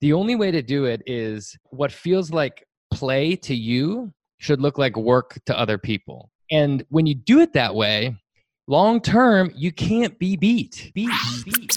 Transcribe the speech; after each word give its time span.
the 0.00 0.12
only 0.12 0.36
way 0.36 0.50
to 0.50 0.62
do 0.62 0.84
it 0.84 1.02
is 1.06 1.56
what 1.70 1.90
feels 1.90 2.30
like 2.30 2.66
play 2.90 3.34
to 3.36 3.54
you 3.54 4.12
should 4.38 4.60
look 4.60 4.78
like 4.78 4.96
work 4.96 5.38
to 5.46 5.58
other 5.58 5.78
people. 5.78 6.30
And 6.50 6.84
when 6.88 7.06
you 7.06 7.14
do 7.14 7.40
it 7.40 7.52
that 7.54 7.74
way, 7.74 8.16
long 8.68 9.00
term, 9.00 9.50
you 9.54 9.72
can't 9.72 10.18
be 10.18 10.36
beat. 10.36 10.92
Beat, 10.94 11.10
beat. 11.44 11.76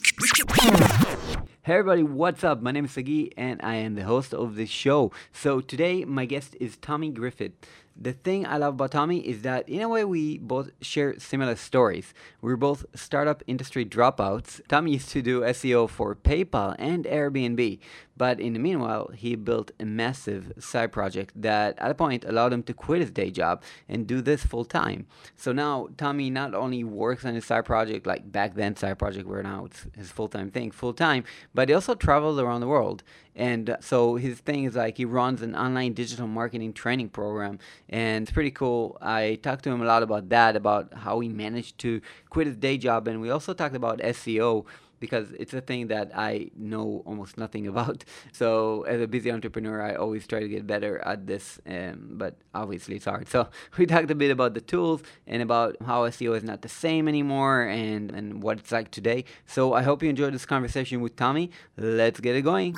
Hey 1.63 1.73
everybody, 1.73 2.01
what's 2.01 2.43
up? 2.43 2.61
My 2.61 2.71
name 2.71 2.85
is 2.85 2.91
Sagi 2.91 3.31
and 3.37 3.59
I 3.61 3.75
am 3.75 3.93
the 3.93 4.03
host 4.03 4.33
of 4.33 4.55
this 4.55 4.69
show. 4.69 5.11
So 5.31 5.61
today 5.61 6.05
my 6.05 6.25
guest 6.25 6.55
is 6.59 6.75
Tommy 6.77 7.11
Griffith. 7.11 7.51
The 7.95 8.13
thing 8.13 8.47
I 8.47 8.57
love 8.57 8.73
about 8.73 8.91
Tommy 8.91 9.19
is 9.19 9.43
that 9.43 9.69
in 9.69 9.81
a 9.81 9.87
way 9.87 10.03
we 10.03 10.39
both 10.39 10.71
share 10.81 11.19
similar 11.19 11.55
stories. 11.55 12.15
We're 12.41 12.55
both 12.55 12.83
startup 12.95 13.43
industry 13.45 13.85
dropouts. 13.85 14.59
Tommy 14.67 14.93
used 14.93 15.09
to 15.09 15.21
do 15.21 15.41
SEO 15.41 15.87
for 15.87 16.15
PayPal 16.15 16.75
and 16.79 17.05
Airbnb, 17.05 17.77
but 18.17 18.39
in 18.39 18.53
the 18.53 18.59
meanwhile, 18.59 19.11
he 19.15 19.35
built 19.35 19.71
a 19.79 19.85
massive 19.85 20.53
side 20.59 20.91
project 20.91 21.33
that 21.41 21.77
at 21.79 21.91
a 21.91 21.95
point 21.95 22.25
allowed 22.25 22.53
him 22.53 22.63
to 22.63 22.73
quit 22.73 23.01
his 23.01 23.11
day 23.11 23.31
job 23.31 23.63
and 23.87 24.05
do 24.05 24.21
this 24.21 24.45
full 24.45 24.65
time. 24.65 25.07
So 25.35 25.51
now 25.51 25.89
Tommy 25.97 26.29
not 26.29 26.53
only 26.53 26.83
works 26.83 27.25
on 27.25 27.35
his 27.35 27.45
side 27.45 27.65
project, 27.65 28.05
like 28.05 28.31
back 28.31 28.55
then 28.55 28.75
side 28.75 28.99
project 28.99 29.27
where 29.27 29.43
now 29.43 29.65
it's 29.65 29.87
his 29.97 30.11
full 30.11 30.27
time 30.27 30.51
thing, 30.51 30.71
full 30.71 30.93
time, 30.93 31.23
but 31.53 31.69
he 31.69 31.75
also 31.75 31.95
travels 31.95 32.39
around 32.39 32.61
the 32.61 32.67
world. 32.67 33.03
And 33.35 33.69
uh, 33.69 33.77
so 33.79 34.15
his 34.15 34.39
thing 34.39 34.65
is 34.65 34.75
like 34.75 34.97
he 34.97 35.05
runs 35.05 35.41
an 35.41 35.55
online 35.55 35.93
digital 35.93 36.27
marketing 36.27 36.73
training 36.73 37.09
program, 37.09 37.59
and 37.89 38.23
it's 38.23 38.31
pretty 38.31 38.51
cool. 38.51 38.97
I 39.01 39.39
talked 39.41 39.63
to 39.63 39.71
him 39.71 39.81
a 39.81 39.85
lot 39.85 40.03
about 40.03 40.29
that, 40.29 40.55
about 40.55 40.93
how 40.93 41.21
he 41.21 41.29
managed 41.29 41.77
to 41.79 42.01
quit 42.29 42.47
his 42.47 42.57
day 42.57 42.77
job, 42.77 43.07
and 43.07 43.21
we 43.21 43.29
also 43.29 43.53
talked 43.53 43.75
about 43.75 43.99
SEO 43.99 44.65
because 45.01 45.31
it's 45.33 45.53
a 45.53 45.59
thing 45.59 45.87
that 45.87 46.11
I 46.15 46.51
know 46.55 47.03
almost 47.05 47.37
nothing 47.37 47.67
about. 47.73 48.05
So 48.31 48.83
as 48.83 49.01
a 49.01 49.07
busy 49.07 49.29
entrepreneur, 49.29 49.81
I 49.81 49.95
always 49.95 50.25
try 50.25 50.39
to 50.39 50.47
get 50.47 50.65
better 50.65 50.99
at 50.99 51.27
this, 51.27 51.59
um, 51.67 52.11
but 52.11 52.37
obviously 52.55 52.95
it's 52.95 53.05
hard. 53.05 53.27
So 53.27 53.49
we 53.77 53.85
talked 53.85 54.09
a 54.11 54.15
bit 54.15 54.31
about 54.31 54.53
the 54.53 54.61
tools 54.61 55.01
and 55.27 55.41
about 55.41 55.75
how 55.85 56.07
SEO 56.07 56.37
is 56.37 56.43
not 56.43 56.61
the 56.61 56.69
same 56.69 57.09
anymore 57.09 57.63
and, 57.63 58.11
and 58.11 58.41
what 58.41 58.59
it's 58.59 58.71
like 58.71 58.91
today. 58.91 59.25
So 59.45 59.73
I 59.73 59.81
hope 59.81 60.01
you 60.01 60.09
enjoyed 60.09 60.33
this 60.33 60.45
conversation 60.45 61.01
with 61.01 61.17
Tommy. 61.17 61.51
Let's 61.75 62.21
get 62.21 62.35
it 62.35 62.43
going. 62.43 62.75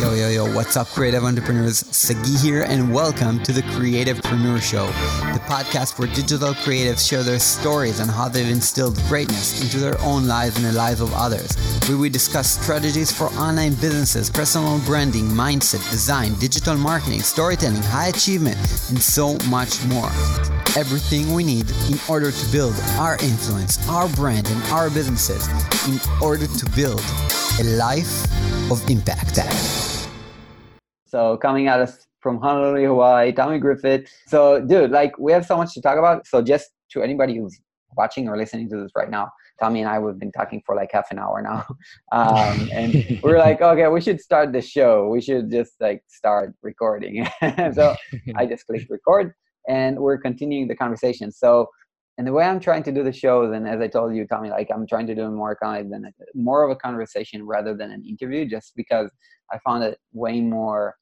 Yo, 0.00 0.14
yo, 0.14 0.28
yo, 0.28 0.54
what's 0.54 0.76
up, 0.76 0.86
creative 0.86 1.24
entrepreneurs? 1.24 1.78
Sagi 1.90 2.36
here, 2.36 2.62
and 2.62 2.94
welcome 2.94 3.42
to 3.42 3.52
the 3.52 3.62
Creativepreneur 3.62 4.62
Show, 4.62 4.86
the 5.32 5.40
podcast 5.40 5.98
where 5.98 6.06
digital 6.14 6.54
creatives 6.54 7.08
share 7.08 7.24
their 7.24 7.40
stories 7.40 7.98
on 8.00 8.06
how 8.06 8.28
they've 8.28 8.48
instilled 8.48 8.94
greatness 9.08 9.60
into 9.60 9.78
their 9.80 10.00
own 10.02 10.28
lives 10.28 10.56
and 10.56 10.66
the 10.66 10.72
lives 10.72 11.00
of 11.00 11.12
others. 11.14 11.56
Where 11.88 11.98
we 11.98 12.10
discuss 12.10 12.62
strategies 12.62 13.10
for 13.10 13.24
online 13.30 13.74
businesses, 13.74 14.30
personal 14.30 14.78
branding, 14.86 15.24
mindset, 15.24 15.90
design, 15.90 16.34
digital 16.34 16.76
marketing, 16.76 17.22
storytelling, 17.22 17.82
high 17.82 18.08
achievement, 18.08 18.56
and 18.88 19.02
so 19.02 19.36
much 19.50 19.84
more. 19.86 20.10
Everything 20.76 21.34
we 21.34 21.42
need 21.42 21.68
in 21.90 21.98
order 22.08 22.30
to 22.30 22.52
build 22.52 22.74
our 22.98 23.14
influence, 23.14 23.84
our 23.88 24.08
brand, 24.10 24.46
and 24.48 24.62
our 24.66 24.90
businesses 24.90 25.48
in 25.88 25.98
order 26.22 26.46
to 26.46 26.66
build 26.76 27.02
a 27.60 27.64
life 27.64 28.24
of 28.70 28.88
impact. 28.88 29.40
So 31.06 31.36
coming 31.38 31.66
at 31.66 31.80
us 31.80 32.06
from 32.20 32.40
Honolulu, 32.40 32.86
Hawaii, 32.86 33.32
Tommy 33.32 33.58
Griffith. 33.58 34.08
So, 34.28 34.60
dude, 34.60 34.90
like 34.90 35.18
we 35.18 35.32
have 35.32 35.44
so 35.44 35.56
much 35.56 35.74
to 35.74 35.80
talk 35.80 35.98
about. 35.98 36.26
So, 36.26 36.40
just 36.40 36.70
to 36.92 37.02
anybody 37.02 37.36
who's 37.36 37.58
watching 37.96 38.28
or 38.28 38.36
listening 38.36 38.68
to 38.70 38.76
this 38.76 38.92
right 38.94 39.10
now, 39.10 39.30
Tommy 39.58 39.80
and 39.80 39.88
I 39.88 39.98
we've 39.98 40.18
been 40.18 40.30
talking 40.30 40.62
for 40.64 40.76
like 40.76 40.90
half 40.92 41.10
an 41.10 41.18
hour 41.18 41.42
now, 41.42 41.66
um, 42.12 42.68
and 42.72 42.94
we 42.94 43.32
are 43.32 43.38
like, 43.38 43.60
okay, 43.60 43.88
we 43.88 44.00
should 44.00 44.20
start 44.20 44.52
the 44.52 44.62
show. 44.62 45.08
We 45.08 45.20
should 45.20 45.50
just 45.50 45.72
like 45.80 46.04
start 46.06 46.54
recording. 46.62 47.26
so 47.72 47.96
I 48.36 48.46
just 48.46 48.66
clicked 48.66 48.88
record, 48.88 49.32
and 49.68 49.98
we're 49.98 50.18
continuing 50.18 50.68
the 50.68 50.76
conversation. 50.76 51.32
So 51.32 51.68
and 52.18 52.26
the 52.26 52.32
way 52.32 52.44
I'm 52.44 52.58
trying 52.58 52.82
to 52.82 52.92
do 52.92 53.04
the 53.04 53.12
shows, 53.12 53.54
and 53.54 53.66
as 53.66 53.80
I 53.80 53.86
told 53.86 54.14
you, 54.14 54.26
Tommy, 54.26 54.50
like 54.50 54.68
I'm 54.74 54.88
trying 54.88 55.06
to 55.06 55.14
do 55.14 55.30
more 55.30 55.56
kind 55.62 55.84
of 55.84 55.90
than 55.90 56.12
more 56.34 56.64
of 56.64 56.70
a 56.70 56.76
conversation 56.76 57.46
rather 57.46 57.76
than 57.76 57.92
an 57.92 58.04
interview, 58.04 58.44
just 58.44 58.74
because 58.74 59.08
I 59.52 59.58
found 59.64 59.84
it 59.84 59.98
way 60.12 60.40
more. 60.40 60.96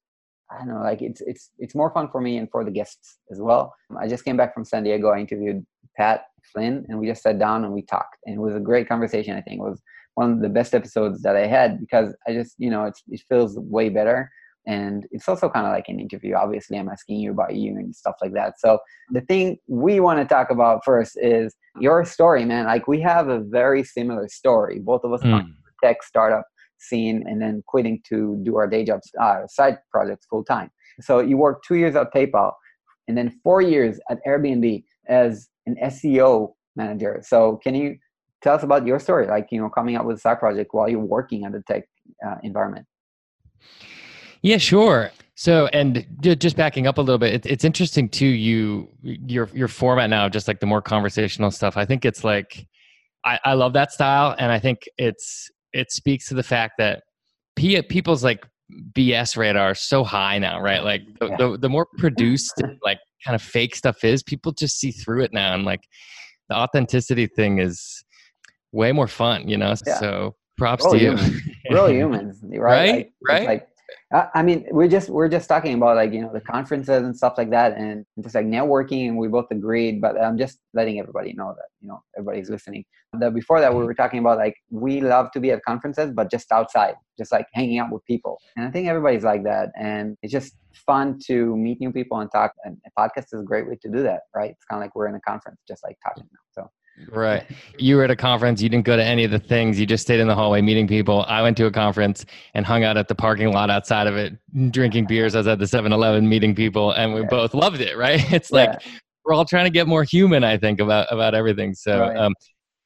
I 0.50 0.58
don't 0.58 0.68
know, 0.68 0.80
like 0.80 1.02
it's 1.02 1.22
it's 1.22 1.50
it's 1.58 1.74
more 1.74 1.90
fun 1.90 2.08
for 2.12 2.20
me 2.20 2.36
and 2.36 2.48
for 2.50 2.64
the 2.64 2.70
guests 2.70 3.18
as 3.32 3.40
well. 3.40 3.74
I 3.98 4.06
just 4.06 4.24
came 4.24 4.36
back 4.36 4.52
from 4.52 4.66
San 4.66 4.84
Diego. 4.84 5.08
I 5.08 5.18
interviewed 5.18 5.66
Pat 5.96 6.24
Flynn, 6.52 6.84
and 6.88 7.00
we 7.00 7.08
just 7.08 7.22
sat 7.22 7.38
down 7.38 7.64
and 7.64 7.72
we 7.72 7.82
talked, 7.82 8.18
and 8.26 8.36
it 8.36 8.40
was 8.40 8.54
a 8.54 8.60
great 8.60 8.86
conversation. 8.86 9.34
I 9.36 9.40
think 9.40 9.60
it 9.60 9.64
was 9.64 9.80
one 10.14 10.32
of 10.32 10.40
the 10.40 10.50
best 10.50 10.74
episodes 10.74 11.22
that 11.22 11.34
I 11.34 11.46
had 11.46 11.80
because 11.80 12.14
I 12.28 12.34
just 12.34 12.54
you 12.58 12.68
know 12.68 12.84
it 12.84 13.20
feels 13.26 13.58
way 13.58 13.88
better 13.88 14.30
and 14.66 15.06
it's 15.10 15.28
also 15.28 15.48
kind 15.48 15.66
of 15.66 15.72
like 15.72 15.88
an 15.88 16.00
interview 16.00 16.34
obviously 16.34 16.76
i'm 16.78 16.88
asking 16.88 17.16
you 17.16 17.30
about 17.30 17.54
you 17.54 17.76
and 17.76 17.94
stuff 17.94 18.16
like 18.20 18.32
that. 18.32 18.58
So 18.58 18.78
the 19.10 19.20
thing 19.22 19.58
we 19.68 20.00
want 20.00 20.18
to 20.20 20.26
talk 20.26 20.50
about 20.50 20.84
first 20.84 21.16
is 21.20 21.54
your 21.78 22.04
story 22.04 22.44
man. 22.44 22.66
Like 22.66 22.88
we 22.88 23.00
have 23.02 23.28
a 23.28 23.40
very 23.40 23.84
similar 23.84 24.28
story. 24.28 24.78
Both 24.78 25.04
of 25.04 25.12
us 25.12 25.22
mm. 25.22 25.46
tech 25.82 26.02
startup 26.02 26.44
scene 26.78 27.24
and 27.26 27.40
then 27.40 27.62
quitting 27.66 28.00
to 28.08 28.38
do 28.42 28.56
our 28.56 28.66
day 28.66 28.84
jobs 28.84 29.10
uh, 29.20 29.46
side 29.48 29.78
projects 29.90 30.26
full 30.28 30.44
time 30.44 30.70
so 31.00 31.20
you 31.20 31.36
worked 31.36 31.66
two 31.66 31.76
years 31.76 31.96
at 31.96 32.12
paypal 32.12 32.52
and 33.08 33.16
then 33.16 33.30
four 33.42 33.62
years 33.62 33.98
at 34.10 34.18
airbnb 34.26 34.84
as 35.08 35.48
an 35.66 35.76
seo 35.84 36.52
manager. 36.76 37.20
So 37.22 37.58
can 37.62 37.74
you 37.74 37.96
tell 38.42 38.54
us 38.54 38.62
about 38.62 38.86
your 38.86 38.98
story? 38.98 39.26
Like 39.26 39.48
you 39.50 39.60
know 39.60 39.68
coming 39.68 39.96
up 39.96 40.04
with 40.04 40.18
a 40.18 40.20
side 40.20 40.38
project 40.38 40.72
while 40.72 40.88
you're 40.88 41.00
working 41.00 41.44
at 41.44 41.52
the 41.52 41.62
tech 41.66 41.84
uh, 42.26 42.36
environment 42.42 42.86
yeah, 44.46 44.58
sure. 44.58 45.10
So, 45.34 45.66
and 45.72 46.06
just 46.20 46.56
backing 46.56 46.86
up 46.86 46.98
a 46.98 47.00
little 47.00 47.18
bit, 47.18 47.34
it, 47.34 47.46
it's 47.46 47.64
interesting 47.64 48.08
too. 48.08 48.26
You 48.26 48.88
your 49.02 49.50
your 49.52 49.68
format 49.68 50.08
now, 50.08 50.28
just 50.28 50.46
like 50.46 50.60
the 50.60 50.66
more 50.66 50.80
conversational 50.80 51.50
stuff. 51.50 51.76
I 51.76 51.84
think 51.84 52.04
it's 52.04 52.22
like 52.22 52.66
I, 53.24 53.40
I 53.44 53.52
love 53.54 53.72
that 53.72 53.90
style, 53.90 54.36
and 54.38 54.52
I 54.52 54.60
think 54.60 54.88
it's 54.98 55.50
it 55.72 55.90
speaks 55.90 56.28
to 56.28 56.34
the 56.34 56.44
fact 56.44 56.74
that 56.78 57.02
P, 57.56 57.82
people's 57.82 58.22
like 58.22 58.46
BS 58.92 59.36
radar 59.36 59.72
is 59.72 59.80
so 59.80 60.04
high 60.04 60.38
now, 60.38 60.60
right? 60.60 60.82
Like 60.84 61.02
the, 61.18 61.26
yeah. 61.26 61.36
the, 61.36 61.58
the 61.58 61.68
more 61.68 61.86
produced, 61.98 62.62
like 62.82 63.00
kind 63.24 63.34
of 63.34 63.42
fake 63.42 63.74
stuff 63.74 64.04
is, 64.04 64.22
people 64.22 64.52
just 64.52 64.78
see 64.78 64.92
through 64.92 65.24
it 65.24 65.32
now, 65.32 65.54
and 65.54 65.64
like 65.64 65.82
the 66.48 66.54
authenticity 66.54 67.26
thing 67.26 67.58
is 67.58 68.04
way 68.70 68.92
more 68.92 69.08
fun, 69.08 69.48
you 69.48 69.56
know. 69.56 69.74
Yeah. 69.84 69.98
So 69.98 70.36
props 70.56 70.84
Real 70.84 70.92
to 70.92 70.98
you. 70.98 71.16
Humans. 71.16 71.42
Real 71.70 71.90
humans, 71.90 72.40
right? 72.44 72.58
Right, 72.58 72.94
like, 72.94 73.12
right. 73.28 73.46
Like 73.46 73.68
I 74.12 74.42
mean, 74.42 74.66
we're 74.70 74.88
just 74.88 75.08
we're 75.08 75.28
just 75.28 75.48
talking 75.48 75.74
about 75.74 75.96
like 75.96 76.12
you 76.12 76.20
know 76.20 76.32
the 76.32 76.40
conferences 76.40 77.02
and 77.02 77.16
stuff 77.16 77.34
like 77.36 77.50
that, 77.50 77.76
and 77.76 78.04
just 78.22 78.34
like 78.34 78.46
networking, 78.46 79.08
and 79.08 79.16
we 79.16 79.28
both 79.28 79.46
agreed. 79.50 80.00
But 80.00 80.20
I'm 80.20 80.38
just 80.38 80.58
letting 80.74 80.98
everybody 80.98 81.32
know 81.32 81.54
that 81.56 81.66
you 81.80 81.88
know 81.88 82.02
everybody's 82.16 82.50
listening. 82.50 82.84
That 83.12 83.34
before 83.34 83.60
that, 83.60 83.72
we 83.72 83.78
mm-hmm. 83.78 83.86
were 83.86 83.94
talking 83.94 84.20
about 84.20 84.38
like 84.38 84.56
we 84.70 85.00
love 85.00 85.30
to 85.32 85.40
be 85.40 85.50
at 85.50 85.64
conferences, 85.64 86.12
but 86.12 86.30
just 86.30 86.50
outside, 86.52 86.94
just 87.18 87.32
like 87.32 87.46
hanging 87.52 87.78
out 87.78 87.92
with 87.92 88.04
people. 88.04 88.38
And 88.56 88.66
I 88.66 88.70
think 88.70 88.88
everybody's 88.88 89.24
like 89.24 89.44
that, 89.44 89.70
and 89.78 90.16
it's 90.22 90.32
just 90.32 90.56
fun 90.72 91.18
to 91.26 91.56
meet 91.56 91.80
new 91.80 91.92
people 91.92 92.18
and 92.20 92.30
talk. 92.30 92.52
And 92.64 92.78
a 92.86 93.00
podcast 93.00 93.26
is 93.32 93.40
a 93.40 93.44
great 93.44 93.68
way 93.68 93.76
to 93.82 93.88
do 93.88 94.02
that, 94.02 94.22
right? 94.34 94.50
It's 94.50 94.64
kind 94.64 94.82
of 94.82 94.86
like 94.86 94.94
we're 94.94 95.08
in 95.08 95.14
a 95.14 95.20
conference, 95.20 95.60
just 95.66 95.84
like 95.84 95.96
talking 96.04 96.28
now. 96.32 96.62
So 96.62 96.70
Right. 97.10 97.44
You 97.78 97.96
were 97.96 98.04
at 98.04 98.10
a 98.10 98.16
conference. 98.16 98.62
You 98.62 98.68
didn't 98.68 98.86
go 98.86 98.96
to 98.96 99.04
any 99.04 99.24
of 99.24 99.30
the 99.30 99.38
things. 99.38 99.78
You 99.78 99.86
just 99.86 100.02
stayed 100.02 100.20
in 100.20 100.28
the 100.28 100.34
hallway 100.34 100.62
meeting 100.62 100.88
people. 100.88 101.24
I 101.28 101.42
went 101.42 101.56
to 101.58 101.66
a 101.66 101.70
conference 101.70 102.24
and 102.54 102.64
hung 102.64 102.84
out 102.84 102.96
at 102.96 103.08
the 103.08 103.14
parking 103.14 103.52
lot 103.52 103.70
outside 103.70 104.06
of 104.06 104.16
it, 104.16 104.34
drinking 104.72 105.06
beers. 105.06 105.34
I 105.34 105.38
was 105.38 105.46
at 105.46 105.58
the 105.58 105.66
7 105.66 105.92
Eleven 105.92 106.28
meeting 106.28 106.54
people, 106.54 106.92
and 106.92 107.12
we 107.14 107.20
yeah. 107.20 107.26
both 107.28 107.54
loved 107.54 107.80
it, 107.80 107.96
right? 107.96 108.20
It's 108.32 108.50
like 108.50 108.70
yeah. 108.70 108.92
we're 109.24 109.34
all 109.34 109.44
trying 109.44 109.64
to 109.64 109.70
get 109.70 109.86
more 109.86 110.04
human, 110.04 110.42
I 110.44 110.56
think, 110.56 110.80
about, 110.80 111.06
about 111.10 111.34
everything. 111.34 111.74
So, 111.74 112.00
right. 112.00 112.16
um, 112.16 112.34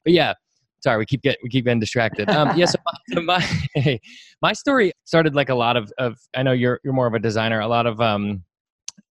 but 0.04 0.12
yeah, 0.12 0.34
sorry, 0.82 0.99
we 0.99 1.06
keep 1.06 1.22
get 1.22 1.38
we 1.43 1.49
keep 1.49 1.65
getting 1.65 1.81
distracted. 1.81 2.28
Um, 2.31 2.56
yeah, 2.56 2.66
so, 2.66 2.78
so 3.12 3.20
my 3.20 3.44
my 4.43 4.53
story 4.53 4.93
started 5.04 5.34
like 5.34 5.49
a 5.49 5.54
lot 5.54 5.76
of, 5.76 5.93
of 5.99 6.19
I 6.34 6.43
know 6.43 6.52
you're 6.52 6.81
you're 6.84 6.93
more 6.93 7.06
of 7.06 7.14
a 7.14 7.19
designer. 7.19 7.61
A 7.61 7.69
lot 7.69 7.87
of 7.87 8.00
um, 8.00 8.44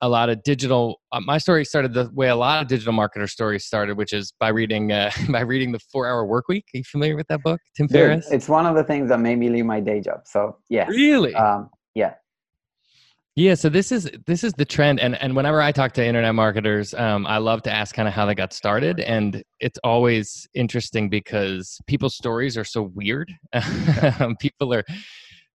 a 0.00 0.08
lot 0.08 0.28
of 0.28 0.42
digital 0.42 1.00
uh, 1.12 1.20
my 1.20 1.38
story 1.38 1.64
started 1.64 1.92
the 1.92 2.10
way 2.12 2.28
a 2.28 2.36
lot 2.36 2.62
of 2.62 2.68
digital 2.68 2.92
marketer 2.92 3.28
stories 3.28 3.64
started 3.64 3.96
which 3.96 4.12
is 4.12 4.32
by 4.38 4.48
reading 4.48 4.92
uh, 4.92 5.10
by 5.28 5.40
reading 5.40 5.72
the 5.72 5.78
four 5.78 6.06
hour 6.06 6.24
work 6.24 6.48
week. 6.48 6.64
Are 6.74 6.78
you 6.78 6.84
familiar 6.84 7.16
with 7.16 7.26
that 7.28 7.42
book 7.42 7.60
tim 7.76 7.86
Dude, 7.86 7.94
ferriss? 7.94 8.30
it's 8.30 8.48
one 8.48 8.66
of 8.66 8.74
the 8.74 8.84
things 8.84 9.08
that 9.08 9.20
made 9.20 9.38
me 9.38 9.48
leave 9.48 9.66
my 9.66 9.80
day 9.80 10.00
job 10.00 10.20
so 10.24 10.56
yeah. 10.68 10.86
Really? 10.88 11.34
Um, 11.34 11.70
yeah. 11.94 12.14
Yeah 13.34 13.54
so 13.54 13.68
this 13.68 13.92
is 13.92 14.10
this 14.26 14.42
is 14.42 14.52
the 14.54 14.64
trend 14.64 15.00
and 15.00 15.14
and 15.16 15.36
whenever 15.36 15.62
i 15.62 15.70
talk 15.70 15.92
to 15.92 16.04
internet 16.04 16.34
marketers 16.34 16.92
um, 16.94 17.26
i 17.26 17.38
love 17.38 17.62
to 17.62 17.72
ask 17.72 17.94
kind 17.94 18.08
of 18.08 18.14
how 18.14 18.26
they 18.26 18.34
got 18.34 18.52
started 18.52 18.98
and 19.00 19.44
it's 19.60 19.78
always 19.84 20.48
interesting 20.54 21.08
because 21.08 21.80
people's 21.86 22.16
stories 22.16 22.56
are 22.56 22.64
so 22.64 22.90
weird. 22.94 23.32
People 24.40 24.72
are 24.72 24.84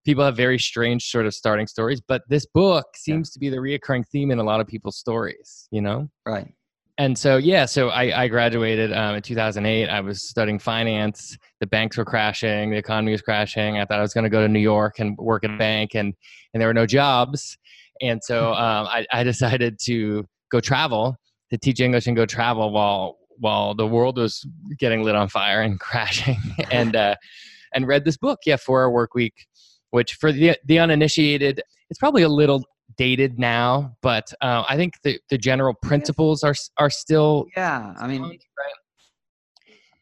people 0.04 0.24
have 0.24 0.36
very 0.36 0.58
strange 0.58 1.10
sort 1.10 1.26
of 1.26 1.34
starting 1.34 1.66
stories 1.66 2.00
but 2.00 2.22
this 2.28 2.46
book 2.46 2.86
seems 2.96 3.30
yeah. 3.30 3.34
to 3.34 3.38
be 3.40 3.48
the 3.48 3.56
reoccurring 3.56 4.06
theme 4.08 4.30
in 4.30 4.38
a 4.38 4.44
lot 4.44 4.60
of 4.60 4.66
people's 4.66 4.96
stories 4.96 5.68
you 5.70 5.80
know 5.80 6.08
right 6.26 6.52
and 6.96 7.18
so 7.18 7.38
yeah, 7.38 7.64
so 7.64 7.88
I, 7.88 8.22
I 8.22 8.28
graduated 8.28 8.92
um, 8.92 9.16
in 9.16 9.22
2008. 9.22 9.88
I 9.88 10.00
was 10.00 10.22
studying 10.22 10.60
finance. 10.60 11.36
The 11.58 11.66
banks 11.66 11.96
were 11.96 12.04
crashing. 12.04 12.70
The 12.70 12.76
economy 12.76 13.10
was 13.10 13.20
crashing. 13.20 13.78
I 13.78 13.84
thought 13.84 13.98
I 13.98 14.02
was 14.02 14.14
going 14.14 14.24
to 14.24 14.30
go 14.30 14.40
to 14.40 14.48
New 14.48 14.60
York 14.60 15.00
and 15.00 15.16
work 15.18 15.44
at 15.44 15.50
a 15.50 15.56
bank, 15.56 15.94
and 15.94 16.14
and 16.52 16.60
there 16.60 16.68
were 16.68 16.74
no 16.74 16.86
jobs. 16.86 17.58
And 18.00 18.22
so 18.22 18.52
um, 18.54 18.86
I, 18.86 19.06
I 19.12 19.24
decided 19.24 19.78
to 19.84 20.24
go 20.52 20.60
travel 20.60 21.16
to 21.50 21.58
teach 21.58 21.80
English 21.80 22.06
and 22.06 22.14
go 22.14 22.26
travel 22.26 22.70
while 22.70 23.18
while 23.38 23.74
the 23.74 23.86
world 23.86 24.16
was 24.16 24.46
getting 24.78 25.02
lit 25.02 25.16
on 25.16 25.28
fire 25.28 25.62
and 25.62 25.80
crashing. 25.80 26.38
and 26.70 26.94
uh, 26.94 27.16
and 27.74 27.88
read 27.88 28.04
this 28.04 28.16
book, 28.16 28.38
yeah, 28.46 28.54
Four 28.54 28.84
Hour 28.84 28.90
Work 28.90 29.14
Week, 29.16 29.34
which 29.94 30.14
for 30.14 30.32
the 30.32 30.58
the 30.64 30.80
uninitiated, 30.80 31.62
it's 31.88 32.00
probably 32.00 32.22
a 32.22 32.28
little 32.28 32.64
dated 32.96 33.38
now, 33.38 33.96
but 34.02 34.32
uh, 34.40 34.64
I 34.68 34.76
think 34.76 34.94
the, 35.04 35.20
the 35.30 35.38
general 35.38 35.72
principles 35.72 36.42
are 36.42 36.54
are 36.78 36.90
still. 36.90 37.46
Yeah, 37.56 37.94
I 37.96 38.08
mean, 38.08 38.22
right? 38.22 38.38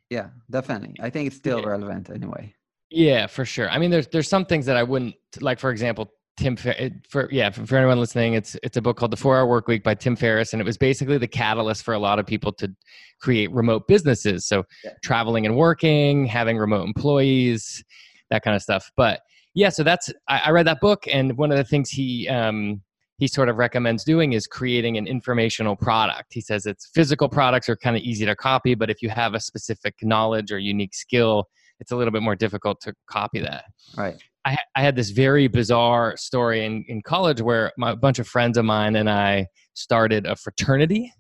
yeah, 0.09 0.31
definitely. 0.51 0.95
I 0.99 1.11
think 1.11 1.27
it's 1.27 1.37
still 1.37 1.61
yeah. 1.61 1.69
relevant 1.69 2.09
anyway. 2.09 2.55
Yeah, 2.91 3.27
for 3.27 3.45
sure. 3.45 3.69
I 3.69 3.79
mean, 3.79 3.91
there's 3.91 4.09
there's 4.09 4.29
some 4.29 4.47
things 4.47 4.65
that 4.65 4.79
I 4.79 4.83
wouldn't 4.83 5.15
like. 5.43 5.59
For 5.59 5.71
example, 5.71 6.11
Tim 6.39 6.57
for 6.57 7.29
yeah 7.31 7.51
for, 7.51 7.67
for 7.67 7.77
anyone 7.77 7.99
listening, 7.99 8.33
it's 8.33 8.57
it's 8.63 8.79
a 8.79 8.83
book 8.83 8.97
called 8.97 9.11
The 9.11 9.19
Four 9.19 9.37
Hour 9.37 9.47
Work 9.47 9.69
Week 9.69 9.85
by 9.85 9.95
Tim 9.95 10.17
Ferriss, 10.17 10.55
and 10.55 10.63
it 10.63 10.65
was 10.65 10.79
basically 10.79 11.19
the 11.19 11.29
catalyst 11.29 11.85
for 11.85 11.93
a 11.93 11.99
lot 11.99 12.19
of 12.19 12.25
people 12.25 12.51
to 12.55 12.75
create 13.21 13.53
remote 13.53 13.87
businesses. 13.89 14.47
So 14.47 14.65
yeah. 14.85 14.93
traveling 15.05 15.45
and 15.45 15.55
working, 15.55 16.25
having 16.25 16.57
remote 16.57 16.87
employees, 16.87 17.85
that 18.31 18.43
kind 18.43 18.57
of 18.57 18.63
stuff. 18.63 18.91
But 18.97 19.21
yeah, 19.55 19.69
so 19.69 19.83
that's 19.83 20.13
I, 20.29 20.43
I 20.47 20.51
read 20.51 20.67
that 20.67 20.81
book, 20.81 21.05
and 21.11 21.37
one 21.37 21.51
of 21.51 21.59
the 21.59 21.65
things 21.65 21.91
he 21.91 22.29
um, 22.29 22.83
he 23.19 23.29
sort 23.29 23.49
of 23.49 23.57
recommends 23.57 24.05
doing 24.05 24.33
is 24.33 24.47
creating 24.47 24.97
an 24.97 25.07
informational 25.07 25.77
product. 25.77 26.33
He 26.33 26.41
says 26.41 26.67
it's 26.67 26.91
physical 26.95 27.29
products 27.29 27.69
are 27.69 27.77
kind 27.77 27.97
of 27.97 28.03
easy 28.03 28.27
to 28.27 28.35
copy, 28.35 28.75
but 28.75 28.91
if 28.91 29.01
you 29.03 29.11
have 29.11 29.35
a 29.35 29.41
specific 29.41 29.95
knowledge 30.03 30.51
or 30.51 30.59
unique 30.59 30.95
skill, 30.95 31.45
it's 31.79 31.93
a 31.93 31.97
little 31.97 32.13
bit 32.13 32.23
more 32.23 32.35
difficult 32.35 32.81
to 32.81 32.95
copy 33.09 33.41
that. 33.41 33.65
Right. 33.97 34.21
I, 34.45 34.57
I 34.75 34.83
had 34.83 34.97
this 34.97 35.11
very 35.11 35.47
bizarre 35.47 36.17
story 36.17 36.65
in, 36.65 36.85
in 36.89 37.03
college 37.03 37.41
where 37.41 37.71
my, 37.79 37.93
a 37.93 37.97
bunch 37.97 38.19
of 38.19 38.27
friends 38.27 38.59
of 38.59 38.65
mine 38.65 38.97
and 38.97 39.09
I 39.09 39.47
started 39.75 40.27
a 40.27 40.35
fraternity. 40.35 41.13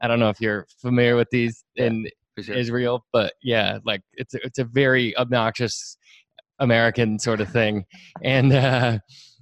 I 0.00 0.08
don't 0.08 0.18
know 0.18 0.30
if 0.30 0.40
you're 0.40 0.66
familiar 0.80 1.16
with 1.16 1.28
these 1.30 1.62
yeah, 1.74 1.86
in 1.86 2.06
sure. 2.40 2.54
Israel, 2.54 3.04
but 3.12 3.34
yeah, 3.42 3.78
like 3.84 4.00
it's 4.14 4.32
a, 4.34 4.38
it's 4.46 4.58
a 4.58 4.64
very 4.64 5.14
obnoxious 5.18 5.98
American 6.60 7.18
sort 7.18 7.40
of 7.40 7.48
thing. 7.50 7.84
And 8.22 8.52
uh, 8.52 8.98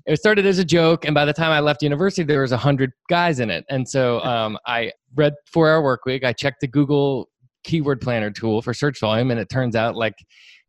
it 0.06 0.18
started 0.18 0.46
as 0.46 0.58
a 0.58 0.64
joke, 0.64 1.04
and 1.04 1.14
by 1.14 1.24
the 1.24 1.34
time 1.34 1.50
I 1.50 1.60
left 1.60 1.82
university, 1.82 2.22
there 2.22 2.40
was 2.40 2.52
a 2.52 2.56
hundred 2.56 2.92
guys 3.08 3.40
in 3.40 3.50
it. 3.50 3.64
And 3.68 3.86
so 3.86 4.20
um, 4.22 4.58
I 4.66 4.92
read 5.14 5.34
Four 5.46 5.70
Hour 5.70 5.82
Work 5.82 6.06
Week. 6.06 6.24
I 6.24 6.32
checked 6.32 6.60
the 6.60 6.66
Google 6.66 7.28
Keyword 7.64 8.00
Planner 8.00 8.30
tool 8.30 8.62
for 8.62 8.72
search 8.72 9.00
volume, 9.00 9.30
and 9.30 9.38
it 9.38 9.50
turns 9.50 9.76
out 9.76 9.96
like 9.96 10.14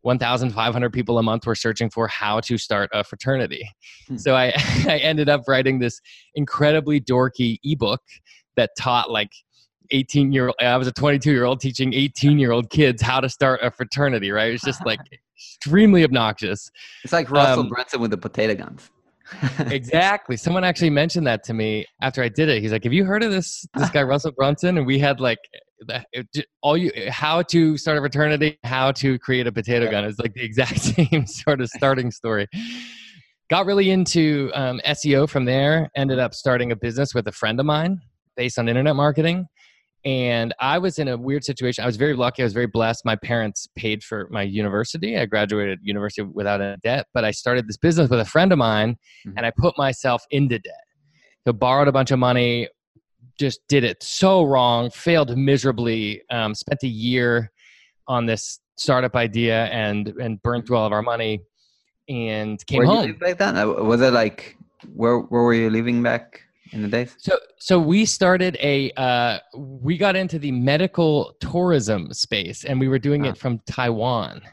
1,500 0.01 0.93
people 0.93 1.17
a 1.17 1.23
month 1.23 1.45
were 1.45 1.55
searching 1.55 1.89
for 1.89 2.07
how 2.07 2.39
to 2.41 2.57
start 2.57 2.89
a 2.93 3.03
fraternity. 3.03 3.69
Hmm. 4.07 4.17
So 4.17 4.35
I, 4.35 4.53
I 4.87 4.97
ended 4.97 5.29
up 5.29 5.43
writing 5.47 5.79
this 5.79 6.01
incredibly 6.35 6.99
dorky 6.99 7.59
ebook 7.63 8.01
that 8.55 8.71
taught 8.77 9.09
like 9.09 9.31
18 9.91 10.31
year 10.31 10.47
old 10.47 10.55
i 10.59 10.77
was 10.77 10.87
a 10.87 10.91
22 10.91 11.31
year 11.31 11.45
old 11.45 11.59
teaching 11.59 11.93
18 11.95 12.37
year 12.37 12.51
old 12.51 12.69
kids 12.69 13.01
how 13.01 13.19
to 13.19 13.27
start 13.27 13.59
a 13.63 13.71
fraternity 13.71 14.29
right 14.29 14.53
it's 14.53 14.63
just 14.63 14.85
like 14.85 14.99
extremely 15.39 16.03
obnoxious. 16.03 16.69
It's 17.03 17.13
like 17.13 17.31
Russell 17.31 17.61
um, 17.61 17.69
Brunson 17.69 18.01
with 18.01 18.11
the 18.11 18.17
potato 18.17 18.55
guns. 18.55 18.89
exactly. 19.59 20.35
Someone 20.35 20.63
actually 20.63 20.89
mentioned 20.89 21.27
that 21.27 21.43
to 21.43 21.53
me 21.53 21.85
after 22.01 22.23
I 22.23 22.29
did 22.29 22.49
it. 22.49 22.61
He's 22.61 22.71
like, 22.71 22.83
"Have 22.83 22.93
you 22.93 23.05
heard 23.05 23.23
of 23.23 23.31
this 23.31 23.65
this 23.75 23.89
guy 23.93 24.03
Russell 24.03 24.31
Brunson?" 24.31 24.77
And 24.77 24.87
we 24.87 24.99
had 24.99 25.19
like 25.19 25.39
all 26.61 26.75
you 26.75 26.91
how 27.09 27.41
to 27.43 27.77
start 27.77 27.97
a 27.97 28.01
fraternity, 28.01 28.57
how 28.63 28.91
to 28.93 29.17
create 29.19 29.47
a 29.47 29.51
potato 29.51 29.85
yeah. 29.85 29.91
gun. 29.91 30.05
It's 30.05 30.19
like 30.19 30.33
the 30.33 30.43
exact 30.43 30.79
same 30.95 31.25
sort 31.25 31.61
of 31.61 31.69
starting 31.69 32.11
story. 32.11 32.47
Got 33.49 33.65
really 33.65 33.89
into 33.89 34.51
um, 34.53 34.79
SEO 34.85 35.27
from 35.29 35.45
there. 35.45 35.89
Ended 35.95 36.19
up 36.19 36.33
starting 36.33 36.71
a 36.71 36.75
business 36.75 37.13
with 37.13 37.27
a 37.27 37.31
friend 37.31 37.59
of 37.59 37.65
mine 37.65 38.01
based 38.35 38.59
on 38.59 38.67
internet 38.67 38.95
marketing 38.95 39.47
and 40.05 40.53
I 40.59 40.77
was 40.77 40.97
in 40.97 41.09
a 41.09 41.17
weird 41.17 41.43
situation. 41.43 41.83
I 41.83 41.87
was 41.87 41.97
very 41.97 42.13
lucky. 42.13 42.41
I 42.41 42.45
was 42.45 42.53
very 42.53 42.67
blessed. 42.67 43.03
My 43.03 43.15
parents 43.17 43.67
paid 43.75 44.03
for 44.03 44.27
my 44.31 44.43
university. 44.43 45.17
I 45.17 45.25
graduated 45.25 45.79
university 45.83 46.21
without 46.21 46.61
a 46.61 46.77
debt, 46.83 47.07
but 47.13 47.25
I 47.25 47.31
started 47.31 47.67
this 47.67 47.77
business 47.77 48.09
with 48.09 48.19
a 48.19 48.25
friend 48.25 48.51
of 48.51 48.57
mine 48.57 48.97
mm-hmm. 49.27 49.37
and 49.37 49.45
I 49.45 49.51
put 49.57 49.77
myself 49.77 50.23
into 50.31 50.59
debt. 50.59 50.73
So 51.45 51.53
borrowed 51.53 51.87
a 51.87 51.91
bunch 51.91 52.11
of 52.11 52.19
money, 52.19 52.69
just 53.37 53.61
did 53.67 53.83
it 53.83 54.01
so 54.01 54.43
wrong, 54.43 54.89
failed 54.89 55.37
miserably, 55.37 56.21
um, 56.29 56.55
spent 56.55 56.83
a 56.83 56.87
year 56.87 57.51
on 58.07 58.25
this 58.25 58.59
startup 58.77 59.15
idea 59.15 59.65
and 59.65 60.07
and 60.21 60.41
burned 60.41 60.65
through 60.65 60.77
all 60.77 60.85
of 60.85 60.93
our 60.93 61.01
money 61.01 61.41
and 62.07 62.65
came 62.65 62.79
where 62.79 62.87
home. 62.87 63.17
You 63.21 63.35
then? 63.35 63.57
Uh, 63.57 63.67
was 63.67 64.01
it 64.01 64.13
like 64.13 64.57
where 64.93 65.19
where 65.19 65.43
were 65.43 65.53
you 65.53 65.69
living 65.69 66.01
back? 66.01 66.43
In 66.71 66.81
the 66.81 66.87
days? 66.87 67.15
So, 67.17 67.37
so 67.57 67.79
we 67.79 68.05
started 68.05 68.57
a, 68.61 68.91
uh, 68.91 69.39
we 69.55 69.97
got 69.97 70.15
into 70.15 70.39
the 70.39 70.51
medical 70.51 71.35
tourism 71.39 72.13
space, 72.13 72.65
and 72.65 72.79
we 72.79 72.87
were 72.87 72.99
doing 72.99 73.25
it 73.25 73.37
from 73.37 73.59
Taiwan. 73.65 74.41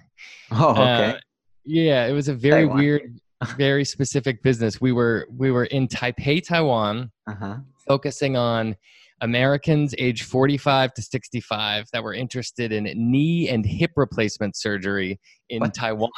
Oh, 0.53 0.71
okay. 0.71 1.11
Uh, 1.11 1.19
yeah, 1.65 2.07
it 2.07 2.13
was 2.13 2.29
a 2.29 2.33
very 2.35 2.63
Taiwan. 2.63 2.79
weird, 2.79 3.21
very 3.57 3.85
specific 3.85 4.45
business. 4.45 4.81
We 4.81 4.93
were 4.93 5.27
we 5.37 5.51
were 5.51 5.65
in 5.65 5.89
Taipei, 5.89 6.41
Taiwan, 6.47 7.11
uh-huh. 7.27 7.57
focusing 7.89 8.37
on 8.37 8.77
Americans 9.23 9.95
age 9.99 10.25
45 10.25 10.95
to 10.95 11.03
65 11.03 11.87
that 11.93 12.03
were 12.03 12.15
interested 12.15 12.73
in 12.73 12.85
knee 12.85 13.49
and 13.49 13.65
hip 13.65 13.93
replacement 13.97 14.57
surgery 14.57 15.19
in 15.49 15.61
what? 15.61 15.75
Taiwan. 15.75 16.11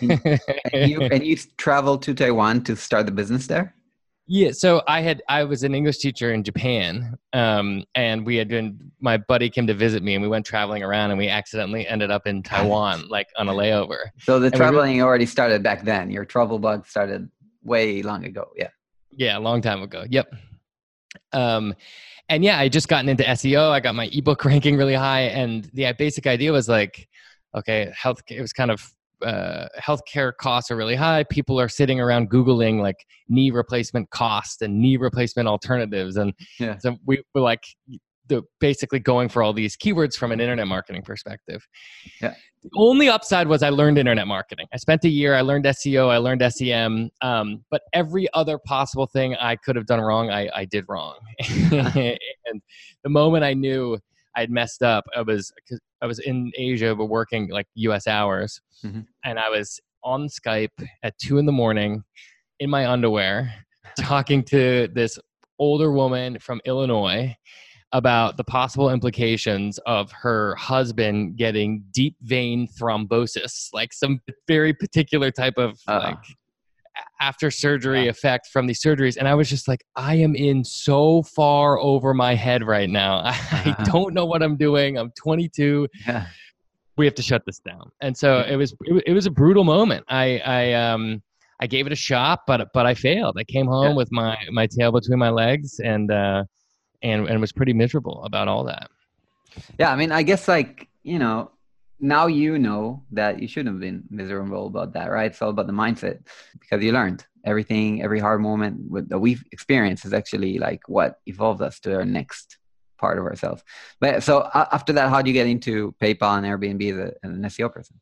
and, 0.00 0.90
you, 0.90 1.00
and 1.02 1.26
you 1.26 1.36
traveled 1.56 2.02
to 2.02 2.14
Taiwan 2.14 2.62
to 2.64 2.76
start 2.76 3.06
the 3.06 3.12
business 3.12 3.46
there? 3.46 3.74
Yeah, 4.30 4.50
so 4.52 4.82
I 4.86 5.00
had 5.00 5.22
I 5.26 5.44
was 5.44 5.62
an 5.62 5.74
English 5.74 5.98
teacher 5.98 6.34
in 6.34 6.44
Japan, 6.44 7.16
um, 7.32 7.84
and 7.94 8.26
we 8.26 8.36
had 8.36 8.48
been. 8.48 8.92
My 9.00 9.16
buddy 9.16 9.48
came 9.48 9.66
to 9.66 9.74
visit 9.74 10.02
me, 10.02 10.14
and 10.14 10.22
we 10.22 10.28
went 10.28 10.44
traveling 10.44 10.82
around, 10.82 11.10
and 11.10 11.18
we 11.18 11.28
accidentally 11.28 11.88
ended 11.88 12.10
up 12.10 12.26
in 12.26 12.42
Taiwan, 12.44 13.08
like 13.08 13.28
on 13.38 13.48
a 13.48 13.52
layover. 13.52 14.10
So 14.18 14.38
the 14.38 14.46
and 14.46 14.54
traveling 14.54 14.96
we, 14.96 15.02
already 15.02 15.24
started 15.24 15.62
back 15.62 15.82
then. 15.82 16.10
Your 16.10 16.26
travel 16.26 16.58
bug 16.58 16.86
started 16.86 17.30
way 17.62 18.02
long 18.02 18.26
ago. 18.26 18.50
Yeah. 18.54 18.68
Yeah, 19.16 19.38
a 19.38 19.40
long 19.40 19.62
time 19.62 19.80
ago. 19.80 20.04
Yep. 20.10 20.34
Um, 21.32 21.74
and 22.28 22.44
yeah, 22.44 22.58
I 22.58 22.68
just 22.68 22.88
gotten 22.88 23.08
into 23.08 23.24
SEO. 23.24 23.70
I 23.70 23.80
got 23.80 23.94
my 23.94 24.10
ebook 24.12 24.44
ranking 24.44 24.76
really 24.76 24.94
high, 24.94 25.22
and 25.22 25.64
the 25.72 25.90
basic 25.98 26.26
idea 26.26 26.52
was 26.52 26.68
like, 26.68 27.08
okay, 27.56 27.90
health. 27.96 28.20
It 28.28 28.42
was 28.42 28.52
kind 28.52 28.70
of 28.70 28.92
uh, 29.24 29.66
healthcare 29.78 30.32
costs 30.36 30.70
are 30.70 30.76
really 30.76 30.94
high. 30.94 31.24
People 31.24 31.60
are 31.60 31.68
sitting 31.68 32.00
around 32.00 32.30
Googling 32.30 32.80
like 32.80 32.96
knee 33.28 33.50
replacement 33.50 34.10
cost 34.10 34.62
and 34.62 34.78
knee 34.78 34.96
replacement 34.96 35.48
alternatives. 35.48 36.16
And 36.16 36.32
yeah. 36.58 36.78
so 36.78 36.96
we 37.06 37.22
were 37.34 37.40
like 37.40 37.64
the, 38.28 38.42
basically 38.60 38.98
going 38.98 39.28
for 39.28 39.42
all 39.42 39.52
these 39.52 39.76
keywords 39.76 40.14
from 40.16 40.32
an 40.32 40.40
internet 40.40 40.66
marketing 40.66 41.02
perspective. 41.02 41.66
Yeah. 42.20 42.34
The 42.62 42.70
only 42.76 43.08
upside 43.08 43.46
was 43.46 43.62
I 43.62 43.70
learned 43.70 43.98
internet 43.98 44.26
marketing. 44.26 44.66
I 44.72 44.76
spent 44.76 45.04
a 45.04 45.08
year, 45.08 45.34
I 45.34 45.42
learned 45.42 45.64
SEO, 45.64 46.10
I 46.10 46.18
learned 46.18 46.42
SEM, 46.52 47.10
um, 47.22 47.64
but 47.70 47.82
every 47.92 48.28
other 48.34 48.58
possible 48.58 49.06
thing 49.06 49.36
I 49.36 49.56
could 49.56 49.76
have 49.76 49.86
done 49.86 50.00
wrong, 50.00 50.30
I, 50.30 50.48
I 50.54 50.64
did 50.64 50.84
wrong. 50.88 51.18
and 51.40 52.62
the 53.04 53.08
moment 53.08 53.44
I 53.44 53.54
knew 53.54 53.98
I'd 54.38 54.50
messed 54.50 54.84
up. 54.84 55.04
I 55.16 55.22
was 55.22 55.52
I 56.00 56.06
was 56.06 56.20
in 56.20 56.52
Asia, 56.56 56.94
but 56.94 57.06
working 57.06 57.50
like 57.50 57.66
U.S. 57.74 58.06
hours, 58.06 58.60
mm-hmm. 58.84 59.00
and 59.24 59.38
I 59.38 59.48
was 59.48 59.80
on 60.04 60.28
Skype 60.28 60.68
at 61.02 61.18
two 61.18 61.38
in 61.38 61.46
the 61.46 61.52
morning 61.52 62.04
in 62.60 62.70
my 62.70 62.88
underwear, 62.88 63.52
talking 63.98 64.44
to 64.44 64.88
this 64.94 65.18
older 65.58 65.90
woman 65.90 66.38
from 66.38 66.60
Illinois 66.64 67.34
about 67.90 68.36
the 68.36 68.44
possible 68.44 68.90
implications 68.90 69.78
of 69.86 70.12
her 70.12 70.54
husband 70.54 71.36
getting 71.36 71.82
deep 71.90 72.14
vein 72.22 72.68
thrombosis, 72.80 73.70
like 73.72 73.92
some 73.92 74.20
very 74.46 74.72
particular 74.72 75.32
type 75.32 75.54
of 75.56 75.80
uh 75.88 76.00
like 76.04 76.24
after 77.20 77.50
surgery 77.50 78.04
yeah. 78.04 78.10
effect 78.10 78.48
from 78.48 78.66
these 78.66 78.80
surgeries 78.80 79.16
and 79.16 79.28
i 79.28 79.34
was 79.34 79.48
just 79.48 79.68
like 79.68 79.84
i 79.96 80.14
am 80.14 80.34
in 80.34 80.64
so 80.64 81.22
far 81.22 81.78
over 81.78 82.14
my 82.14 82.34
head 82.34 82.64
right 82.64 82.90
now 82.90 83.18
i, 83.24 83.30
uh-huh. 83.30 83.84
don't 83.84 84.14
know 84.14 84.24
what 84.24 84.42
i'm 84.42 84.56
doing 84.56 84.96
i'm 84.96 85.10
22 85.12 85.88
yeah. 86.06 86.26
we 86.96 87.04
have 87.04 87.14
to 87.14 87.22
shut 87.22 87.42
this 87.46 87.58
down 87.60 87.90
and 88.00 88.16
so 88.16 88.40
it 88.40 88.56
was 88.56 88.72
it, 88.84 89.02
it, 89.06 89.12
was 89.12 89.26
a 89.26 89.30
brutal 89.30 89.64
moment 89.64 90.04
i 90.08 90.38
i 90.44 90.72
um 90.72 91.22
i 91.60 91.66
gave 91.66 91.86
it 91.86 91.92
a 91.92 91.96
shot 91.96 92.40
but 92.46 92.68
but 92.72 92.86
i 92.86 92.94
failed 92.94 93.36
i 93.38 93.44
came 93.44 93.66
home 93.66 93.90
yeah. 93.90 93.96
with 93.96 94.10
my 94.12 94.36
my 94.50 94.66
tail 94.66 94.92
between 94.92 95.18
my 95.18 95.30
legs 95.30 95.80
and 95.80 96.10
uh 96.10 96.44
and 97.02 97.28
and 97.28 97.40
was 97.40 97.52
pretty 97.52 97.72
miserable 97.72 98.22
about 98.24 98.48
all 98.48 98.64
that 98.64 98.88
yeah 99.78 99.92
i 99.92 99.96
mean 99.96 100.12
i 100.12 100.22
guess 100.22 100.48
like 100.48 100.88
you 101.02 101.18
know 101.18 101.50
now 102.00 102.26
you 102.26 102.58
know 102.58 103.02
that 103.12 103.40
you 103.40 103.48
shouldn't 103.48 103.74
have 103.74 103.80
been 103.80 104.04
miserable 104.10 104.66
about 104.66 104.92
that, 104.92 105.10
right? 105.10 105.30
It's 105.30 105.42
all 105.42 105.50
about 105.50 105.66
the 105.66 105.72
mindset 105.72 106.26
because 106.60 106.82
you 106.82 106.92
learned 106.92 107.26
everything, 107.44 108.02
every 108.02 108.20
hard 108.20 108.40
moment 108.40 109.08
that 109.08 109.18
we've 109.18 109.44
experienced 109.52 110.04
is 110.04 110.12
actually 110.12 110.58
like 110.58 110.88
what 110.88 111.18
evolved 111.26 111.62
us 111.62 111.80
to 111.80 111.96
our 111.96 112.04
next 112.04 112.58
part 112.98 113.18
of 113.18 113.24
ourselves. 113.24 113.62
But 114.00 114.22
so 114.22 114.48
after 114.54 114.92
that, 114.92 115.08
how 115.08 115.22
do 115.22 115.30
you 115.30 115.34
get 115.34 115.46
into 115.46 115.94
PayPal 116.02 116.38
and 116.38 116.46
Airbnb 116.46 116.92
as, 116.92 116.98
a, 116.98 117.12
as 117.24 117.30
an 117.30 117.42
SEO 117.42 117.72
person? 117.72 117.96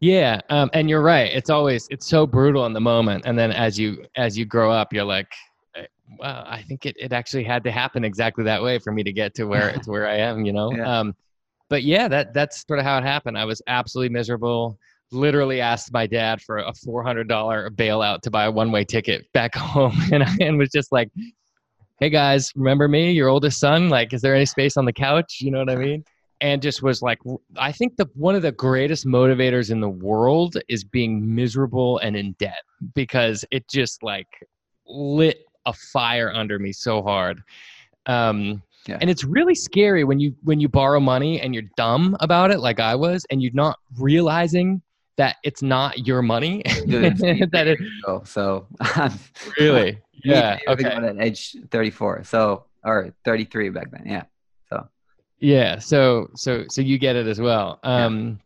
Yeah, 0.00 0.40
um, 0.50 0.68
and 0.72 0.90
you're 0.90 1.02
right. 1.02 1.30
It's 1.32 1.48
always 1.48 1.86
it's 1.88 2.06
so 2.06 2.26
brutal 2.26 2.66
in 2.66 2.72
the 2.72 2.80
moment, 2.80 3.22
and 3.24 3.38
then 3.38 3.52
as 3.52 3.78
you 3.78 4.04
as 4.16 4.36
you 4.36 4.44
grow 4.44 4.72
up, 4.72 4.92
you're 4.92 5.04
like, 5.04 5.32
eh, 5.76 5.86
well, 6.18 6.42
I 6.44 6.60
think 6.62 6.86
it, 6.86 6.96
it 6.98 7.12
actually 7.12 7.44
had 7.44 7.62
to 7.62 7.70
happen 7.70 8.04
exactly 8.04 8.42
that 8.42 8.60
way 8.60 8.80
for 8.80 8.90
me 8.90 9.04
to 9.04 9.12
get 9.12 9.32
to 9.36 9.44
where 9.44 9.72
to 9.82 9.90
where 9.92 10.08
I 10.08 10.16
am. 10.16 10.44
You 10.44 10.54
know. 10.54 10.72
Yeah. 10.74 10.98
Um, 10.98 11.14
but 11.72 11.84
yeah, 11.84 12.06
that 12.06 12.34
that's 12.34 12.66
sort 12.66 12.80
of 12.80 12.84
how 12.84 12.98
it 12.98 13.02
happened. 13.02 13.38
I 13.38 13.46
was 13.46 13.62
absolutely 13.66 14.12
miserable. 14.12 14.78
Literally 15.10 15.62
asked 15.62 15.90
my 15.90 16.06
dad 16.06 16.42
for 16.42 16.58
a 16.58 16.74
four 16.74 17.02
hundred 17.02 17.28
dollar 17.28 17.70
bailout 17.70 18.20
to 18.20 18.30
buy 18.30 18.44
a 18.44 18.50
one 18.50 18.70
way 18.70 18.84
ticket 18.84 19.24
back 19.32 19.54
home, 19.56 19.98
and 20.12 20.22
and 20.38 20.58
was 20.58 20.68
just 20.68 20.92
like, 20.92 21.08
"Hey 21.98 22.10
guys, 22.10 22.52
remember 22.54 22.88
me, 22.88 23.12
your 23.12 23.30
oldest 23.30 23.58
son? 23.58 23.88
Like, 23.88 24.12
is 24.12 24.20
there 24.20 24.34
any 24.34 24.44
space 24.44 24.76
on 24.76 24.84
the 24.84 24.92
couch? 24.92 25.38
You 25.40 25.50
know 25.50 25.60
what 25.60 25.70
I 25.70 25.76
mean?" 25.76 26.04
and 26.42 26.60
just 26.60 26.82
was 26.82 27.02
like 27.02 27.20
i 27.56 27.70
think 27.70 27.96
the 27.96 28.06
one 28.14 28.34
of 28.34 28.42
the 28.42 28.50
greatest 28.50 29.06
motivators 29.06 29.70
in 29.70 29.78
the 29.78 29.88
world 29.88 30.56
is 30.68 30.82
being 30.82 31.32
miserable 31.32 31.98
and 31.98 32.16
in 32.16 32.32
debt 32.40 32.64
because 32.94 33.44
it 33.52 33.62
just 33.68 34.02
like 34.02 34.26
lit 34.84 35.44
a 35.66 35.72
fire 35.72 36.32
under 36.34 36.58
me 36.58 36.72
so 36.72 37.00
hard 37.00 37.40
um, 38.06 38.60
yeah. 38.86 38.98
and 39.00 39.10
it's 39.10 39.24
really 39.24 39.54
scary 39.54 40.04
when 40.04 40.18
you 40.20 40.34
when 40.42 40.60
you 40.60 40.68
borrow 40.68 41.00
money 41.00 41.40
and 41.40 41.54
you're 41.54 41.70
dumb 41.76 42.16
about 42.20 42.50
it 42.50 42.60
like 42.60 42.80
i 42.80 42.94
was 42.94 43.24
and 43.30 43.42
you're 43.42 43.52
not 43.54 43.78
realizing 43.98 44.82
that 45.16 45.36
it's 45.44 45.62
not 45.62 46.06
your 46.06 46.22
money 46.22 46.62
that 46.86 47.64
it, 47.66 47.78
so 48.26 48.66
really 49.58 49.98
yeah 50.24 50.58
okay 50.68 50.84
at 50.84 51.20
age 51.20 51.56
34 51.70 52.24
so 52.24 52.64
or 52.84 53.14
33 53.24 53.68
back 53.70 53.90
then 53.90 54.02
yeah 54.06 54.22
So 54.68 54.88
yeah, 55.42 55.80
so 55.80 56.30
so 56.36 56.64
so 56.68 56.80
you 56.80 56.98
get 56.98 57.16
it 57.16 57.26
as 57.26 57.40
well. 57.40 57.80
Um, 57.82 58.28
yeah. 58.28 58.36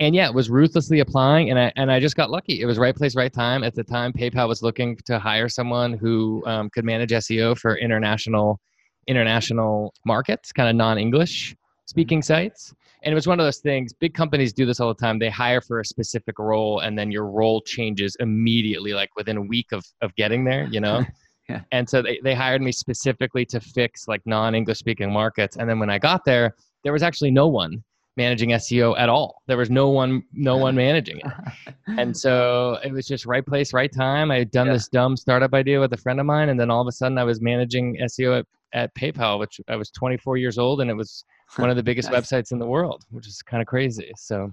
And 0.00 0.14
yeah, 0.14 0.28
it 0.28 0.34
was 0.34 0.48
ruthlessly 0.48 1.00
applying, 1.00 1.50
and 1.50 1.58
I 1.58 1.72
and 1.74 1.90
I 1.90 1.98
just 1.98 2.14
got 2.14 2.30
lucky. 2.30 2.60
It 2.60 2.66
was 2.66 2.78
right 2.78 2.94
place, 2.94 3.16
right 3.16 3.32
time. 3.32 3.64
At 3.64 3.74
the 3.74 3.82
time, 3.82 4.12
PayPal 4.12 4.46
was 4.46 4.62
looking 4.62 4.96
to 5.06 5.18
hire 5.18 5.48
someone 5.48 5.92
who 5.92 6.44
um, 6.46 6.70
could 6.70 6.84
manage 6.84 7.10
SEO 7.10 7.58
for 7.58 7.76
international 7.76 8.60
international 9.08 9.92
markets, 10.04 10.52
kind 10.52 10.68
of 10.68 10.76
non-English 10.76 11.56
speaking 11.86 12.20
mm-hmm. 12.20 12.24
sites. 12.24 12.74
And 13.02 13.12
it 13.12 13.14
was 13.14 13.26
one 13.26 13.40
of 13.40 13.46
those 13.46 13.58
things. 13.58 13.92
Big 13.92 14.14
companies 14.14 14.52
do 14.52 14.66
this 14.66 14.80
all 14.80 14.88
the 14.88 15.00
time. 15.00 15.18
They 15.18 15.30
hire 15.30 15.60
for 15.60 15.80
a 15.80 15.84
specific 15.84 16.38
role, 16.38 16.80
and 16.80 16.98
then 16.98 17.10
your 17.10 17.26
role 17.26 17.60
changes 17.60 18.16
immediately, 18.20 18.92
like 18.92 19.10
within 19.16 19.36
a 19.36 19.42
week 19.42 19.72
of 19.72 19.84
of 20.02 20.14
getting 20.16 20.44
there. 20.44 20.68
You 20.70 20.80
know. 20.80 21.04
Yeah. 21.50 21.62
And 21.72 21.88
so 21.88 22.02
they, 22.02 22.20
they 22.22 22.34
hired 22.34 22.60
me 22.60 22.72
specifically 22.72 23.46
to 23.46 23.58
fix 23.58 24.06
like 24.06 24.20
non 24.26 24.54
English 24.54 24.80
speaking 24.80 25.10
markets. 25.10 25.56
And 25.56 25.66
then 25.66 25.78
when 25.78 25.88
I 25.88 25.98
got 25.98 26.26
there, 26.26 26.54
there 26.84 26.92
was 26.92 27.02
actually 27.02 27.30
no 27.30 27.48
one 27.48 27.82
managing 28.18 28.50
SEO 28.50 28.98
at 28.98 29.08
all. 29.08 29.42
There 29.46 29.56
was 29.56 29.70
no 29.70 29.88
one 29.88 30.22
no 30.34 30.58
one 30.58 30.74
managing 30.86 31.20
it. 31.20 31.74
and 31.86 32.14
so 32.14 32.78
it 32.84 32.92
was 32.92 33.06
just 33.06 33.24
right 33.24 33.46
place, 33.46 33.72
right 33.72 33.90
time. 33.90 34.30
I 34.30 34.40
had 34.40 34.50
done 34.50 34.66
yeah. 34.66 34.74
this 34.74 34.88
dumb 34.88 35.16
startup 35.16 35.54
idea 35.54 35.80
with 35.80 35.94
a 35.94 35.96
friend 35.96 36.20
of 36.20 36.26
mine, 36.26 36.50
and 36.50 36.60
then 36.60 36.70
all 36.70 36.82
of 36.82 36.86
a 36.86 36.92
sudden 36.92 37.16
I 37.16 37.24
was 37.24 37.40
managing 37.40 37.96
SEO 38.02 38.40
at, 38.40 38.46
at 38.72 38.94
PayPal, 38.94 39.38
which 39.38 39.60
I 39.68 39.76
was 39.76 39.90
24 39.90 40.36
years 40.36 40.58
old, 40.58 40.80
and 40.80 40.90
it 40.90 40.94
was 40.94 41.24
one 41.56 41.70
of 41.70 41.76
the 41.76 41.82
biggest 41.82 42.10
nice. 42.10 42.30
websites 42.30 42.52
in 42.52 42.58
the 42.58 42.66
world, 42.66 43.04
which 43.10 43.26
is 43.26 43.42
kind 43.42 43.60
of 43.60 43.66
crazy. 43.66 44.12
So 44.16 44.50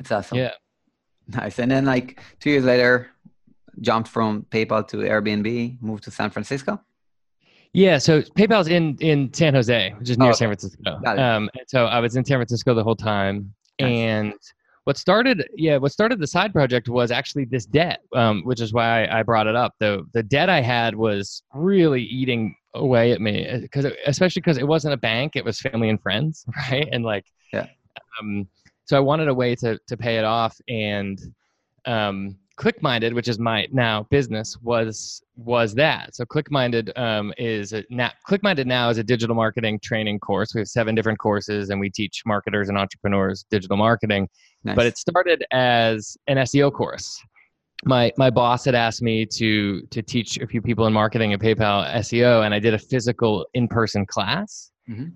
it's 0.00 0.12
awesome. 0.12 0.38
Yeah. 0.38 0.52
Nice. 1.28 1.58
And 1.58 1.70
then 1.70 1.84
like 1.84 2.20
two 2.40 2.50
years 2.50 2.64
later, 2.64 3.10
jumped 3.80 4.08
from 4.08 4.46
PayPal 4.50 4.86
to 4.88 4.98
Airbnb, 4.98 5.80
moved 5.80 6.04
to 6.04 6.10
San 6.10 6.30
Francisco? 6.30 6.80
Yeah, 7.74 7.98
so 7.98 8.22
PayPal's 8.22 8.68
in 8.68 8.96
in 9.00 9.32
San 9.32 9.54
Jose, 9.54 9.94
which 9.98 10.10
is 10.10 10.18
near 10.18 10.30
oh, 10.30 10.32
San 10.32 10.48
Francisco. 10.48 11.00
Um, 11.04 11.50
so 11.66 11.84
I 11.84 12.00
was 12.00 12.16
in 12.16 12.24
San 12.24 12.38
Francisco 12.38 12.74
the 12.74 12.82
whole 12.82 12.96
time, 12.96 13.52
nice. 13.78 13.90
and 13.90 14.34
what 14.88 14.96
started 14.96 15.46
yeah 15.54 15.76
what 15.76 15.92
started 15.92 16.18
the 16.18 16.26
side 16.26 16.50
project 16.50 16.88
was 16.88 17.10
actually 17.10 17.44
this 17.44 17.66
debt, 17.66 18.00
um, 18.16 18.40
which 18.44 18.58
is 18.58 18.72
why 18.72 19.04
I, 19.04 19.18
I 19.18 19.22
brought 19.22 19.46
it 19.46 19.54
up. 19.54 19.74
The 19.80 20.06
the 20.14 20.22
debt 20.22 20.48
I 20.48 20.62
had 20.62 20.94
was 20.94 21.42
really 21.52 22.02
eating 22.04 22.56
away 22.72 23.12
at 23.12 23.20
me 23.20 23.46
because 23.60 23.84
especially 24.06 24.40
because 24.40 24.56
it 24.56 24.66
wasn't 24.66 24.94
a 24.94 24.96
bank, 24.96 25.36
it 25.36 25.44
was 25.44 25.60
family 25.60 25.90
and 25.90 26.00
friends, 26.00 26.46
right? 26.70 26.88
And 26.90 27.04
like 27.04 27.26
yeah, 27.52 27.66
um, 28.18 28.48
so 28.86 28.96
I 28.96 29.00
wanted 29.00 29.28
a 29.28 29.34
way 29.34 29.54
to 29.56 29.78
to 29.88 29.96
pay 29.98 30.16
it 30.16 30.24
off, 30.24 30.58
and 30.70 31.20
um, 31.84 32.38
ClickMinded, 32.58 33.14
which 33.14 33.28
is 33.28 33.38
my 33.38 33.68
now 33.70 34.06
business, 34.10 34.56
was 34.62 35.22
was 35.36 35.74
that. 35.74 36.14
So 36.14 36.24
ClickMinded 36.24 36.96
um, 36.98 37.32
is 37.38 37.72
a, 37.72 37.84
now 37.88 38.10
ClickMinded 38.28 38.66
now 38.66 38.90
is 38.90 38.98
a 38.98 39.04
digital 39.04 39.36
marketing 39.36 39.78
training 39.80 40.18
course. 40.18 40.54
We 40.54 40.60
have 40.60 40.68
seven 40.68 40.94
different 40.94 41.20
courses, 41.20 41.70
and 41.70 41.78
we 41.78 41.88
teach 41.88 42.22
marketers 42.26 42.68
and 42.68 42.76
entrepreneurs 42.76 43.44
digital 43.50 43.76
marketing. 43.76 44.28
Nice. 44.64 44.74
But 44.74 44.86
it 44.86 44.98
started 44.98 45.44
as 45.52 46.16
an 46.26 46.36
SEO 46.38 46.72
course. 46.72 47.22
My 47.84 48.12
my 48.16 48.28
boss 48.28 48.64
had 48.64 48.74
asked 48.74 49.02
me 49.02 49.24
to 49.24 49.82
to 49.82 50.02
teach 50.02 50.38
a 50.38 50.46
few 50.46 50.60
people 50.60 50.86
in 50.86 50.92
marketing 50.92 51.32
at 51.32 51.40
PayPal 51.40 51.88
SEO, 51.94 52.44
and 52.44 52.52
I 52.52 52.58
did 52.58 52.74
a 52.74 52.78
physical 52.78 53.46
in 53.54 53.68
person 53.68 54.04
class, 54.04 54.72
mm-hmm. 54.90 55.10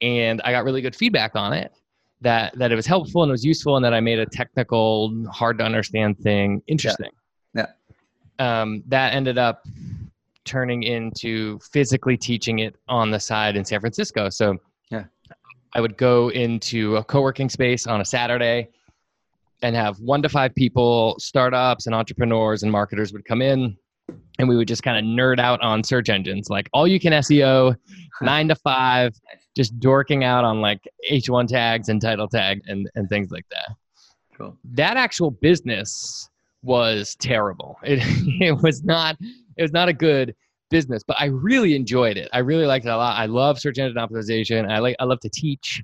and 0.00 0.40
I 0.44 0.52
got 0.52 0.64
really 0.64 0.80
good 0.80 0.94
feedback 0.94 1.34
on 1.34 1.52
it 1.52 1.72
that 2.20 2.56
that 2.58 2.72
it 2.72 2.74
was 2.74 2.86
helpful 2.86 3.22
and 3.22 3.30
it 3.30 3.32
was 3.32 3.44
useful 3.44 3.76
and 3.76 3.84
that 3.84 3.94
I 3.94 4.00
made 4.00 4.18
a 4.18 4.26
technical, 4.26 5.26
hard 5.30 5.58
to 5.58 5.64
understand 5.64 6.18
thing 6.18 6.62
interesting. 6.66 7.10
Yeah. 7.54 7.66
yeah. 8.38 8.62
Um, 8.62 8.82
that 8.88 9.14
ended 9.14 9.38
up 9.38 9.64
turning 10.44 10.82
into 10.82 11.58
physically 11.60 12.16
teaching 12.16 12.60
it 12.60 12.76
on 12.88 13.10
the 13.10 13.20
side 13.20 13.56
in 13.56 13.64
San 13.64 13.80
Francisco. 13.80 14.28
So 14.28 14.58
yeah, 14.90 15.04
I 15.74 15.80
would 15.80 15.96
go 15.96 16.30
into 16.30 16.96
a 16.96 17.04
co-working 17.04 17.48
space 17.48 17.86
on 17.86 18.00
a 18.00 18.04
Saturday 18.04 18.68
and 19.62 19.74
have 19.74 19.98
one 20.00 20.20
to 20.22 20.28
five 20.28 20.54
people, 20.54 21.16
startups 21.18 21.86
and 21.86 21.94
entrepreneurs 21.94 22.62
and 22.62 22.70
marketers 22.70 23.12
would 23.12 23.24
come 23.24 23.40
in 23.40 23.76
and 24.38 24.48
we 24.48 24.56
would 24.56 24.68
just 24.68 24.82
kind 24.82 24.98
of 24.98 25.04
nerd 25.04 25.38
out 25.38 25.60
on 25.62 25.82
search 25.82 26.08
engines, 26.08 26.50
like 26.50 26.68
all 26.72 26.86
you 26.86 27.00
can 27.00 27.12
SEO, 27.12 27.76
nine 28.20 28.48
to 28.48 28.56
five, 28.56 29.14
just 29.54 29.78
dorking 29.78 30.24
out 30.24 30.44
on 30.44 30.60
like 30.60 30.80
H1 31.10 31.48
tags 31.48 31.88
and 31.88 32.00
title 32.00 32.28
tag 32.28 32.62
and, 32.66 32.90
and 32.94 33.08
things 33.08 33.30
like 33.30 33.46
that. 33.50 33.76
Cool. 34.36 34.56
That 34.64 34.96
actual 34.96 35.30
business 35.30 36.28
was 36.62 37.16
terrible. 37.20 37.78
It, 37.84 38.00
it 38.40 38.62
was 38.62 38.82
not 38.82 39.16
it 39.56 39.62
was 39.62 39.72
not 39.72 39.88
a 39.88 39.92
good 39.92 40.34
business, 40.70 41.04
but 41.06 41.16
I 41.20 41.26
really 41.26 41.76
enjoyed 41.76 42.16
it. 42.16 42.28
I 42.32 42.38
really 42.38 42.66
liked 42.66 42.86
it 42.86 42.88
a 42.88 42.96
lot. 42.96 43.16
I 43.18 43.26
love 43.26 43.60
search 43.60 43.78
engine 43.78 43.96
optimization. 43.96 44.68
I 44.68 44.78
like 44.78 44.96
I 44.98 45.04
love 45.04 45.20
to 45.20 45.28
teach. 45.28 45.82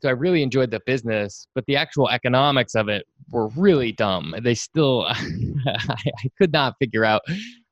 So 0.00 0.08
I 0.08 0.12
really 0.12 0.42
enjoyed 0.42 0.70
the 0.70 0.80
business, 0.86 1.46
but 1.54 1.66
the 1.66 1.76
actual 1.76 2.08
economics 2.08 2.74
of 2.74 2.88
it 2.88 3.06
were 3.30 3.48
really 3.48 3.92
dumb. 3.92 4.34
They 4.42 4.54
still 4.54 5.02
I, 5.08 5.96
I 6.06 6.28
could 6.38 6.52
not 6.52 6.76
figure 6.78 7.04
out 7.04 7.22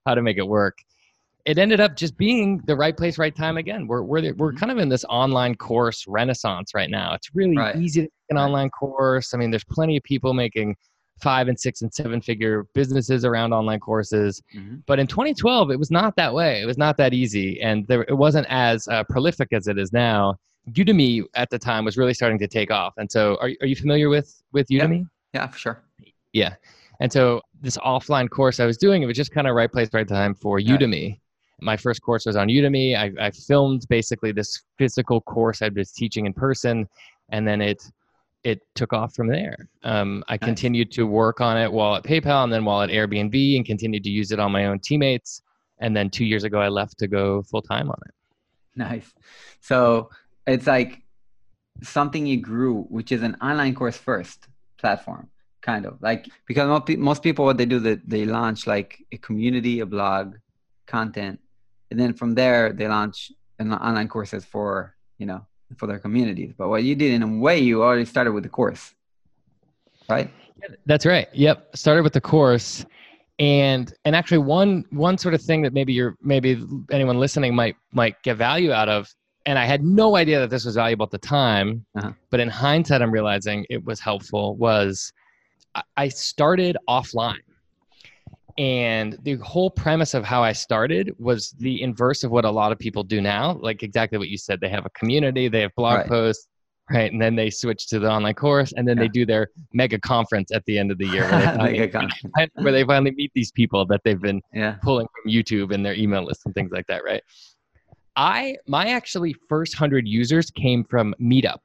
how 0.05 0.15
to 0.15 0.23
make 0.23 0.37
it 0.37 0.47
work 0.47 0.79
it 1.49 1.57
ended 1.57 1.81
up 1.81 1.97
just 1.97 2.19
being 2.19 2.59
the 2.67 2.77
right 2.77 2.95
place, 2.95 3.17
right 3.17 3.35
time 3.35 3.57
again. 3.57 3.87
We're 3.87 4.03
we're 4.03 4.35
we're 4.35 4.51
mm-hmm. 4.51 4.59
kind 4.59 4.71
of 4.71 4.77
in 4.77 4.91
this 4.91 5.03
online 5.09 5.55
course 5.55 6.05
renaissance 6.07 6.75
right 6.75 6.91
now. 6.91 7.15
It's 7.15 7.35
really 7.35 7.57
right. 7.57 7.75
easy 7.75 8.03
to 8.03 8.05
make 8.05 8.11
an 8.29 8.37
right. 8.37 8.43
online 8.43 8.69
course. 8.69 9.33
I 9.33 9.39
mean, 9.39 9.51
there's 9.51 9.65
plenty 9.65 9.97
of 9.97 10.03
people 10.03 10.35
making 10.35 10.77
five 11.23 11.49
and 11.49 11.59
six 11.59 11.81
and 11.81 11.93
seven 11.93 12.21
figure 12.21 12.67
businesses 12.75 13.25
around 13.25 13.55
online 13.55 13.81
courses. 13.81 14.43
Mm-hmm. 14.55 14.77
But 14.87 14.99
in 14.99 15.07
2012, 15.07 15.71
it 15.71 15.79
was 15.79 15.91
not 15.91 16.15
that 16.17 16.35
way. 16.35 16.61
It 16.61 16.67
was 16.67 16.77
not 16.77 16.99
that 16.99 17.15
easy, 17.15 17.63
and 17.63 17.89
there, 17.89 18.03
it 18.03 18.17
wasn't 18.17 18.47
as 18.51 18.87
uh, 18.89 19.05
prolific 19.05 19.49
as 19.53 19.69
it 19.69 19.79
is 19.79 19.91
now. 19.91 20.37
Udemy 20.73 21.25
at 21.35 21.49
the 21.49 21.59
time 21.59 21.87
was 21.87 21.97
really 21.97 22.13
starting 22.13 22.39
to 22.41 22.47
take 22.47 22.71
off. 22.71 22.93
And 22.99 23.11
so, 23.11 23.39
are 23.41 23.51
are 23.63 23.67
you 23.67 23.77
familiar 23.77 24.11
with 24.11 24.39
with 24.53 24.69
Udemy? 24.69 25.07
Yeah, 25.33 25.41
yeah 25.41 25.47
for 25.47 25.59
sure. 25.59 25.83
Yeah. 26.35 26.57
And 27.01 27.11
so 27.11 27.41
this 27.61 27.79
offline 27.79 28.29
course 28.29 28.59
I 28.59 28.67
was 28.67 28.77
doing, 28.77 29.03
it 29.03 29.07
was 29.07 29.17
just 29.17 29.31
kind 29.31 29.47
of 29.47 29.55
right 29.55 29.71
place, 29.71 29.89
right 29.95 30.07
time 30.07 30.35
for 30.35 30.59
Udemy 30.59 31.21
my 31.61 31.77
first 31.77 32.03
course 32.03 32.27
was 32.27 32.37
on 32.37 32.49
Udemy. 32.49 32.97
I, 32.97 33.27
I 33.27 33.31
filmed 33.31 33.87
basically 33.89 34.33
this 34.33 34.63
physical 34.79 35.21
course 35.21 35.63
I 35.63 35.69
was 35.69 35.93
teaching 35.93 36.27
in 36.27 36.33
person, 36.33 36.89
and 37.31 37.47
then 37.47 37.61
it 37.61 37.83
it 38.45 38.61
took 38.75 38.93
off 38.93 39.15
from 39.15 39.29
there. 39.29 39.69
Um, 39.83 40.25
I 40.29 40.35
nice. 40.35 40.47
continued 40.47 40.93
to 40.93 41.07
work 41.07 41.41
on 41.41 41.59
it 41.59 41.71
while 41.71 41.97
at 41.97 42.05
PayPal, 42.05 42.45
and 42.45 42.53
then 42.53 42.65
while 42.65 42.83
at 42.83 42.91
Airbnb, 42.91 43.57
and 43.57 43.65
continued 43.65 44.05
to 44.05 44.11
use 44.11 44.31
it 44.31 44.39
on 44.39 44.53
my 44.53 44.67
own 44.67 44.79
teammates. 44.79 45.43
And 45.81 45.97
then 45.97 46.11
two 46.11 46.25
years 46.25 46.45
ago, 46.45 46.61
I 46.61 46.69
left 46.69 46.99
to 46.99 47.09
go 47.09 47.43
full 47.43 47.63
time 47.63 47.89
on 47.89 47.99
it. 48.07 48.15
Nice. 48.77 49.13
So 49.61 50.11
it's 50.47 50.67
like 50.67 51.03
something 51.83 52.27
you 52.27 52.41
grew, 52.41 52.83
which 52.85 53.13
is 53.13 53.23
an 53.23 53.37
online 53.43 53.75
course 53.75 53.97
first 53.97 54.49
platform, 54.79 55.29
kind 55.61 55.87
of 55.87 56.01
like 56.01 56.29
because 56.47 56.83
most 56.97 57.23
people 57.23 57.45
what 57.45 57.59
they 57.59 57.67
do 57.67 57.81
that 57.81 58.09
they 58.09 58.25
launch 58.25 58.67
like 58.67 59.05
a 59.13 59.19
community, 59.19 59.81
a 59.81 59.87
blog, 59.87 60.37
content, 60.87 61.41
and 61.91 61.99
then 61.99 62.13
from 62.13 62.35
there 62.35 62.73
they 62.73 62.87
launch 62.89 63.33
an 63.59 63.73
online 63.73 64.09
courses 64.09 64.45
for 64.45 64.95
you 65.19 65.27
know 65.27 65.45
for 65.77 65.87
their 65.87 65.99
communities 65.99 66.53
but 66.57 66.69
what 66.69 66.83
you 66.83 66.95
did 66.95 67.13
in 67.13 67.23
a 67.23 67.39
way 67.39 67.59
you 67.59 67.83
already 67.83 68.05
started 68.05 68.33
with 68.33 68.43
the 68.43 68.49
course 68.49 68.95
right 70.09 70.31
that's 70.87 71.05
right 71.07 71.29
yep 71.33 71.75
started 71.77 72.03
with 72.03 72.13
the 72.13 72.21
course 72.21 72.85
and 73.39 73.93
and 74.05 74.17
actually 74.17 74.39
one 74.39 74.85
one 74.91 75.17
sort 75.19 75.35
of 75.35 75.43
thing 75.43 75.63
that 75.63 75.73
maybe 75.73 75.93
you're 75.93 76.17
maybe 76.23 76.65
anyone 76.91 77.19
listening 77.19 77.55
might 77.55 77.77
might 77.93 78.21
get 78.23 78.37
value 78.37 78.73
out 78.73 78.89
of 78.89 79.09
and 79.49 79.59
I 79.59 79.65
had 79.65 79.83
no 79.83 80.17
idea 80.17 80.41
that 80.41 80.51
this 80.51 80.67
was 80.67 80.75
valuable 80.75 81.05
at 81.05 81.11
the 81.11 81.17
time. 81.17 81.87
Uh-huh. 81.97 82.13
But 82.29 82.41
in 82.41 82.51
hindsight, 82.51 83.01
I'm 83.01 83.11
realizing 83.11 83.65
it 83.71 83.83
was 83.83 83.99
helpful. 83.99 84.57
Was 84.57 85.11
I- 85.75 85.83
I 85.97 86.09
started 86.09 86.77
offline, 86.87 87.41
and 88.59 89.17
the 89.23 89.37
whole 89.37 89.71
premise 89.71 90.15
of 90.15 90.25
how 90.25 90.43
I 90.43 90.53
started 90.53 91.15
was 91.19 91.53
the 91.53 91.81
inverse 91.81 92.25
of 92.25 92.33
what 92.33 92.45
a 92.45 92.51
lot 92.51 92.73
of 92.73 92.79
people 92.79 93.05
do 93.05 93.21
now. 93.21 93.53
Like 93.63 93.83
exactly 93.85 94.19
what 94.19 94.29
you 94.29 94.37
said. 94.37 94.61
They 94.61 94.69
have 94.69 94.85
a 94.85 94.91
community, 94.91 95.49
they 95.49 95.61
have 95.61 95.75
blog 95.77 95.99
Right. 95.99 96.09
posts, 96.09 96.49
right, 96.91 97.11
and 97.13 97.23
then 97.23 97.37
they 97.37 97.51
switch 97.51 97.87
to 97.89 98.01
the 98.01 98.11
online 98.11 98.35
course, 98.35 98.73
and 98.77 98.87
then 98.87 98.99
they 98.99 99.07
do 99.07 99.25
their 99.25 99.49
mega 99.73 99.99
conference 100.01 100.51
at 100.53 100.65
the 100.65 100.77
end 100.77 100.91
of 100.91 100.99
the 100.99 101.07
year, 101.07 101.23
where 101.31 101.39
they, 101.39 101.47
finally, 101.57 101.79
Mega 101.79 102.01
conference. 102.01 102.51
where 102.57 102.73
they 102.73 102.83
finally 102.85 103.13
meet 103.13 103.31
these 103.35 103.53
people 103.53 103.87
that 103.87 104.01
they've 104.05 104.21
been 104.21 104.43
Yeah. 104.53 104.77
pulling 104.83 105.07
from 105.23 105.31
YouTube 105.31 105.73
and 105.73 105.87
their 105.87 105.95
email 105.95 106.25
list 106.25 106.43
and 106.45 106.53
things 106.55 106.73
like 106.73 106.87
that, 106.89 107.05
right? 107.05 107.23
I 108.17 108.57
my 108.67 108.89
actually 108.89 109.37
first 109.49 109.75
hundred 109.77 110.09
users 110.09 110.51
came 110.51 110.83
from 110.83 111.15
Meetup. 111.21 111.61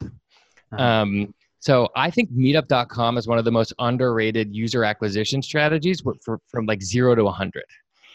Uh-huh. 0.72 0.84
Um, 0.84 1.34
so 1.64 1.88
I 1.96 2.10
think 2.12 2.30
Meetup.com 2.34 3.18
is 3.18 3.26
one 3.26 3.38
of 3.40 3.46
the 3.46 3.52
most 3.52 3.72
underrated 3.80 4.54
user 4.54 4.84
acquisition 4.84 5.42
strategies 5.42 6.02
for, 6.02 6.14
for, 6.26 6.40
from 6.52 6.66
like 6.66 6.82
zero 6.84 7.16
to 7.16 7.24
100. 7.24 7.64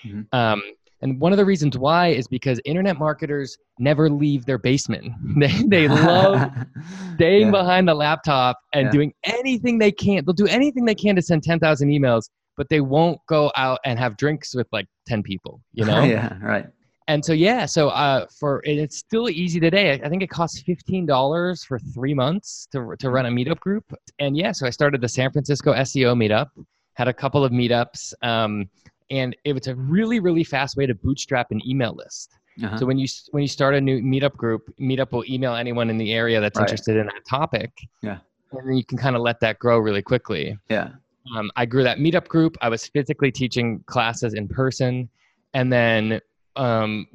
Mhm. 0.07 0.26
Um, 0.33 0.61
and 1.00 1.19
one 1.19 1.33
of 1.33 1.38
the 1.38 1.45
reasons 1.47 1.78
why 1.78 2.09
is 2.09 2.26
because 2.28 2.61
internet 2.67 2.99
marketers 2.99 3.57
never 3.78 4.11
leave 4.11 4.45
their 4.45 4.59
basement. 4.59 5.05
They 5.40 5.62
they 5.75 5.88
love 5.88 6.50
staying 7.14 7.47
Yeah. 7.47 7.50
behind 7.61 7.88
the 7.88 7.95
laptop 7.95 8.59
and 8.75 8.87
Yeah. 8.87 8.90
doing 8.97 9.12
anything 9.25 9.78
they 9.78 9.93
can. 9.93 10.25
They'll 10.26 10.35
do 10.35 10.47
anything 10.61 10.85
they 10.85 10.95
can 11.05 11.17
to 11.17 11.23
send 11.23 11.43
10,000 11.43 11.88
emails, 11.88 12.25
but 12.59 12.69
they 12.69 12.81
won't 12.83 13.19
go 13.28 13.50
out 13.57 13.78
and 13.87 13.99
have 13.99 14.17
drinks 14.19 14.55
with 14.55 14.67
like 14.73 14.87
10 15.07 15.23
people, 15.23 15.62
you 15.73 15.85
know? 15.90 16.02
yeah. 16.05 16.37
Right. 16.43 16.67
And 17.09 17.25
so, 17.25 17.33
yeah, 17.33 17.65
so 17.65 17.88
uh, 17.88 18.27
for, 18.38 18.61
it's 18.65 18.99
still 18.99 19.31
easy 19.31 19.59
today. 19.59 19.93
I- 20.05 20.09
think 20.09 20.23
it 20.23 20.29
costs 20.29 20.62
$15 20.62 21.65
for 21.67 21.79
three 21.79 22.15
months 22.15 22.69
to, 22.73 22.95
to 22.99 23.11
run 23.11 23.25
a 23.27 23.31
meetup 23.31 23.59
group. 23.61 23.85
And 24.19 24.37
yeah, 24.37 24.53
so 24.53 24.67
I 24.67 24.71
started 24.71 25.00
the 25.00 25.09
San 25.09 25.33
Francisco 25.33 25.73
SEO 25.73 26.15
meetup, 26.15 26.49
had 26.95 27.09
a 27.09 27.12
couple 27.15 27.45
of 27.45 27.50
meetups. 27.50 28.12
Um, 28.23 28.69
and 29.11 29.35
it 29.45 29.55
was 29.55 29.67
a 29.69 29.75
really, 29.75 30.21
really 30.21 30.45
fast 30.45 30.77
way 30.77 30.85
to 30.85 30.95
bootstrap 30.95 31.50
an 31.50 31.67
email 31.67 31.95
list. 31.95 32.35
Uh-huh. 32.62 32.77
So 32.77 32.87
when 32.87 32.99
you 32.99 33.07
when 33.31 33.41
you 33.43 33.49
start 33.49 33.75
a 33.75 33.81
new 33.81 34.03
meetup 34.03 34.37
group, 34.37 34.69
meetup 34.81 35.12
will 35.12 35.25
email 35.29 35.55
anyone 35.55 35.88
in 35.91 35.97
the 35.97 36.12
area 36.12 36.41
that's 36.41 36.59
Right. 36.59 36.65
interested 36.69 36.97
in 36.97 37.07
that 37.07 37.25
topic. 37.29 37.71
Yeah. 38.03 38.19
And 38.53 38.69
then 38.69 38.77
you 38.77 38.85
can 38.85 38.99
kind 38.99 39.15
of 39.17 39.23
let 39.23 39.38
that 39.41 39.59
grow 39.61 39.79
really 39.79 40.03
quickly. 40.03 40.59
yeah. 40.69 40.91
Um, 41.37 41.50
I 41.57 41.67
grew 41.67 41.83
that 41.85 41.99
meetup 41.99 42.27
group. 42.27 42.57
I 42.62 42.69
was 42.71 42.87
physically 42.87 43.31
teaching 43.31 43.83
classes 43.87 44.33
in 44.35 44.49
person, 44.49 45.09
and 45.55 45.71
then 45.73 46.21
um, 46.57 47.07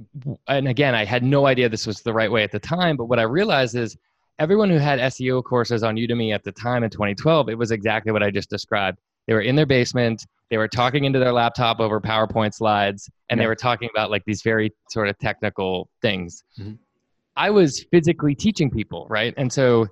and 0.47 0.67
again, 0.67 0.95
I 0.95 1.05
had 1.05 1.23
no 1.23 1.45
idea 1.47 1.69
this 1.69 1.87
was 1.87 2.01
the 2.01 2.13
right 2.13 2.31
way 2.31 2.43
at 2.43 2.51
the 2.51 2.59
time. 2.59 2.95
But 2.97 3.05
what 3.05 3.19
I 3.19 3.23
realized 3.23 3.75
is 3.75 3.97
everyone 4.39 4.69
who 4.69 4.77
had 4.77 4.99
SEO 4.99 5.43
courses 5.43 5.83
on 5.83 5.95
Udemy 5.95 6.33
at 6.33 6.43
the 6.43 6.51
time 6.51 6.83
in 6.83 6.89
2012, 6.89 7.49
it 7.49 7.57
was 7.57 7.71
exactly 7.71 8.11
what 8.11 8.23
I 8.23 8.31
just 8.31 8.49
described. 8.49 8.99
They 9.27 9.33
were 9.33 9.41
in 9.41 9.55
their 9.55 9.65
basement. 9.65 10.25
They 10.49 10.57
were 10.57 10.67
talking 10.67 11.05
into 11.05 11.19
their 11.19 11.31
laptop 11.31 11.79
over 11.79 11.99
PowerPoint 11.99 12.53
slides, 12.53 13.09
and 13.29 13.39
they 13.39 13.47
were 13.47 13.55
talking 13.55 13.89
about 13.91 14.11
like 14.11 14.23
these 14.25 14.41
very 14.41 14.71
sort 14.89 15.07
of 15.07 15.17
technical 15.19 15.89
things. 16.01 16.43
Mhm. 16.59 16.77
I 17.35 17.49
was 17.49 17.83
physically 17.91 18.35
teaching 18.35 18.69
people, 18.69 19.07
right? 19.09 19.33
And 19.37 19.51
so 19.51 19.87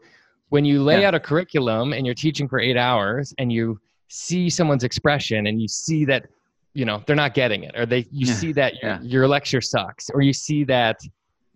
when 0.50 0.64
you 0.66 0.84
lay 0.84 1.02
Yeah. 1.02 1.08
out 1.08 1.16
a 1.16 1.20
curriculum 1.20 1.94
and 1.94 2.06
you're 2.06 2.14
teaching 2.14 2.48
for 2.48 2.60
eight 2.60 2.78
hours 2.78 3.34
and 3.40 3.52
you 3.52 3.80
see 4.10 4.50
someone's 4.50 4.84
expression 4.84 5.48
and 5.48 5.62
you 5.62 5.68
see 5.68 6.06
that 6.06 6.28
you 6.74 6.86
know 6.86 7.04
they're 7.06 7.16
not 7.16 7.34
getting 7.34 7.64
it 7.64 7.78
or 7.78 7.86
they 7.86 8.00
you 8.12 8.26
Yeah. 8.28 8.34
see 8.34 8.52
that 8.54 8.74
your, 8.82 8.92
Yeah. 8.92 9.02
your 9.02 9.28
lecture 9.28 9.62
sucks 9.62 10.10
or 10.14 10.22
you 10.22 10.34
see 10.34 10.64
that 10.66 10.98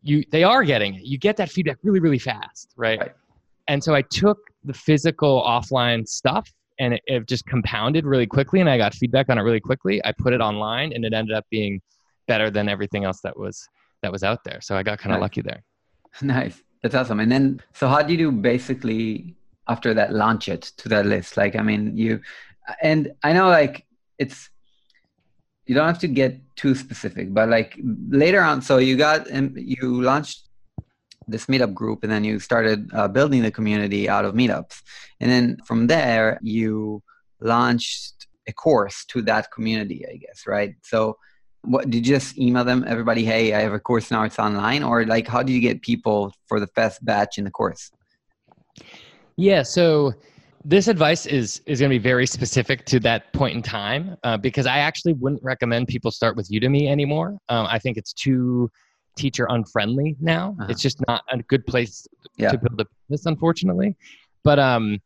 you 0.03 0.23
they 0.31 0.43
are 0.43 0.63
getting 0.63 0.95
it 0.95 1.03
you 1.03 1.17
get 1.17 1.37
that 1.37 1.49
feedback 1.49 1.77
really 1.83 1.99
really 1.99 2.19
fast 2.19 2.73
right, 2.75 2.99
Right. 2.99 3.13
and 3.67 3.83
so 3.83 3.93
i 3.95 4.01
took 4.01 4.37
the 4.63 4.73
physical 4.73 5.41
offline 5.47 6.07
stuff 6.07 6.51
and 6.79 6.95
it, 6.95 7.01
it 7.07 7.27
just 7.27 7.45
compounded 7.45 8.05
really 8.05 8.27
quickly 8.27 8.59
and 8.59 8.69
i 8.69 8.77
got 8.77 8.93
feedback 8.93 9.29
on 9.29 9.37
it 9.37 9.41
really 9.41 9.61
quickly 9.61 10.03
i 10.05 10.11
put 10.11 10.33
it 10.33 10.41
online 10.41 10.91
and 10.93 11.05
it 11.05 11.13
ended 11.13 11.35
up 11.35 11.45
being 11.49 11.81
better 12.27 12.49
than 12.49 12.67
everything 12.67 13.03
else 13.05 13.21
that 13.21 13.37
was 13.39 13.67
that 14.01 14.11
was 14.11 14.23
out 14.23 14.43
there 14.43 14.59
so 14.61 14.75
i 14.75 14.83
got 14.83 14.99
kind 14.99 15.13
of 15.13 15.19
Nice. 15.19 15.25
lucky 15.25 15.41
there 15.41 15.63
Nice. 16.21 16.61
That's 16.81 16.93
awesome. 16.93 17.19
And 17.19 17.31
then, 17.31 17.61
so 17.73 17.87
how 17.87 18.03
do 18.03 18.13
you 18.13 18.17
do 18.19 18.31
basically 18.31 19.33
after 19.67 19.93
that 19.95 20.13
launch 20.13 20.47
it 20.47 20.61
to 20.77 20.87
that 20.89 21.07
list? 21.07 21.35
Like, 21.35 21.55
I 21.55 21.63
mean, 21.63 21.97
you, 21.97 22.21
and 22.79 23.11
I 23.23 23.33
know 23.33 23.47
like 23.49 23.85
it's, 24.19 24.51
you 25.65 25.75
don't 25.75 25.87
have 25.87 25.99
to 25.99 26.07
get 26.07 26.39
too 26.55 26.75
specific, 26.75 27.33
but 27.33 27.49
like 27.49 27.79
later 28.09 28.41
on, 28.41 28.61
so 28.61 28.77
you 28.77 28.95
got 28.95 29.27
and 29.27 29.53
you 29.55 30.01
launched 30.01 30.47
this 31.27 31.47
meetup 31.47 31.73
group, 31.73 32.03
and 32.03 32.11
then 32.11 32.23
you 32.23 32.39
started 32.39 32.89
uh, 32.93 33.07
building 33.07 33.41
the 33.41 33.51
community 33.51 34.07
out 34.07 34.25
of 34.25 34.35
meetups, 34.35 34.81
and 35.19 35.29
then 35.31 35.57
from 35.65 35.87
there 35.87 36.39
you 36.41 37.01
launched 37.41 38.27
a 38.47 38.53
course 38.53 39.05
to 39.05 39.21
that 39.23 39.51
community, 39.51 40.05
I 40.07 40.17
guess, 40.17 40.45
right? 40.45 40.75
So 40.83 41.17
what 41.63 41.89
did 41.89 42.05
you 42.05 42.13
just 42.13 42.37
email 42.37 42.63
them 42.63 42.85
everybody 42.87 43.25
hey 43.25 43.51
i 43.55 43.59
have 43.59 43.73
a 43.73 43.79
course 43.79 44.11
now 44.11 44.21
it's 44.21 44.37
online 44.37 44.83
or 44.83 45.03
like 45.03 45.27
how 45.27 45.41
do 45.41 45.51
you 45.51 45.59
get 45.59 45.81
people 45.81 46.31
for 46.47 46.59
the 46.59 46.67
first 46.75 47.03
batch 47.03 47.39
in 47.39 47.43
the 47.43 47.49
course 47.49 47.89
Yeah, 49.37 49.63
so 49.63 50.13
this 50.67 50.87
advice 50.87 51.25
is 51.25 51.61
is 51.65 51.79
going 51.79 51.89
to 51.91 51.93
be 51.93 52.01
very 52.03 52.25
specific 52.25 52.85
to 52.85 52.99
that 53.01 53.31
point 53.33 53.55
in 53.55 53.61
time 53.61 54.17
uh, 54.23 54.35
because 54.35 54.65
I 54.65 54.79
actually 54.79 55.13
wouldn't 55.13 55.43
recommend 55.43 55.87
people 55.87 56.11
start 56.11 56.35
with 56.35 56.49
Udemy 56.49 56.89
anymore. 56.89 57.37
Um, 57.49 57.67
I 57.69 57.79
think 57.79 57.97
it's 57.97 58.11
too 58.11 58.69
teacher 59.15 59.45
unfriendly 59.49 60.15
now. 60.19 60.55
Uh-huh. 60.59 60.67
It's 60.71 60.81
just 60.81 60.99
not 61.07 61.23
a 61.31 61.37
good 61.43 61.65
place 61.67 62.07
Yeah. 62.37 62.51
to 62.51 62.57
build 62.57 62.81
a 62.81 62.85
business, 63.09 63.25
unfortunately. 63.27 63.95
But 64.43 64.59
um, 64.59 64.99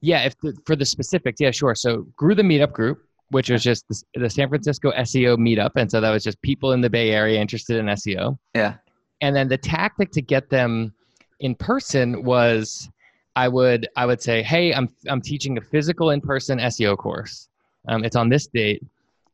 yeah, 0.00 0.24
if 0.24 0.34
the, 0.42 0.54
for 0.66 0.76
the 0.76 0.84
specifics, 0.84 1.40
yeah, 1.40 1.52
sure. 1.52 1.74
So 1.74 2.06
grew 2.16 2.34
the 2.34 2.42
meetup 2.42 2.72
group, 2.72 2.98
which 3.30 3.48
was 3.48 3.62
just 3.62 3.88
the, 3.88 4.20
the 4.20 4.28
San 4.28 4.48
Francisco 4.48 4.92
SEO 4.92 5.38
meetup, 5.38 5.70
and 5.76 5.90
so 5.90 6.00
that 6.00 6.10
was 6.10 6.22
just 6.22 6.40
people 6.42 6.72
in 6.72 6.80
the 6.82 6.90
Bay 6.90 7.10
Area 7.12 7.40
interested 7.40 7.76
in 7.78 7.86
SEO 7.86 8.38
yeah 8.54 8.74
and 9.20 9.34
then 9.34 9.48
the 9.48 9.56
tactic 9.58 10.10
to 10.12 10.22
get 10.22 10.50
them 10.50 10.92
in 11.40 11.54
person 11.54 12.22
was 12.24 12.88
i 13.36 13.46
would 13.46 13.86
i 13.96 14.04
would 14.04 14.20
say 14.20 14.42
hey 14.42 14.74
i'm 14.74 14.88
i'm 15.08 15.20
teaching 15.20 15.56
a 15.58 15.60
physical 15.60 16.10
in-person 16.10 16.58
seo 16.58 16.96
course. 16.96 17.48
Um, 17.88 18.04
it's 18.04 18.16
on 18.16 18.28
this 18.28 18.48
date. 18.48 18.82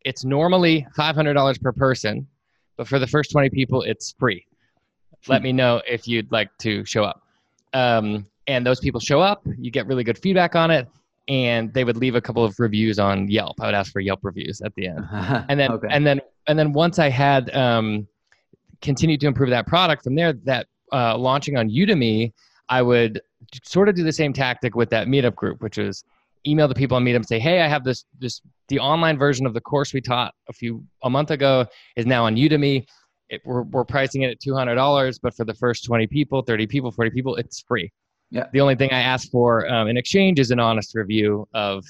It's 0.04 0.24
normally 0.26 0.86
$500 0.98 1.62
per 1.62 1.72
person 1.72 2.26
but 2.76 2.86
for 2.88 2.98
the 2.98 3.06
first 3.06 3.30
20 3.30 3.48
people 3.50 3.80
it's 3.82 4.14
free. 4.18 4.44
Let 5.28 5.38
Hmm. 5.40 5.44
me 5.44 5.52
know 5.52 5.80
if 5.88 6.06
you'd 6.06 6.30
like 6.32 6.50
to 6.58 6.84
show 6.84 7.04
up. 7.04 7.22
Um, 7.72 8.26
and 8.48 8.66
those 8.66 8.80
people 8.80 9.00
show 9.00 9.20
up 9.20 9.40
you 9.58 9.70
get 9.70 9.86
really 9.86 10.04
good 10.04 10.18
feedback 10.18 10.54
on 10.56 10.70
it 10.70 10.86
and 11.28 11.72
they 11.72 11.84
would 11.84 11.96
leave 11.96 12.16
a 12.16 12.20
couple 12.20 12.44
of 12.44 12.58
reviews 12.58 12.98
on 12.98 13.28
yelp. 13.28 13.56
I 13.60 13.66
would 13.66 13.74
ask 13.74 13.92
for 13.92 14.00
yelp 14.00 14.20
reviews 14.22 14.60
at 14.60 14.74
the 14.74 14.88
end. 14.88 15.06
And 15.48 15.58
then 15.60 15.70
okay. 15.72 15.88
and 15.90 16.04
then 16.06 16.20
and 16.48 16.58
then 16.58 16.72
once 16.72 16.98
I 16.98 17.08
had 17.08 17.54
um, 17.54 18.08
continued 18.82 19.20
to 19.20 19.28
improve 19.28 19.50
that 19.50 19.66
product 19.66 20.02
from 20.02 20.16
there, 20.16 20.32
that 20.44 20.66
uh, 20.92 21.16
launching 21.16 21.56
on 21.56 21.70
Udemy, 21.70 22.32
I 22.68 22.82
would 22.82 23.20
sort 23.64 23.88
of 23.88 23.94
do 23.94 24.02
the 24.04 24.12
same 24.12 24.32
tactic 24.32 24.74
with 24.74 24.90
that 24.90 25.06
meetup 25.06 25.34
group, 25.34 25.62
which 25.62 25.78
is 25.78 26.04
email 26.46 26.66
the 26.66 26.74
people 26.74 26.96
on 26.96 27.04
Meetup 27.04 27.16
and 27.16 27.26
say, 27.26 27.38
hey, 27.38 27.60
I 27.60 27.68
have 27.68 27.84
this 27.84 28.04
this 28.18 28.40
the 28.68 28.78
online 28.78 29.16
version 29.18 29.46
of 29.46 29.54
the 29.54 29.60
course 29.60 29.92
we 29.92 30.00
taught 30.00 30.34
a 30.48 30.52
few 30.52 30.84
a 31.04 31.10
month 31.10 31.30
ago 31.30 31.66
is 31.96 32.06
now 32.06 32.24
on 32.24 32.36
Udemy. 32.36 32.84
It, 33.28 33.40
we're, 33.44 33.62
we're 33.62 33.84
pricing 33.84 34.22
it 34.22 34.30
at 34.30 34.40
two 34.40 34.54
hundred 34.54 34.74
dollars, 34.74 35.18
but 35.18 35.34
for 35.34 35.44
the 35.44 35.54
first 35.54 35.84
twenty 35.84 36.06
people, 36.06 36.42
thirty 36.42 36.66
people, 36.66 36.90
forty 36.90 37.10
people, 37.10 37.36
it's 37.36 37.60
free. 37.60 37.90
Yeah. 38.30 38.46
The 38.52 38.60
only 38.60 38.76
thing 38.76 38.90
I 38.92 39.00
ask 39.00 39.30
for 39.30 39.68
um, 39.72 39.88
in 39.88 39.96
exchange 39.96 40.38
is 40.40 40.50
an 40.50 40.58
honest 40.58 40.94
review 40.94 41.46
of 41.54 41.84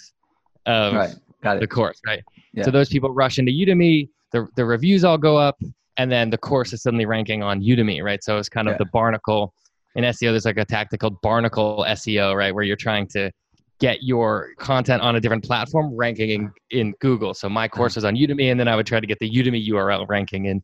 of 0.67 0.95
right 0.95 1.15
got 1.43 1.57
it. 1.57 1.61
the 1.61 1.67
course, 1.67 2.01
right? 2.07 2.23
Yeah. 2.53 2.65
So 2.65 2.71
those 2.71 2.89
people 2.89 3.11
rush 3.11 3.39
into 3.39 3.53
Udemy, 3.53 4.09
the, 4.33 4.47
the 4.57 4.65
reviews 4.65 5.05
all 5.05 5.19
go 5.19 5.37
up, 5.37 5.61
and 5.97 6.11
then 6.11 6.31
the 6.31 6.39
course 6.39 6.73
is 6.73 6.83
suddenly 6.83 7.07
ranking 7.07 7.43
on 7.43 7.61
Udemy, 7.61 8.03
right? 8.03 8.23
So 8.23 8.39
it's 8.39 8.49
kind 8.49 8.69
of 8.69 8.75
Yeah. 8.75 8.79
the 8.79 8.85
barnacle. 8.87 9.55
In 9.95 10.05
SEO, 10.05 10.31
there's 10.31 10.45
like 10.45 10.57
a 10.57 10.65
tactic 10.65 11.01
called 11.01 11.21
barnacle 11.21 11.85
SEO, 11.89 12.35
right? 12.35 12.55
Where 12.55 12.65
you're 12.65 12.77
trying 12.77 13.07
to 13.09 13.31
get 13.79 14.03
your 14.03 14.51
content 14.59 15.03
on 15.03 15.17
a 15.17 15.21
different 15.21 15.45
platform 15.45 15.95
ranking 15.95 16.31
in, 16.31 16.53
in 16.71 16.95
Google. 17.01 17.35
So 17.35 17.49
my 17.49 17.69
course 17.69 17.97
was 17.97 18.05
on 18.05 18.15
Udemy, 18.15 18.51
and 18.51 18.59
then 18.59 18.69
I 18.69 18.77
would 18.77 18.87
try 18.87 19.01
to 19.01 19.07
get 19.07 19.19
the 19.19 19.31
Udemy 19.31 19.69
URL 19.69 20.09
ranking 20.09 20.47
in, 20.47 20.63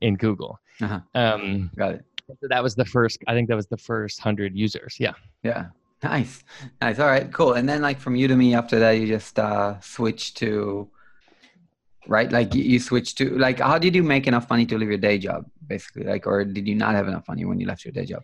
in 0.00 0.14
Google. 0.14 0.58
Uh-huh. 0.80 1.00
Um, 1.14 1.70
got 1.76 1.94
it 1.94 2.04
so 2.40 2.46
that 2.48 2.62
was 2.62 2.74
the 2.74 2.84
first, 2.84 3.18
I 3.26 3.34
think 3.34 3.48
that 3.48 3.56
was 3.56 3.66
the 3.66 3.76
first 3.76 4.20
100 4.20 4.56
users. 4.56 4.96
Yeah. 4.98 5.12
yeah 5.42 5.66
nice 6.02 6.42
nice 6.80 6.98
all 6.98 7.08
right 7.08 7.30
cool 7.30 7.52
and 7.52 7.68
then 7.68 7.82
like 7.82 8.00
from 8.00 8.14
udemy 8.14 8.56
after 8.56 8.78
that 8.78 8.92
you 8.92 9.06
just 9.06 9.38
uh 9.38 9.78
switch 9.80 10.32
to 10.32 10.88
right 12.06 12.32
like 12.32 12.54
you, 12.54 12.62
you 12.62 12.80
switch 12.80 13.14
to 13.14 13.36
like 13.36 13.60
how 13.60 13.76
did 13.76 13.94
you 13.94 14.02
make 14.02 14.26
enough 14.26 14.48
money 14.48 14.64
to 14.64 14.78
leave 14.78 14.88
your 14.88 14.96
day 14.96 15.18
job 15.18 15.44
basically 15.66 16.04
like 16.04 16.26
or 16.26 16.42
did 16.42 16.66
you 16.66 16.74
not 16.74 16.94
have 16.94 17.06
enough 17.06 17.28
money 17.28 17.44
when 17.44 17.60
you 17.60 17.66
left 17.66 17.84
your 17.84 17.92
day 17.92 18.06
job 18.06 18.22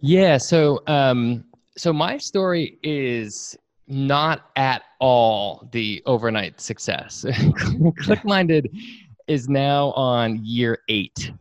Yeah. 0.00 0.36
So, 0.38 0.82
um, 0.86 1.44
so 1.76 1.92
my 1.92 2.16
story 2.18 2.78
is 2.82 3.56
not 3.88 4.50
at 4.56 4.82
all 5.00 5.68
the 5.72 6.02
overnight 6.06 6.60
success. 6.60 7.24
ClickMinded 7.28 8.68
is 9.28 9.48
now 9.48 9.90
on 9.92 10.40
year 10.44 10.78
eight. 10.88 11.32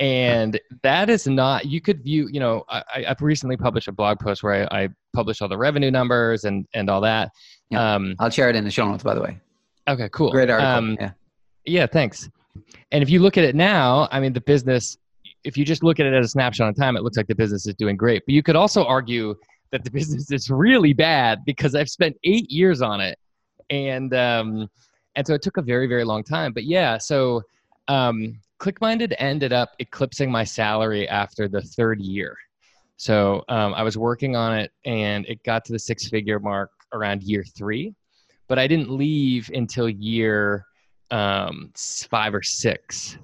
and 0.00 0.60
that 0.82 1.10
is 1.10 1.26
not 1.26 1.66
you 1.66 1.80
could 1.80 2.04
view 2.04 2.28
you 2.30 2.38
know 2.38 2.62
i 2.68 2.84
i've 3.08 3.20
recently 3.20 3.56
published 3.56 3.88
a 3.88 3.92
blog 3.92 4.16
post 4.20 4.44
where 4.44 4.72
i, 4.72 4.82
I 4.84 4.88
published 5.12 5.42
all 5.42 5.48
the 5.48 5.58
revenue 5.58 5.90
numbers 5.90 6.44
and 6.44 6.64
and 6.72 6.88
all 6.88 7.00
that 7.00 7.32
Yeah. 7.70 7.94
um 7.96 8.14
i'll 8.20 8.30
share 8.30 8.48
it 8.48 8.54
in 8.54 8.62
the 8.62 8.70
show 8.70 8.86
notes 8.88 9.02
by 9.02 9.14
the 9.16 9.20
way 9.20 9.40
okay 9.88 10.08
cool 10.12 10.30
great 10.30 10.50
article 10.50 10.72
um, 10.72 10.96
yeah 11.00 11.10
yeah 11.64 11.86
thanks 11.86 12.30
and 12.92 13.02
if 13.02 13.10
you 13.10 13.18
look 13.18 13.36
at 13.36 13.42
it 13.42 13.56
now 13.56 14.06
i 14.12 14.20
mean 14.20 14.32
the 14.32 14.40
business 14.40 14.96
if 15.44 15.56
you 15.56 15.64
just 15.64 15.82
look 15.82 16.00
at 16.00 16.06
it 16.06 16.14
as 16.14 16.26
a 16.26 16.28
snapshot 16.28 16.68
in 16.68 16.74
time 16.74 16.96
it 16.96 17.02
looks 17.02 17.16
like 17.16 17.26
the 17.26 17.34
business 17.34 17.66
is 17.66 17.74
doing 17.74 17.96
great 17.96 18.22
but 18.26 18.34
you 18.34 18.42
could 18.42 18.56
also 18.56 18.84
argue 18.84 19.34
that 19.70 19.84
the 19.84 19.90
business 19.98 20.30
is 20.30 20.50
really 20.50 20.92
bad 20.92 21.44
because 21.44 21.74
i've 21.74 21.88
spent 21.88 22.16
eight 22.24 22.50
years 22.50 22.82
on 22.82 23.00
it 23.00 23.18
and 23.70 24.14
um 24.14 24.68
and 25.14 25.26
so 25.26 25.34
it 25.34 25.42
took 25.42 25.56
a 25.56 25.62
very 25.62 25.86
very 25.86 26.04
long 26.04 26.22
time 26.22 26.52
but 26.52 26.64
yeah 26.64 26.98
so 26.98 27.42
um 27.88 28.38
ClickMinded 28.58 29.14
ended 29.18 29.52
up 29.52 29.70
eclipsing 29.78 30.30
my 30.30 30.44
salary 30.44 31.08
after 31.08 31.48
the 31.48 31.62
third 31.62 32.00
year. 32.00 32.36
So 32.96 33.44
um, 33.48 33.72
I 33.74 33.82
was 33.82 33.96
working 33.96 34.34
on 34.34 34.58
it 34.58 34.72
and 34.84 35.24
it 35.26 35.42
got 35.44 35.64
to 35.66 35.72
the 35.72 35.78
six 35.78 36.08
figure 36.08 36.40
mark 36.40 36.70
around 36.92 37.22
year 37.22 37.44
three, 37.44 37.94
but 38.48 38.58
I 38.58 38.66
didn't 38.66 38.90
leave 38.90 39.48
until 39.54 39.88
year 39.88 40.64
um, 41.12 41.70
five 41.76 42.34
or 42.34 42.42
six. 42.42 43.16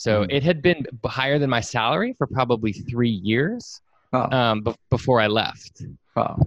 So 0.00 0.24
mm. 0.24 0.28
it 0.30 0.42
had 0.42 0.62
been 0.62 0.86
higher 1.04 1.38
than 1.38 1.50
my 1.50 1.60
salary 1.60 2.14
for 2.16 2.26
probably 2.26 2.72
three 2.72 3.10
years 3.10 3.82
wow. 4.14 4.30
um, 4.30 4.64
before 4.88 5.20
I 5.20 5.26
left. 5.26 5.82
Wow. 6.16 6.38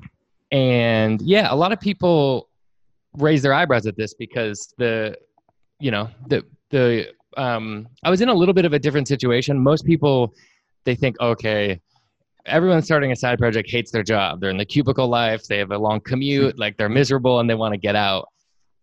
And 0.51 1.21
yeah, 1.21 1.53
a 1.53 1.55
lot 1.55 1.71
of 1.71 1.79
people 1.79 2.49
raise 3.19 3.43
their 3.43 3.53
eyebrows 3.53 3.85
at 3.85 3.95
this 3.95 4.15
because 4.15 4.73
the, 4.79 5.15
you 5.79 5.91
know, 5.91 6.09
the 6.29 6.43
the 6.71 7.11
um, 7.37 7.87
I 8.03 8.09
was 8.09 8.21
in 8.21 8.29
a 8.29 8.33
little 8.33 8.55
bit 8.55 8.65
of 8.65 8.73
a 8.73 8.79
different 8.79 9.07
situation. 9.07 9.61
Most 9.61 9.85
people, 9.85 10.33
they 10.83 10.95
think, 10.95 11.19
okay, 11.19 11.79
everyone 12.47 12.81
starting 12.81 13.11
a 13.11 13.15
side 13.15 13.37
project 13.37 13.69
hates 13.69 13.91
their 13.91 14.01
job. 14.01 14.41
They're 14.41 14.49
in 14.49 14.57
the 14.57 14.65
cubicle 14.65 15.07
life. 15.07 15.43
They 15.43 15.59
have 15.59 15.69
a 15.69 15.77
long 15.77 15.99
commute. 15.99 16.57
Like 16.57 16.75
they're 16.75 16.89
miserable 16.89 17.39
and 17.39 17.47
they 17.47 17.53
want 17.53 17.73
to 17.75 17.79
get 17.79 17.95
out. 17.95 18.29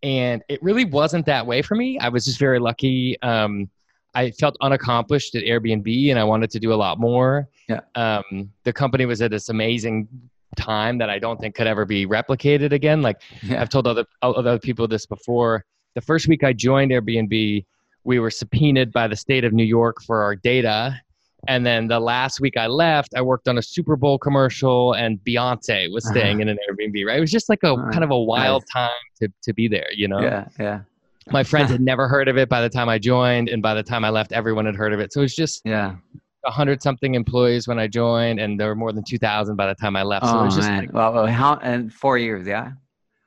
And 0.04 0.44
it 0.48 0.62
really 0.62 0.84
wasn't 0.84 1.26
that 1.26 1.44
way 1.44 1.60
for 1.60 1.74
me. 1.74 1.98
I 1.98 2.08
was 2.08 2.24
just 2.24 2.38
very 2.38 2.60
lucky. 2.60 3.20
Um, 3.22 3.68
I 4.14 4.30
felt 4.32 4.56
unaccomplished 4.60 5.34
at 5.34 5.44
Airbnb 5.44 6.10
and 6.10 6.18
I 6.18 6.24
wanted 6.24 6.50
to 6.50 6.60
do 6.60 6.72
a 6.72 6.74
lot 6.74 6.98
more. 6.98 7.48
Yeah. 7.68 7.80
Um, 7.94 8.50
the 8.64 8.72
company 8.72 9.06
was 9.06 9.22
at 9.22 9.30
this 9.30 9.48
amazing 9.48 10.08
time 10.56 10.98
that 10.98 11.10
I 11.10 11.18
don't 11.18 11.40
think 11.40 11.54
could 11.54 11.66
ever 11.66 11.84
be 11.84 12.06
replicated 12.06 12.72
again. 12.72 13.02
Like 13.02 13.22
yeah. 13.42 13.60
I've 13.60 13.68
told 13.68 13.86
other 13.86 14.04
other 14.22 14.58
people 14.58 14.88
this 14.88 15.06
before. 15.06 15.64
The 15.94 16.00
first 16.00 16.28
week 16.28 16.44
I 16.44 16.52
joined 16.52 16.90
Airbnb, 16.90 17.64
we 18.04 18.18
were 18.18 18.30
subpoenaed 18.30 18.92
by 18.92 19.06
the 19.08 19.16
state 19.16 19.44
of 19.44 19.52
New 19.52 19.64
York 19.64 20.02
for 20.02 20.22
our 20.22 20.34
data. 20.34 21.00
And 21.48 21.64
then 21.64 21.88
the 21.88 21.98
last 21.98 22.38
week 22.40 22.56
I 22.58 22.66
left, 22.66 23.14
I 23.16 23.22
worked 23.22 23.48
on 23.48 23.56
a 23.56 23.62
Super 23.62 23.96
Bowl 23.96 24.18
commercial, 24.18 24.92
and 24.92 25.18
Beyonce 25.24 25.90
was 25.90 26.04
uh-huh. 26.04 26.12
staying 26.12 26.42
uh-huh. 26.42 26.42
in 26.42 26.48
an 26.50 26.58
Airbnb. 26.68 27.06
Right? 27.06 27.16
It 27.16 27.20
was 27.20 27.30
just 27.30 27.48
like 27.48 27.62
a 27.62 27.72
uh-huh. 27.72 27.90
kind 27.92 28.04
of 28.04 28.10
a 28.10 28.18
wild 28.18 28.64
nice. 28.74 28.88
time 28.88 29.00
to 29.20 29.28
to 29.42 29.54
be 29.54 29.68
there. 29.68 29.88
You 29.92 30.08
know? 30.08 30.20
Yeah, 30.20 30.48
yeah. 30.58 30.80
My 31.28 31.42
friends 31.42 31.70
had 31.70 31.80
never 31.92 32.08
heard 32.08 32.28
of 32.28 32.38
it 32.38 32.48
by 32.48 32.62
the 32.62 32.68
time 32.68 32.88
I 32.88 32.98
joined, 32.98 33.48
and 33.48 33.62
by 33.62 33.74
the 33.74 33.82
time 33.82 34.04
I 34.04 34.10
left, 34.10 34.32
everyone 34.32 34.66
had 34.66 34.76
heard 34.76 34.92
of 34.92 35.00
it. 35.00 35.12
So 35.12 35.20
it 35.20 35.24
was 35.24 35.34
just 35.34 35.62
yeah, 35.64 35.96
a 36.44 36.50
hundred 36.50 36.82
something 36.82 37.14
employees 37.14 37.68
when 37.68 37.78
I 37.78 37.86
joined, 37.86 38.40
and 38.40 38.58
there 38.58 38.68
were 38.68 38.76
more 38.76 38.92
than 38.92 39.04
two 39.06 39.18
thousand 39.18 39.56
by 39.56 39.66
the 39.66 39.74
time 39.74 39.96
I 39.96 40.02
left. 40.02 40.26
So 40.26 40.36
oh, 40.36 40.42
it 40.42 40.44
was 40.46 40.56
just 40.56 40.68
man. 40.68 40.86
Like, 40.86 40.92
well, 40.92 41.26
how 41.26 41.56
and 41.56 41.92
four 41.92 42.18
years, 42.18 42.46
yeah. 42.46 42.72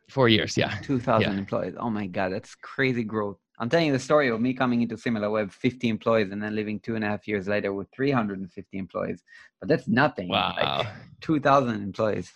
Four 0.10 0.30
years, 0.30 0.58
yeah. 0.58 0.78
Two 0.82 1.00
thousand 1.00 1.34
yeah. 1.34 1.40
employees. 1.40 1.76
Oh 1.80 1.90
my 1.90 2.08
god, 2.08 2.34
that's 2.34 2.56
crazy 2.56 3.04
growth. 3.04 3.38
I'm 3.60 3.70
telling 3.70 3.88
you 3.88 3.94
the 3.94 4.00
story 4.00 4.30
of 4.30 4.42
me 4.42 4.54
coming 4.54 4.82
into 4.82 4.96
SimilarWeb, 4.96 5.52
50 5.52 5.88
employees, 5.88 6.32
and 6.32 6.42
then 6.42 6.56
living 6.56 6.80
two 6.80 6.96
and 6.96 7.04
a 7.04 7.08
half 7.08 7.28
years 7.28 7.48
later 7.48 7.72
with 7.72 7.88
350 7.96 8.78
employees. 8.78 9.24
But 9.60 9.70
that's 9.70 9.88
nothing. 9.88 10.30
Wow. 10.30 10.56
Like 10.58 10.88
2,000 11.22 11.76
employees. 11.76 12.34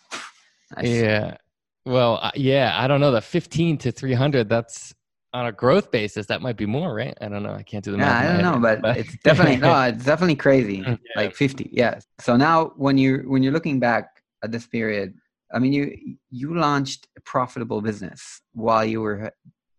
Yeah. 0.82 1.38
Well, 1.86 2.20
uh, 2.22 2.32
yeah, 2.36 2.74
I 2.78 2.88
don't 2.88 3.02
know. 3.02 3.12
The 3.12 3.22
15 3.22 3.78
to 3.80 3.92
300, 3.92 4.48
that's 4.48 4.94
on 5.34 5.46
a 5.46 5.52
growth 5.52 5.92
basis. 5.92 6.26
That 6.28 6.42
might 6.42 6.58
be 6.58 6.66
more, 6.66 6.94
right? 6.94 7.18
I 7.22 7.28
don't 7.28 7.44
know. 7.44 7.54
I 7.54 7.64
can't 7.64 7.84
do 7.84 7.92
the 7.92 7.98
math. 7.98 8.24
Yeah, 8.24 8.30
I 8.30 8.34
don't 8.34 8.54
know, 8.54 8.60
but, 8.60 8.82
but 8.82 8.98
it's 8.98 9.16
definitely 9.24 9.58
no, 9.68 9.82
it's 9.84 10.06
definitely 10.06 10.36
crazy. 10.36 10.78
yeah. 10.78 10.96
Like 11.16 11.36
50. 11.36 11.70
Yeah. 11.72 12.00
So 12.20 12.36
now 12.36 12.74
when 12.76 12.98
you 12.98 13.24
when 13.28 13.44
you're 13.44 13.54
looking 13.54 13.80
back 13.80 14.24
at 14.44 14.52
this 14.52 14.66
period, 14.66 15.14
I 15.54 15.60
mean, 15.60 15.74
you 15.74 15.98
you 16.30 16.58
launched 16.58 17.08
a 17.18 17.22
profitable 17.22 17.82
business 17.82 18.42
while 18.54 18.86
you 18.86 19.02
were 19.02 19.26
uh, 19.26 19.30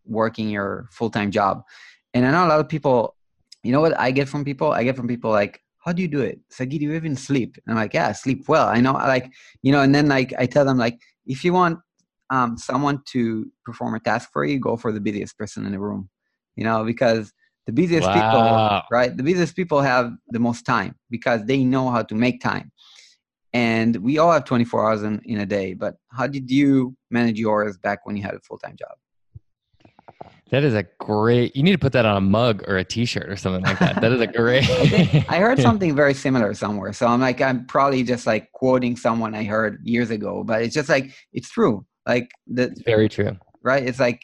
working 0.09 0.49
your 0.49 0.89
full-time 0.91 1.31
job 1.31 1.63
and 2.15 2.27
i 2.27 2.31
know 2.31 2.47
a 2.47 2.49
lot 2.49 2.61
of 2.61 2.69
people 2.69 3.15
you 3.63 3.73
know 3.73 3.81
what 3.81 3.99
i 3.99 4.11
get 4.11 4.29
from 4.29 4.45
people 4.45 4.73
i 4.73 4.83
get 4.83 4.97
from 4.97 5.07
people 5.07 5.31
like 5.31 5.61
how 5.85 5.93
do 5.93 6.03
you 6.03 6.09
do 6.09 6.21
it 6.21 6.41
sagi 6.51 6.79
do 6.79 6.87
you 6.87 6.95
even 6.95 7.15
sleep 7.15 7.57
and 7.57 7.73
i'm 7.73 7.77
like 7.77 7.95
yeah 7.95 8.09
I 8.09 8.13
sleep 8.13 8.49
well 8.49 8.69
i 8.69 8.81
know 8.81 8.93
like 8.93 9.31
you 9.63 9.73
know 9.73 9.83
and 9.83 9.95
then 9.95 10.09
like 10.09 10.33
i 10.39 10.47
tell 10.47 10.65
them 10.65 10.79
like 10.79 10.99
if 11.27 11.45
you 11.45 11.53
want 11.53 11.79
um, 12.31 12.57
someone 12.57 13.01
to 13.13 13.51
perform 13.65 13.95
a 13.95 14.01
task 14.01 14.31
for 14.33 14.45
you 14.45 14.59
go 14.59 14.77
for 14.77 14.93
the 14.93 15.01
busiest 15.01 15.37
person 15.39 15.65
in 15.67 15.73
the 15.73 15.79
room 15.79 16.09
you 16.57 16.65
know 16.65 16.85
because 16.85 17.33
the 17.67 17.73
busiest 17.73 18.07
wow. 18.07 18.15
people 18.15 18.97
right 18.97 19.17
the 19.17 19.23
busiest 19.23 19.55
people 19.57 19.81
have 19.81 20.13
the 20.31 20.39
most 20.39 20.65
time 20.65 20.95
because 21.11 21.45
they 21.45 21.65
know 21.65 21.91
how 21.91 22.03
to 22.03 22.15
make 22.15 22.41
time 22.41 22.71
and 23.55 23.97
we 23.97 24.19
all 24.19 24.31
have 24.31 24.45
24 24.45 24.87
hours 24.87 25.03
in, 25.03 25.21
in 25.25 25.39
a 25.41 25.47
day 25.47 25.75
but 25.75 25.95
how 26.11 26.27
did 26.27 26.51
you 26.51 26.95
manage 27.11 27.39
yours 27.39 27.77
back 27.79 28.05
when 28.05 28.17
you 28.17 28.23
had 28.23 28.35
a 28.35 28.41
full-time 28.41 28.77
job 28.79 28.97
that 30.51 30.65
is 30.65 30.75
a 30.75 30.85
great. 30.99 31.55
You 31.55 31.63
need 31.63 31.73
to 31.73 31.79
put 31.79 31.93
that 31.93 32.07
on 32.07 32.17
a 32.17 32.21
mug 32.21 32.65
or 32.67 32.79
a 32.79 32.85
T-shirt 32.85 33.29
or 33.29 33.37
something 33.37 33.63
like 33.63 33.79
that. 33.81 34.01
That 34.01 34.13
is 34.13 34.21
a 34.21 34.27
great. 34.41 34.65
I, 35.29 35.39
heard 35.39 35.59
something 35.61 35.95
very 35.95 36.15
similar 36.15 36.55
somewhere, 36.55 36.93
so 36.93 37.07
I'm 37.07 37.21
like, 37.21 37.41
I'm 37.41 37.67
probably 37.67 38.03
just 38.03 38.27
like 38.27 38.51
quoting 38.53 38.97
someone 38.97 39.35
I 39.35 39.45
heard 39.45 39.81
years 39.87 40.11
ago, 40.11 40.45
but 40.45 40.63
it's 40.63 40.75
just 40.75 40.89
like 40.89 41.13
it's 41.33 41.51
true. 41.51 41.85
Like 42.09 42.31
that's 42.47 42.81
very 42.81 43.09
true, 43.09 43.37
right? 43.63 43.87
It's 43.87 44.01
like 44.01 44.23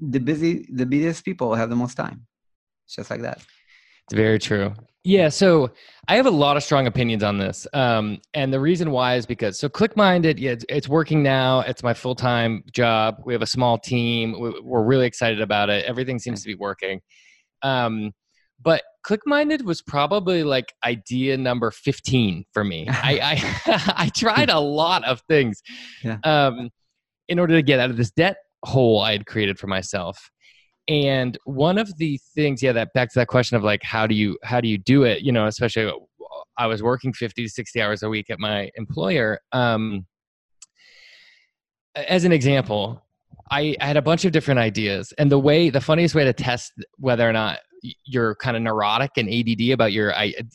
the 0.00 0.18
busy, 0.18 0.66
the 0.72 0.84
busiest 0.84 1.24
people 1.24 1.54
have 1.54 1.70
the 1.70 1.76
most 1.76 1.94
time. 1.94 2.26
It's 2.86 2.96
just 2.96 3.08
like 3.08 3.22
that. 3.22 3.38
It's 3.38 4.14
very 4.14 4.40
true. 4.40 4.74
Yeah, 5.04 5.28
so 5.28 5.70
I 6.08 6.16
have 6.16 6.26
a 6.26 6.30
lot 6.30 6.56
of 6.56 6.62
strong 6.64 6.88
opinions 6.88 7.22
on 7.22 7.38
this, 7.38 7.68
um, 7.72 8.18
and 8.34 8.52
the 8.52 8.58
reason 8.58 8.90
why 8.90 9.14
is 9.14 9.26
because 9.26 9.58
so 9.58 9.68
ClickMinded, 9.68 10.40
yeah, 10.40 10.50
it's, 10.50 10.64
it's 10.68 10.88
working 10.88 11.22
now. 11.22 11.60
It's 11.60 11.84
my 11.84 11.94
full 11.94 12.16
time 12.16 12.64
job. 12.72 13.22
We 13.24 13.32
have 13.32 13.42
a 13.42 13.46
small 13.46 13.78
team. 13.78 14.34
We're 14.38 14.82
really 14.82 15.06
excited 15.06 15.40
about 15.40 15.70
it. 15.70 15.84
Everything 15.84 16.18
seems 16.18 16.42
to 16.42 16.48
be 16.48 16.56
working. 16.56 17.00
Um, 17.62 18.12
but 18.60 18.82
ClickMinded 19.06 19.62
was 19.62 19.82
probably 19.82 20.42
like 20.42 20.74
idea 20.84 21.38
number 21.38 21.70
fifteen 21.70 22.44
for 22.52 22.64
me. 22.64 22.88
I 22.88 23.20
I, 23.66 23.92
I 24.06 24.08
tried 24.08 24.50
a 24.50 24.58
lot 24.58 25.04
of 25.04 25.22
things 25.28 25.62
yeah. 26.02 26.18
um, 26.24 26.70
in 27.28 27.38
order 27.38 27.54
to 27.54 27.62
get 27.62 27.80
out 27.80 27.90
of 27.90 27.96
this 27.96 28.10
debt 28.10 28.36
hole 28.64 29.00
I 29.00 29.12
had 29.12 29.26
created 29.26 29.58
for 29.58 29.66
myself. 29.66 30.30
And 30.88 31.36
one 31.44 31.78
of 31.78 31.96
the 31.98 32.18
things 32.34 32.62
yeah 32.62 32.72
that 32.72 32.92
back 32.94 33.12
to 33.12 33.18
that 33.18 33.28
question 33.28 33.56
of 33.56 33.62
like 33.62 33.82
how 33.82 34.06
do 34.06 34.14
you 34.14 34.38
how 34.42 34.60
do 34.60 34.68
you 34.68 34.78
do 34.78 35.04
it? 35.04 35.22
You 35.22 35.32
know 35.32 35.46
especially 35.46 35.92
i 36.56 36.66
was 36.66 36.82
working 36.82 37.12
50 37.12 37.44
to 37.44 37.48
60 37.48 37.80
hours 37.80 38.02
a 38.02 38.08
week 38.08 38.30
at 38.30 38.38
my 38.38 38.70
employer. 38.76 39.40
Um 39.52 40.06
as 41.94 42.24
an 42.24 42.32
example 42.32 43.02
I, 43.50 43.76
I 43.80 43.86
had 43.86 43.96
a 43.96 44.02
bunch 44.02 44.24
of 44.24 44.32
different 44.32 44.60
ideas. 44.60 45.12
And 45.18 45.32
the 45.32 45.38
way 45.38 45.70
the 45.70 45.80
funniest 45.80 46.14
way 46.14 46.24
to 46.24 46.32
test 46.32 46.72
whether 46.96 47.28
or 47.28 47.32
not 47.32 47.60
you're 48.04 48.34
kind 48.36 48.56
of 48.56 48.62
neurotic 48.62 49.12
and 49.16 49.28
ADD 49.28 49.70
about 49.70 49.92
your 49.92 50.12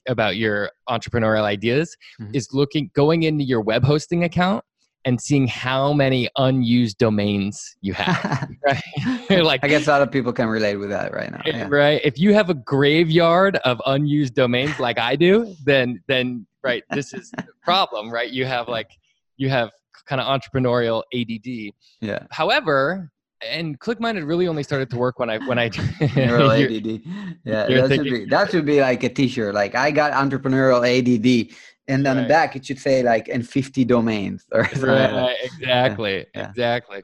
about 0.08 0.36
your 0.36 0.72
entrepreneurial 0.90 1.44
ideas 1.44 1.96
mm-hmm. 2.20 2.32
is 2.36 2.50
looking 2.52 2.92
going 2.94 3.24
into 3.24 3.44
your 3.44 3.62
web 3.62 3.84
hosting 3.84 4.24
account 4.24 4.64
and 5.06 5.20
seeing 5.20 5.48
how 5.48 5.94
many 5.94 6.30
unused 6.38 6.98
domains 6.98 7.76
you 7.82 7.94
have. 7.94 8.50
right? 8.66 8.82
like 9.44 9.64
I 9.64 9.68
guess 9.68 9.88
a 9.88 9.92
lot 9.92 10.02
of 10.02 10.12
people 10.12 10.34
can 10.34 10.48
relate 10.48 10.78
with 10.78 10.90
that 10.90 11.14
right 11.14 11.32
now. 11.32 11.42
Yeah. 11.46 11.68
Right. 11.70 12.02
If 12.04 12.20
you 12.20 12.34
have 12.34 12.50
a 12.50 12.54
graveyard 12.54 13.58
of 13.58 13.82
unused 13.86 14.36
domains 14.36 14.80
like 14.80 14.98
I 14.98 15.16
do, 15.16 15.56
then 15.66 16.02
then 16.08 16.46
right, 16.64 16.84
this 16.92 17.14
is 17.14 17.32
the 17.32 17.48
problem, 17.64 18.12
right? 18.12 18.30
You 18.30 18.46
have 18.46 18.68
like 18.68 18.92
you 19.38 19.50
have 19.50 19.72
kind 20.06 20.22
of 20.22 20.28
entrepreneurial 20.28 21.04
ADD. 21.14 21.74
Yeah. 22.02 22.26
However, 22.32 23.12
and 23.50 23.80
ClickMinded 23.80 24.26
really 24.26 24.48
only 24.48 24.64
started 24.64 24.90
to 24.92 24.98
work 24.98 25.20
when 25.20 25.30
I 25.30 25.38
when 25.40 25.60
I 25.60 25.70
entrepreneurial 25.70 26.54
ADD. 26.54 27.02
Yeah, 27.44 27.68
that 27.68 27.88
thinking, 27.90 28.12
should 28.12 28.24
be 28.24 28.26
that 28.26 28.52
should 28.52 28.66
be 28.66 28.82
like 28.82 29.04
a 29.04 29.10
T-shirt. 29.10 29.54
Like 29.54 29.76
I 29.76 29.92
got 29.92 30.14
entrepreneurial 30.14 30.80
ADD, 30.84 31.56
and 31.88 32.06
on 32.08 32.18
right. 32.18 32.24
the 32.24 32.28
back 32.28 32.56
it 32.56 32.66
should 32.66 32.80
say 32.80 33.04
like 33.04 33.28
in 33.28 33.44
50 33.44 33.86
domains 33.86 34.46
or 34.52 34.66
something. 34.70 34.90
Right, 34.90 35.36
exactly, 35.44 36.26
yeah, 36.34 36.50
exactly. 36.50 37.04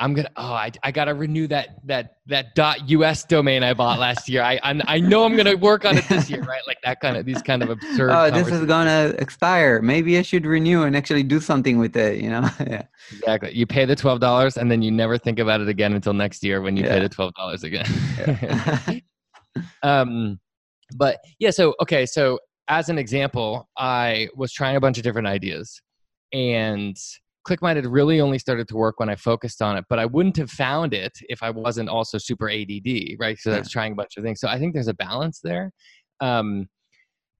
I'm 0.00 0.14
gonna 0.14 0.30
oh 0.36 0.52
I, 0.52 0.70
I 0.84 0.92
gotta 0.92 1.12
renew 1.12 1.48
that 1.48 1.84
that 1.86 2.18
that 2.26 2.54
dot 2.54 2.88
US 2.88 3.24
domain 3.24 3.64
I 3.64 3.74
bought 3.74 3.98
last 3.98 4.28
year. 4.28 4.42
I 4.42 4.60
I'm, 4.62 4.80
i 4.86 5.00
know 5.00 5.24
I'm 5.24 5.36
gonna 5.36 5.56
work 5.56 5.84
on 5.84 5.98
it 5.98 6.08
this 6.08 6.30
year, 6.30 6.42
right? 6.42 6.62
Like 6.68 6.78
that 6.84 7.00
kind 7.00 7.16
of 7.16 7.26
these 7.26 7.42
kind 7.42 7.62
of 7.64 7.70
absurd. 7.70 8.10
Oh, 8.10 8.30
this 8.30 8.48
is 8.48 8.64
gonna 8.64 9.14
expire. 9.18 9.82
Maybe 9.82 10.16
I 10.16 10.22
should 10.22 10.46
renew 10.46 10.84
and 10.84 10.96
actually 10.96 11.24
do 11.24 11.40
something 11.40 11.78
with 11.78 11.96
it. 11.96 12.20
You 12.20 12.30
know? 12.30 12.48
yeah. 12.60 12.82
Exactly. 13.10 13.56
You 13.56 13.66
pay 13.66 13.86
the 13.86 13.96
twelve 13.96 14.20
dollars 14.20 14.56
and 14.56 14.70
then 14.70 14.82
you 14.82 14.92
never 14.92 15.18
think 15.18 15.40
about 15.40 15.60
it 15.60 15.68
again 15.68 15.92
until 15.94 16.12
next 16.12 16.44
year 16.44 16.60
when 16.60 16.76
you 16.76 16.84
yeah. 16.84 16.94
pay 16.94 17.00
the 17.00 17.08
twelve 17.08 17.34
dollars 17.34 17.64
again. 17.64 17.86
Yeah. 18.18 19.00
um, 19.82 20.38
but 20.94 21.18
yeah, 21.40 21.50
so 21.50 21.74
okay, 21.82 22.06
so 22.06 22.38
as 22.68 22.88
an 22.88 22.98
example, 22.98 23.68
I 23.76 24.28
was 24.36 24.52
trying 24.52 24.76
a 24.76 24.80
bunch 24.80 24.98
of 24.98 25.04
different 25.04 25.28
ideas, 25.28 25.80
and 26.32 26.96
ClickMinded 27.48 27.86
really 27.88 28.20
only 28.20 28.38
started 28.38 28.68
to 28.68 28.76
work 28.76 29.00
when 29.00 29.08
I 29.08 29.16
focused 29.16 29.62
on 29.62 29.76
it, 29.76 29.84
but 29.88 29.98
I 29.98 30.06
wouldn't 30.06 30.36
have 30.36 30.50
found 30.50 30.92
it 30.92 31.12
if 31.28 31.42
I 31.42 31.50
wasn't 31.50 31.88
also 31.88 32.18
super 32.18 32.50
ADD, 32.50 33.16
right? 33.18 33.38
So 33.38 33.50
yeah. 33.50 33.56
I 33.56 33.58
was 33.60 33.70
trying 33.70 33.92
a 33.92 33.94
bunch 33.96 34.16
of 34.16 34.24
things. 34.24 34.40
So 34.40 34.48
I 34.48 34.58
think 34.58 34.74
there's 34.74 34.88
a 34.88 34.94
balance 34.94 35.40
there. 35.42 35.72
Um, 36.20 36.68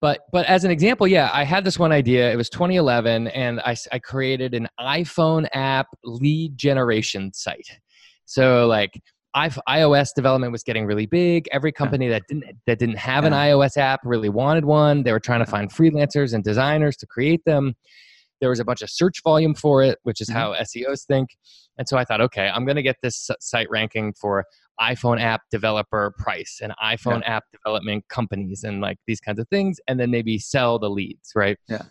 but 0.00 0.20
but 0.32 0.46
as 0.46 0.64
an 0.64 0.70
example, 0.70 1.08
yeah, 1.08 1.28
I 1.32 1.42
had 1.42 1.64
this 1.64 1.78
one 1.78 1.92
idea. 1.92 2.32
It 2.32 2.36
was 2.36 2.48
2011, 2.50 3.28
and 3.28 3.60
I, 3.60 3.76
I 3.92 3.98
created 3.98 4.54
an 4.54 4.68
iPhone 4.80 5.48
app 5.52 5.88
lead 6.04 6.56
generation 6.56 7.32
site. 7.34 7.68
So 8.24 8.66
like 8.66 9.00
iOS 9.68 10.14
development 10.14 10.52
was 10.52 10.62
getting 10.62 10.86
really 10.86 11.06
big. 11.06 11.48
Every 11.52 11.72
company 11.72 12.08
that 12.08 12.22
didn't 12.28 12.44
that 12.66 12.78
didn't 12.78 12.98
have 12.98 13.24
an 13.24 13.32
iOS 13.32 13.76
app 13.76 14.00
really 14.04 14.28
wanted 14.28 14.64
one. 14.64 15.02
They 15.02 15.12
were 15.12 15.20
trying 15.20 15.40
to 15.40 15.46
find 15.46 15.70
freelancers 15.70 16.34
and 16.34 16.42
designers 16.42 16.96
to 16.98 17.06
create 17.06 17.44
them. 17.44 17.74
There 18.40 18.50
was 18.50 18.60
a 18.60 18.64
bunch 18.64 18.82
of 18.82 18.90
search 18.90 19.22
volume 19.22 19.54
for 19.54 19.82
it, 19.82 19.98
which 20.02 20.20
is 20.20 20.28
mm-hmm. 20.28 20.38
how 20.38 20.54
SEOs 20.54 21.04
think. 21.06 21.30
And 21.76 21.88
so 21.88 21.96
I 21.96 22.04
thought, 22.04 22.20
okay, 22.20 22.50
I'm 22.52 22.64
going 22.64 22.76
to 22.76 22.82
get 22.82 22.96
this 23.02 23.30
site 23.40 23.68
ranking 23.70 24.12
for 24.12 24.44
iPhone 24.80 25.20
app 25.20 25.42
developer 25.50 26.14
price 26.18 26.60
and 26.62 26.72
iPhone 26.82 27.20
yeah. 27.22 27.36
app 27.36 27.44
development 27.52 28.04
companies 28.08 28.62
and 28.64 28.80
like 28.80 28.98
these 29.06 29.20
kinds 29.20 29.40
of 29.40 29.48
things, 29.48 29.78
and 29.88 29.98
then 29.98 30.10
maybe 30.10 30.38
sell 30.38 30.78
the 30.78 30.88
leads, 30.88 31.32
right? 31.34 31.58
Yeah. 31.68 31.82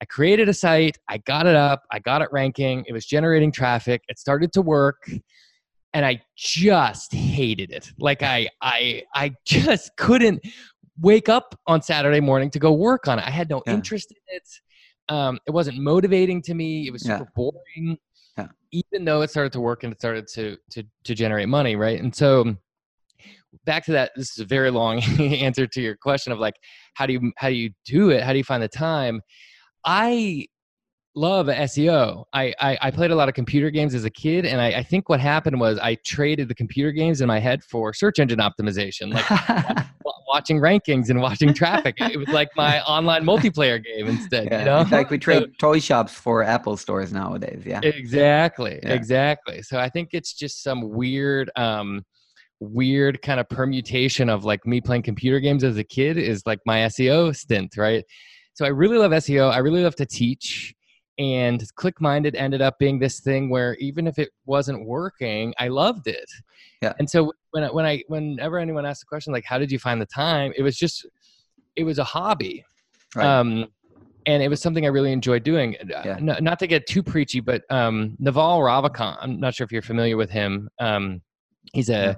I 0.00 0.04
created 0.04 0.48
a 0.48 0.54
site, 0.54 0.98
I 1.08 1.18
got 1.18 1.46
it 1.46 1.54
up, 1.54 1.82
I 1.90 2.00
got 2.00 2.20
it 2.20 2.28
ranking, 2.30 2.84
it 2.86 2.92
was 2.92 3.06
generating 3.06 3.50
traffic, 3.50 4.02
it 4.08 4.18
started 4.18 4.52
to 4.52 4.62
work, 4.62 5.08
and 5.94 6.04
I 6.04 6.22
just 6.36 7.12
hated 7.12 7.70
it. 7.70 7.92
Like 7.98 8.22
I 8.22 8.48
I 8.60 9.02
I 9.14 9.32
just 9.46 9.96
couldn't 9.96 10.40
wake 11.00 11.28
up 11.28 11.58
on 11.66 11.82
Saturday 11.82 12.20
morning 12.20 12.50
to 12.50 12.58
go 12.58 12.72
work 12.72 13.08
on 13.08 13.18
it. 13.18 13.26
I 13.26 13.30
had 13.30 13.50
no 13.50 13.62
yeah. 13.66 13.74
interest 13.74 14.10
in 14.10 14.36
it. 14.36 14.48
Um, 15.08 15.38
it 15.46 15.50
wasn't 15.52 15.78
motivating 15.78 16.42
to 16.42 16.54
me. 16.54 16.86
It 16.86 16.92
was 16.92 17.02
super 17.02 17.18
yeah. 17.18 17.24
boring. 17.34 17.98
Yeah. 18.36 18.48
Even 18.72 19.04
though 19.04 19.22
it 19.22 19.30
started 19.30 19.52
to 19.52 19.60
work 19.60 19.84
and 19.84 19.92
it 19.92 19.98
started 19.98 20.26
to 20.34 20.56
to 20.72 20.82
to 21.04 21.14
generate 21.14 21.48
money, 21.48 21.76
right? 21.76 22.00
And 22.00 22.14
so 22.14 22.56
back 23.64 23.84
to 23.86 23.92
that 23.92 24.12
this 24.16 24.32
is 24.32 24.38
a 24.38 24.44
very 24.44 24.70
long 24.70 25.00
answer 25.20 25.66
to 25.66 25.80
your 25.80 25.96
question 25.96 26.32
of 26.32 26.38
like 26.38 26.54
how 26.94 27.06
do 27.06 27.12
you 27.12 27.32
how 27.36 27.48
do 27.48 27.54
you 27.54 27.70
do 27.84 28.10
it? 28.10 28.22
How 28.22 28.32
do 28.32 28.38
you 28.38 28.44
find 28.44 28.62
the 28.62 28.68
time? 28.68 29.20
I 29.84 30.46
love 31.16 31.46
SEO. 31.46 32.24
I, 32.32 32.54
I, 32.60 32.78
I 32.82 32.90
played 32.90 33.10
a 33.10 33.16
lot 33.16 33.28
of 33.28 33.34
computer 33.34 33.70
games 33.70 33.94
as 33.94 34.04
a 34.04 34.10
kid, 34.10 34.44
and 34.44 34.60
I, 34.60 34.66
I, 34.66 34.82
think 34.82 35.08
what 35.08 35.18
happened 35.18 35.58
was 35.58 35.78
I 35.78 35.96
traded 36.04 36.48
the 36.48 36.54
computer 36.54 36.92
games 36.92 37.22
in 37.22 37.26
my 37.26 37.40
head 37.40 37.64
for 37.64 37.92
search 37.94 38.18
engine 38.18 38.38
optimization, 38.38 39.12
like 39.12 39.86
watching 40.28 40.60
rankings 40.60 41.08
and 41.08 41.20
watching 41.20 41.54
traffic. 41.54 41.96
It 41.98 42.18
was 42.18 42.28
like 42.28 42.50
my 42.54 42.80
online 42.86 43.24
multiplayer 43.24 43.82
game 43.82 44.06
instead. 44.06 44.48
Yeah. 44.50 44.58
You 44.60 44.64
know, 44.66 44.78
in 44.80 44.86
fact, 44.86 45.10
we 45.10 45.18
trade 45.18 45.42
so, 45.42 45.48
toy 45.58 45.80
shops 45.80 46.12
for 46.12 46.42
Apple 46.42 46.76
stores 46.76 47.12
nowadays. 47.12 47.62
Yeah, 47.64 47.80
exactly, 47.82 48.78
yeah. 48.82 48.92
exactly. 48.92 49.62
So 49.62 49.80
I 49.80 49.88
think 49.88 50.10
it's 50.12 50.32
just 50.32 50.62
some 50.62 50.90
weird. 50.90 51.50
Um, 51.56 52.04
weird 52.58 53.20
kind 53.20 53.38
of 53.38 53.46
permutation 53.50 54.30
of 54.30 54.46
like 54.46 54.64
me 54.66 54.80
playing 54.80 55.02
computer 55.02 55.38
games 55.40 55.62
as 55.62 55.76
a 55.76 55.84
kid 55.84 56.16
is 56.16 56.42
like 56.46 56.58
my 56.64 56.78
SEO 56.86 57.36
stint, 57.36 57.76
right? 57.76 58.02
So 58.54 58.64
I 58.64 58.68
really 58.68 58.96
love 58.96 59.10
SEO. 59.10 59.52
I 59.52 59.58
really 59.58 59.82
love 59.82 59.94
to 59.96 60.06
teach 60.06 60.74
and 61.18 61.62
ClickMinded 61.76 62.34
ended 62.34 62.60
up 62.60 62.78
being 62.78 62.98
this 62.98 63.20
thing 63.20 63.48
where 63.48 63.74
even 63.76 64.06
if 64.06 64.18
it 64.18 64.30
wasn't 64.44 64.84
working 64.84 65.54
i 65.58 65.68
loved 65.68 66.06
it 66.06 66.30
yeah 66.82 66.92
and 66.98 67.08
so 67.08 67.32
when 67.52 67.64
I, 67.64 67.68
when 67.68 67.86
i 67.86 68.02
whenever 68.08 68.58
anyone 68.58 68.84
asked 68.84 69.02
a 69.02 69.06
question 69.06 69.32
like 69.32 69.44
how 69.44 69.58
did 69.58 69.72
you 69.72 69.78
find 69.78 70.00
the 70.00 70.06
time 70.06 70.52
it 70.56 70.62
was 70.62 70.76
just 70.76 71.06
it 71.74 71.84
was 71.84 71.98
a 71.98 72.04
hobby 72.04 72.64
right. 73.14 73.26
um 73.26 73.66
and 74.26 74.42
it 74.42 74.48
was 74.48 74.60
something 74.60 74.84
i 74.84 74.88
really 74.88 75.12
enjoyed 75.12 75.42
doing 75.42 75.76
uh, 75.80 76.02
yeah. 76.04 76.16
N- 76.16 76.38
not 76.40 76.58
to 76.58 76.66
get 76.66 76.86
too 76.86 77.02
preachy 77.02 77.40
but 77.40 77.62
um 77.70 78.16
naval 78.18 78.60
ravikant 78.60 79.16
i'm 79.20 79.40
not 79.40 79.54
sure 79.54 79.64
if 79.64 79.72
you're 79.72 79.82
familiar 79.82 80.16
with 80.16 80.30
him 80.30 80.68
um 80.80 81.22
he's 81.72 81.88
a 81.88 81.92
yeah. 81.92 82.14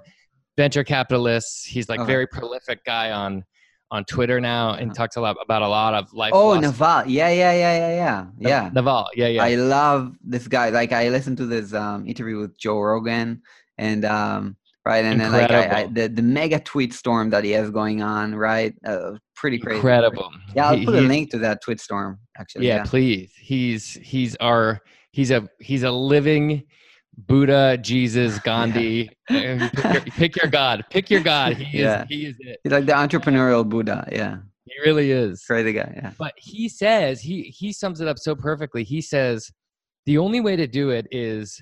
venture 0.56 0.84
capitalist 0.84 1.66
he's 1.68 1.88
like 1.88 2.00
okay. 2.00 2.06
very 2.06 2.26
prolific 2.26 2.84
guy 2.84 3.12
on 3.12 3.44
on 3.90 4.05
Twitter 4.05 4.40
now 4.40 4.74
and 4.74 4.94
talks 4.94 5.16
a 5.16 5.20
lot 5.20 5.37
about 5.42 5.62
a 5.62 5.68
lot 5.68 5.94
of 5.94 6.12
life. 6.12 6.33
Oh, 6.35 6.59
Naval. 6.59 7.07
Yeah, 7.07 7.31
yeah, 7.31 7.53
yeah, 7.53 7.79
yeah, 7.79 7.94
yeah. 7.94 8.27
Yeah. 8.38 8.70
Naval. 8.72 9.09
Yeah, 9.14 9.29
yeah. 9.29 9.42
I 9.42 9.55
love 9.55 10.14
this 10.22 10.46
guy. 10.48 10.68
Like 10.70 10.92
I 10.92 11.09
listened 11.09 11.38
to 11.38 11.46
this 11.46 11.72
um, 11.72 12.07
interview 12.07 12.38
with 12.38 12.57
Joe 12.59 12.81
Rogan 12.81 13.42
and 13.79 14.05
um, 14.05 14.57
right 14.85 15.05
and 15.05 15.20
Incredible. 15.20 15.48
then 15.48 15.61
like 15.61 15.72
I, 15.72 15.81
I, 15.83 15.87
the 15.87 16.09
the 16.09 16.22
mega 16.22 16.61
tweet 16.61 16.92
storm 16.92 17.31
that 17.31 17.44
he 17.44 17.53
has 17.53 17.70
going 17.70 18.03
on, 18.03 18.35
right? 18.35 18.74
Uh, 18.85 19.12
pretty 19.35 19.59
crazy. 19.59 19.77
Incredible. 19.77 20.31
Yeah, 20.55 20.68
I'll 20.68 20.77
he, 20.77 20.85
put 20.85 20.94
a 20.94 21.01
link 21.01 21.31
to 21.31 21.38
that 21.38 21.62
tweet 21.62 21.81
storm 21.81 22.18
actually. 22.37 22.66
Yeah, 22.66 22.77
yeah, 22.77 22.85
please. 22.85 23.33
He's 23.40 23.94
he's 24.03 24.37
our 24.37 24.81
he's 25.12 25.31
a 25.31 25.48
he's 25.61 25.83
a 25.83 25.90
living 25.90 26.64
Buddha, 27.26 27.76
Jesus, 27.78 28.38
Gandhi. 28.44 29.11
Yeah. 29.28 29.68
pick, 29.68 29.85
your, 29.85 30.00
pick, 30.02 30.37
your, 30.37 30.50
God. 30.50 30.85
Pick 30.90 31.11
your 31.11 31.20
God. 31.20 31.57
He 31.57 31.81
yeah. 31.81 32.02
is. 32.02 32.09
He 32.09 32.26
is 32.26 32.37
it. 32.40 32.61
He's 32.62 32.72
like 32.72 32.87
the 32.87 32.92
entrepreneurial 32.92 33.68
Buddha. 33.68 34.09
Yeah. 34.12 34.38
He 34.64 34.72
really 34.85 35.11
is. 35.11 35.42
Crazy 35.44 35.72
guy. 35.72 35.92
Yeah. 35.96 36.12
But 36.18 36.35
he 36.37 36.68
says 36.68 37.20
he 37.20 37.42
he 37.42 37.72
sums 37.72 38.00
it 38.00 38.09
up 38.09 38.18
so 38.18 38.35
perfectly. 38.37 38.85
He 38.85 39.00
says 39.00 39.50
the 40.07 40.18
only 40.18 40.40
way 40.40 40.57
to 40.57 40.66
do 40.66 40.90
it 40.90 41.07
is 41.11 41.61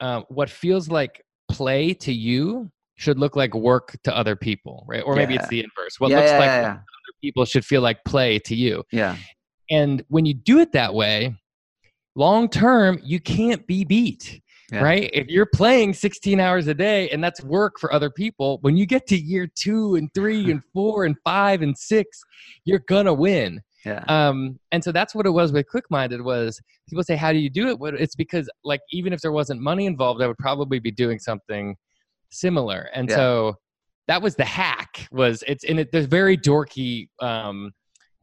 um, 0.00 0.24
what 0.28 0.50
feels 0.50 0.88
like 0.88 1.22
play 1.48 1.94
to 1.94 2.12
you 2.12 2.70
should 2.96 3.18
look 3.18 3.36
like 3.36 3.54
work 3.54 3.96
to 4.04 4.16
other 4.16 4.36
people, 4.36 4.84
right? 4.88 5.02
Or 5.04 5.14
maybe 5.14 5.34
yeah. 5.34 5.40
it's 5.40 5.48
the 5.48 5.60
inverse. 5.60 6.00
What 6.00 6.10
looks 6.10 6.30
like 6.32 6.50
other 6.50 6.82
people 7.22 7.44
should 7.44 7.64
feel 7.64 7.82
like 7.82 8.02
play 8.04 8.38
to 8.40 8.54
you. 8.54 8.82
Yeah. 8.90 9.16
And 9.70 10.02
when 10.08 10.24
you 10.24 10.34
do 10.34 10.60
it 10.60 10.72
that 10.72 10.94
way, 10.94 11.34
long 12.14 12.48
term, 12.48 12.98
you 13.02 13.20
can't 13.20 13.66
be 13.66 13.84
beat 13.84 14.40
yeah. 14.72 14.82
right? 14.82 15.10
If 15.12 15.28
you're 15.28 15.46
playing 15.46 15.94
16 15.94 16.40
hours 16.40 16.66
a 16.66 16.74
day 16.74 17.08
and 17.10 17.22
that's 17.22 17.42
work 17.42 17.78
for 17.78 17.92
other 17.92 18.10
people, 18.10 18.58
when 18.62 18.76
you 18.76 18.86
get 18.86 19.06
to 19.08 19.16
year 19.16 19.46
two 19.46 19.94
and 19.96 20.12
three 20.14 20.50
and 20.50 20.62
four 20.72 21.04
and 21.04 21.16
five 21.24 21.62
and 21.62 21.76
six, 21.76 22.20
you're 22.64 22.82
gonna 22.88 23.14
win. 23.14 23.60
Yeah. 23.84 24.02
Um, 24.08 24.58
and 24.72 24.82
so 24.82 24.90
that's 24.90 25.14
what 25.14 25.26
it 25.26 25.30
was 25.30 25.52
with 25.52 25.66
ClickMinded 25.72 26.22
was 26.22 26.60
people 26.88 27.04
say, 27.04 27.14
how 27.14 27.32
do 27.32 27.38
you 27.38 27.48
do 27.48 27.68
it? 27.68 27.78
Well, 27.78 27.94
it's 27.96 28.16
because 28.16 28.50
like 28.64 28.80
even 28.90 29.12
if 29.12 29.20
there 29.20 29.30
wasn't 29.30 29.60
money 29.60 29.86
involved, 29.86 30.20
I 30.20 30.26
would 30.26 30.38
probably 30.38 30.80
be 30.80 30.90
doing 30.90 31.20
something 31.20 31.76
similar. 32.32 32.90
And 32.92 33.08
yeah. 33.08 33.14
so 33.14 33.54
that 34.08 34.22
was 34.22 34.34
the 34.34 34.44
hack 34.44 35.06
was 35.12 35.44
it's 35.46 35.62
in 35.62 35.78
it. 35.78 35.92
There's 35.92 36.06
very 36.06 36.36
dorky 36.36 37.08
um, 37.20 37.72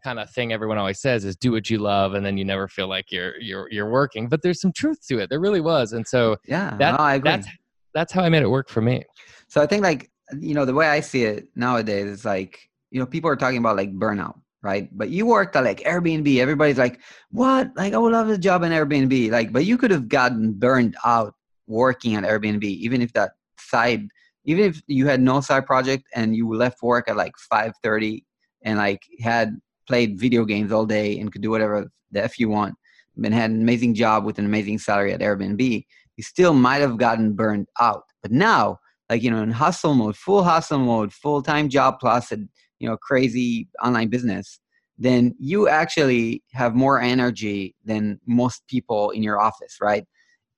kind 0.04 0.20
of 0.20 0.30
thing 0.30 0.52
everyone 0.52 0.78
always 0.78 1.00
says 1.00 1.26
is 1.26 1.36
do 1.36 1.52
what 1.52 1.70
you 1.70 1.78
love 1.78 2.14
and 2.14 2.26
then 2.26 2.38
you 2.38 2.46
never 2.46 2.68
feel 2.68 2.88
like 2.88 3.12
you're 3.12 3.40
you're 3.40 3.70
you're 3.72 3.90
working. 3.90 4.28
But 4.28 4.42
there's 4.42 4.62
some 4.62 4.72
truth 4.72 5.06
to 5.08 5.20
it 5.20 5.30
there 5.30 5.40
really 5.40 5.62
was 5.62 5.94
and 5.94 6.08
so 6.08 6.38
yeah 6.46 6.76
that, 6.78 7.00
no, 7.00 7.20
that's 7.20 7.48
that's 7.94 8.12
how 8.12 8.24
i 8.24 8.30
made 8.30 8.44
it 8.44 8.50
work 8.50 8.70
for 8.70 8.82
me. 8.82 9.04
So 9.48 9.62
i 9.62 9.66
think 9.66 9.84
like 9.84 10.12
you 10.40 10.54
know 10.54 10.66
the 10.66 10.74
way 10.74 10.88
i 10.88 11.00
see 11.00 11.24
it 11.24 11.48
nowadays 11.56 12.06
is 12.06 12.26
like 12.26 12.70
you 12.92 13.00
know 13.00 13.06
people 13.06 13.30
are 13.30 13.36
talking 13.36 13.58
about 13.58 13.78
like 13.78 13.94
burnout 13.94 14.36
right? 14.64 14.88
But 14.98 15.10
you 15.10 15.26
worked 15.26 15.58
at 15.58 15.66
like 15.66 15.82
airbnb 15.82 16.40
everybody's 16.40 16.78
like 16.78 17.02
what? 17.32 17.72
Like 17.76 17.94
i 17.94 17.98
would 17.98 18.14
love 18.14 18.30
a 18.30 18.38
job 18.38 18.64
in 18.64 18.72
airbnb. 18.72 19.30
Like 19.30 19.52
but 19.52 19.66
you 19.66 19.78
could 19.78 19.92
have 19.92 20.08
gotten 20.08 20.54
burned 20.54 20.96
out 21.06 21.36
working 21.68 22.16
at 22.16 22.24
airbnb 22.24 22.64
even 22.64 23.02
if 23.02 23.14
that 23.14 23.32
side 23.60 24.08
even 24.46 24.66
if 24.66 24.82
you 24.88 25.08
had 25.08 25.22
no 25.22 25.42
side 25.42 25.66
project 25.66 26.06
and 26.16 26.36
you 26.36 26.52
left 26.54 26.82
work 26.82 27.08
at 27.08 27.16
like 27.16 27.34
5.30 27.52 28.24
and 28.64 28.78
like 28.78 29.02
had 29.22 29.60
played 29.88 30.20
video 30.20 30.46
games 30.46 30.72
all 30.72 30.86
day 30.86 31.18
and 31.20 31.32
could 31.32 31.42
do 31.42 31.50
whatever 31.50 31.90
the 32.12 32.24
f 32.24 32.40
you 32.40 32.50
want, 32.50 32.76
and 33.24 33.34
had 33.34 33.52
an 33.52 33.62
amazing 33.62 33.94
job 33.94 34.26
with 34.26 34.40
an 34.40 34.46
amazing 34.46 34.80
salary 34.80 35.14
at 35.14 35.20
Airbnb, 35.20 35.86
you 36.18 36.24
still 36.24 36.54
might 36.54 36.82
have 36.82 36.98
gotten 36.98 37.34
burned 37.34 37.68
out. 37.80 38.04
But 38.22 38.32
now, 38.32 38.80
like 39.10 39.24
you 39.24 39.32
know, 39.32 39.42
in 39.42 39.52
hustle 39.52 39.94
mode, 39.94 40.16
full 40.16 40.44
hustle 40.44 40.80
mode, 40.80 41.14
full 41.14 41.42
time 41.42 41.70
job 41.70 42.00
plus 42.00 42.32
a 42.32 42.38
you 42.80 42.88
know 42.88 42.98
crazy 42.98 43.68
online 43.84 44.10
business, 44.10 44.60
then 44.98 45.36
you 45.40 45.68
actually 45.68 46.44
have 46.52 46.76
more 46.76 47.02
energy 47.02 47.76
than 47.84 48.20
most 48.26 48.68
people 48.68 49.12
in 49.12 49.24
your 49.24 49.40
office, 49.40 49.78
right? 49.82 50.06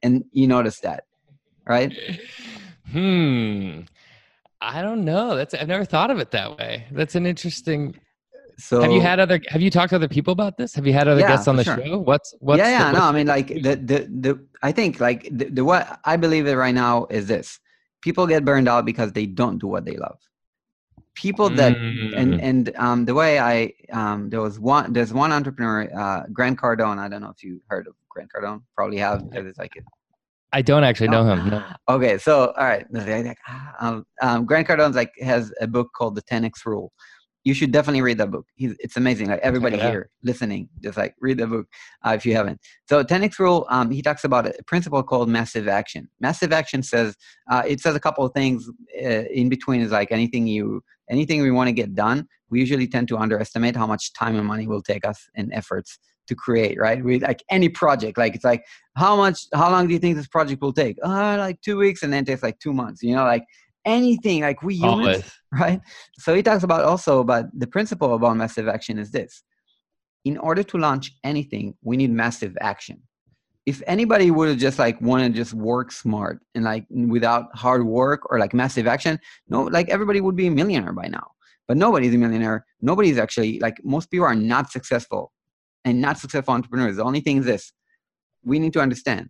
And 0.03 0.23
you 0.31 0.47
notice 0.47 0.79
that, 0.81 1.03
right? 1.67 1.93
Hmm. 2.91 3.81
I 4.61 4.83
don't 4.83 5.03
know. 5.03 5.35
That's 5.35 5.55
I've 5.55 5.67
never 5.67 5.85
thought 5.85 6.11
of 6.11 6.19
it 6.19 6.31
that 6.31 6.57
way. 6.57 6.85
That's 6.91 7.15
an 7.15 7.25
interesting 7.25 7.95
so 8.57 8.81
have 8.81 8.91
you 8.91 9.01
had 9.01 9.19
other 9.19 9.39
have 9.47 9.61
you 9.61 9.69
talked 9.69 9.89
to 9.89 9.95
other 9.95 10.07
people 10.07 10.31
about 10.31 10.57
this 10.57 10.73
have 10.73 10.85
you 10.87 10.93
had 10.93 11.07
other 11.07 11.21
yeah, 11.21 11.27
guests 11.27 11.47
on 11.47 11.55
the 11.55 11.63
sure. 11.63 11.83
show 11.83 11.99
what's 11.99 12.33
what's 12.39 12.59
yeah 12.59 12.69
yeah 12.69 12.91
the, 12.91 12.99
no 12.99 13.05
i 13.05 13.11
mean 13.11 13.27
like 13.27 13.47
the 13.47 13.75
the 13.75 14.09
the 14.21 14.45
i 14.63 14.71
think 14.71 14.99
like 14.99 15.27
the, 15.31 15.45
the 15.49 15.63
what 15.63 15.99
i 16.05 16.15
believe 16.15 16.47
it 16.47 16.55
right 16.55 16.75
now 16.75 17.05
is 17.09 17.27
this 17.27 17.59
people 18.01 18.25
get 18.27 18.45
burned 18.45 18.67
out 18.67 18.85
because 18.85 19.11
they 19.11 19.25
don't 19.25 19.57
do 19.57 19.67
what 19.67 19.85
they 19.85 19.97
love 19.97 20.17
people 21.15 21.49
that 21.49 21.75
mm. 21.75 22.13
and 22.15 22.41
and 22.41 22.75
um 22.75 23.05
the 23.05 23.13
way 23.13 23.39
i 23.39 23.71
um 23.91 24.29
there 24.29 24.41
was 24.41 24.59
one 24.59 24.91
there's 24.93 25.13
one 25.13 25.31
entrepreneur 25.31 25.89
uh 25.97 26.23
grant 26.31 26.59
cardone 26.59 26.97
i 26.97 27.07
don't 27.07 27.21
know 27.21 27.29
if 27.29 27.43
you 27.43 27.61
heard 27.67 27.87
of 27.87 27.93
grant 28.09 28.29
cardone 28.33 28.61
probably 28.75 28.97
have 28.97 29.29
because 29.29 29.45
it's 29.45 29.57
like 29.57 29.71
a, 29.77 29.81
I 30.53 30.61
don't 30.61 30.85
actually 30.85 31.09
know 31.09 31.25
him. 31.25 31.49
No. 31.49 31.63
Okay, 31.89 32.17
so 32.17 32.53
all 32.57 32.63
right, 32.63 32.85
um, 33.81 34.05
um, 34.21 34.45
Grant 34.45 34.65
Cardone's 34.65 34.95
like 34.95 35.11
has 35.19 35.51
a 35.59 35.67
book 35.67 35.89
called 35.93 36.15
The 36.15 36.21
10x 36.21 36.65
Rule, 36.65 36.93
you 37.45 37.53
should 37.53 37.71
definitely 37.71 38.01
read 38.01 38.17
that 38.17 38.31
book. 38.31 38.47
He's, 38.55 38.75
it's 38.79 38.97
amazing. 38.97 39.29
Like 39.29 39.39
everybody 39.43 39.77
Yeah. 39.77 39.91
here 39.91 40.09
listening, 40.23 40.67
just 40.81 40.97
like 40.97 41.13
read 41.21 41.37
the 41.37 41.45
book 41.47 41.67
uh, 42.03 42.13
if 42.17 42.25
you 42.25 42.33
haven't. 42.33 42.59
So 42.89 43.03
10x 43.03 43.37
rule, 43.37 43.67
um, 43.69 43.91
he 43.91 44.01
talks 44.01 44.23
about 44.23 44.47
a 44.47 44.53
principle 44.65 45.03
called 45.03 45.29
massive 45.29 45.67
action. 45.67 46.09
Massive 46.19 46.51
action 46.51 46.81
says 46.81 47.15
uh, 47.49 47.61
it 47.65 47.79
says 47.79 47.95
a 47.95 47.99
couple 47.99 48.25
of 48.25 48.33
things 48.33 48.67
uh, 48.99 49.23
in 49.39 49.47
between. 49.47 49.81
Is 49.81 49.91
like 49.91 50.11
anything 50.11 50.47
you 50.47 50.83
anything 51.09 51.43
we 51.43 51.51
want 51.51 51.67
to 51.67 51.71
get 51.71 51.93
done. 51.93 52.27
We 52.49 52.59
usually 52.59 52.87
tend 52.87 53.07
to 53.09 53.17
underestimate 53.17 53.75
how 53.75 53.85
much 53.85 54.11
time 54.13 54.35
and 54.37 54.47
money 54.47 54.67
will 54.67 54.81
take 54.81 55.05
us 55.05 55.29
and 55.35 55.53
efforts 55.53 55.99
to 56.27 56.33
create. 56.33 56.79
Right? 56.79 57.03
We 57.05 57.19
like 57.19 57.43
any 57.51 57.69
project. 57.69 58.17
Like 58.17 58.33
it's 58.33 58.43
like 58.43 58.65
how 58.95 59.15
much, 59.15 59.45
how 59.53 59.69
long 59.69 59.85
do 59.87 59.93
you 59.93 59.99
think 59.99 60.15
this 60.17 60.27
project 60.27 60.61
will 60.63 60.73
take? 60.73 60.97
Uh, 61.03 61.35
like 61.37 61.61
two 61.61 61.77
weeks, 61.77 62.01
and 62.01 62.11
then 62.11 62.23
it 62.23 62.25
takes 62.25 62.41
like 62.41 62.57
two 62.57 62.73
months. 62.73 63.03
You 63.03 63.15
know, 63.15 63.23
like 63.23 63.43
anything. 63.85 64.41
Like 64.41 64.61
we 64.63 64.75
humans 64.75 65.07
Always. 65.07 65.31
right? 65.51 65.81
So 66.19 66.35
he 66.35 66.43
talks 66.43 66.63
about 66.63 66.83
also 66.83 67.19
about 67.19 67.45
the 67.57 67.67
principle 67.67 68.13
about 68.15 68.37
massive 68.37 68.67
action 68.67 68.99
is 68.99 69.11
this. 69.11 69.43
In 70.23 70.37
order 70.37 70.63
to 70.63 70.77
launch 70.77 71.11
anything, 71.23 71.75
we 71.83 71.97
need 71.97 72.11
massive 72.11 72.57
action. 72.59 73.01
If 73.65 73.81
anybody 73.87 74.29
would 74.31 74.49
have 74.49 74.57
just 74.57 74.77
like 74.77 74.99
want 75.01 75.23
to 75.23 75.29
just 75.29 75.53
work 75.53 75.91
smart 75.91 76.39
and 76.53 76.63
like 76.63 76.85
without 76.89 77.55
hard 77.55 77.85
work 77.85 78.31
or 78.31 78.39
like 78.39 78.53
massive 78.53 78.87
action, 78.87 79.19
no, 79.47 79.63
like 79.63 79.89
everybody 79.89 80.21
would 80.21 80.35
be 80.35 80.47
a 80.47 80.51
millionaire 80.51 80.93
by 80.93 81.07
now. 81.07 81.27
But 81.67 81.77
nobody's 81.77 82.13
a 82.13 82.17
millionaire. 82.17 82.65
Nobody's 82.81 83.17
actually 83.17 83.59
like 83.59 83.77
most 83.83 84.11
people 84.11 84.25
are 84.25 84.35
not 84.35 84.71
successful 84.71 85.31
and 85.83 85.99
not 85.99 86.19
successful 86.19 86.53
entrepreneurs. 86.53 86.97
The 86.97 87.03
only 87.03 87.21
thing 87.21 87.37
is 87.37 87.45
this 87.45 87.73
we 88.43 88.59
need 88.59 88.73
to 88.73 88.79
understand 88.79 89.29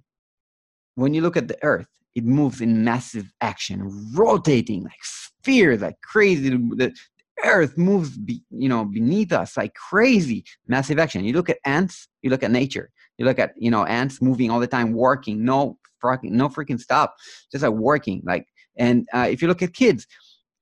when 0.96 1.14
you 1.14 1.22
look 1.22 1.38
at 1.38 1.48
the 1.48 1.62
earth, 1.64 1.88
it 2.16 2.24
moves 2.24 2.62
in 2.62 2.84
massive 2.84 3.32
action, 3.42 4.12
rotating 4.16 4.84
like 4.84 5.04
spheres, 5.04 5.82
like 5.82 6.00
crazy. 6.02 6.50
The 6.50 6.96
earth 7.44 7.78
moves, 7.78 8.18
be, 8.18 8.42
you 8.50 8.70
know, 8.70 8.86
beneath 8.86 9.34
us 9.34 9.58
like 9.58 9.74
crazy, 9.76 10.46
massive 10.68 10.98
action. 10.98 11.26
You 11.26 11.34
look 11.34 11.50
at 11.50 11.60
ants, 11.66 12.08
you 12.22 12.30
look 12.30 12.44
at 12.44 12.52
nature, 12.52 12.90
you 13.18 13.26
look 13.26 13.40
at 13.40 13.52
you 13.58 13.70
know 13.70 13.86
ants 13.86 14.22
moving 14.22 14.50
all 14.50 14.60
the 14.60 14.68
time, 14.68 14.94
working, 14.94 15.44
no 15.44 15.78
freaking, 16.04 16.32
no 16.32 16.50
freaking 16.50 16.80
stop, 16.80 17.16
just 17.52 17.64
like 17.64 17.74
working. 17.74 18.22
Like, 18.26 18.48
and 18.78 19.08
uh, 19.14 19.28
if 19.30 19.42
you 19.42 19.48
look 19.48 19.62
at 19.62 19.74
kids, 19.74 20.08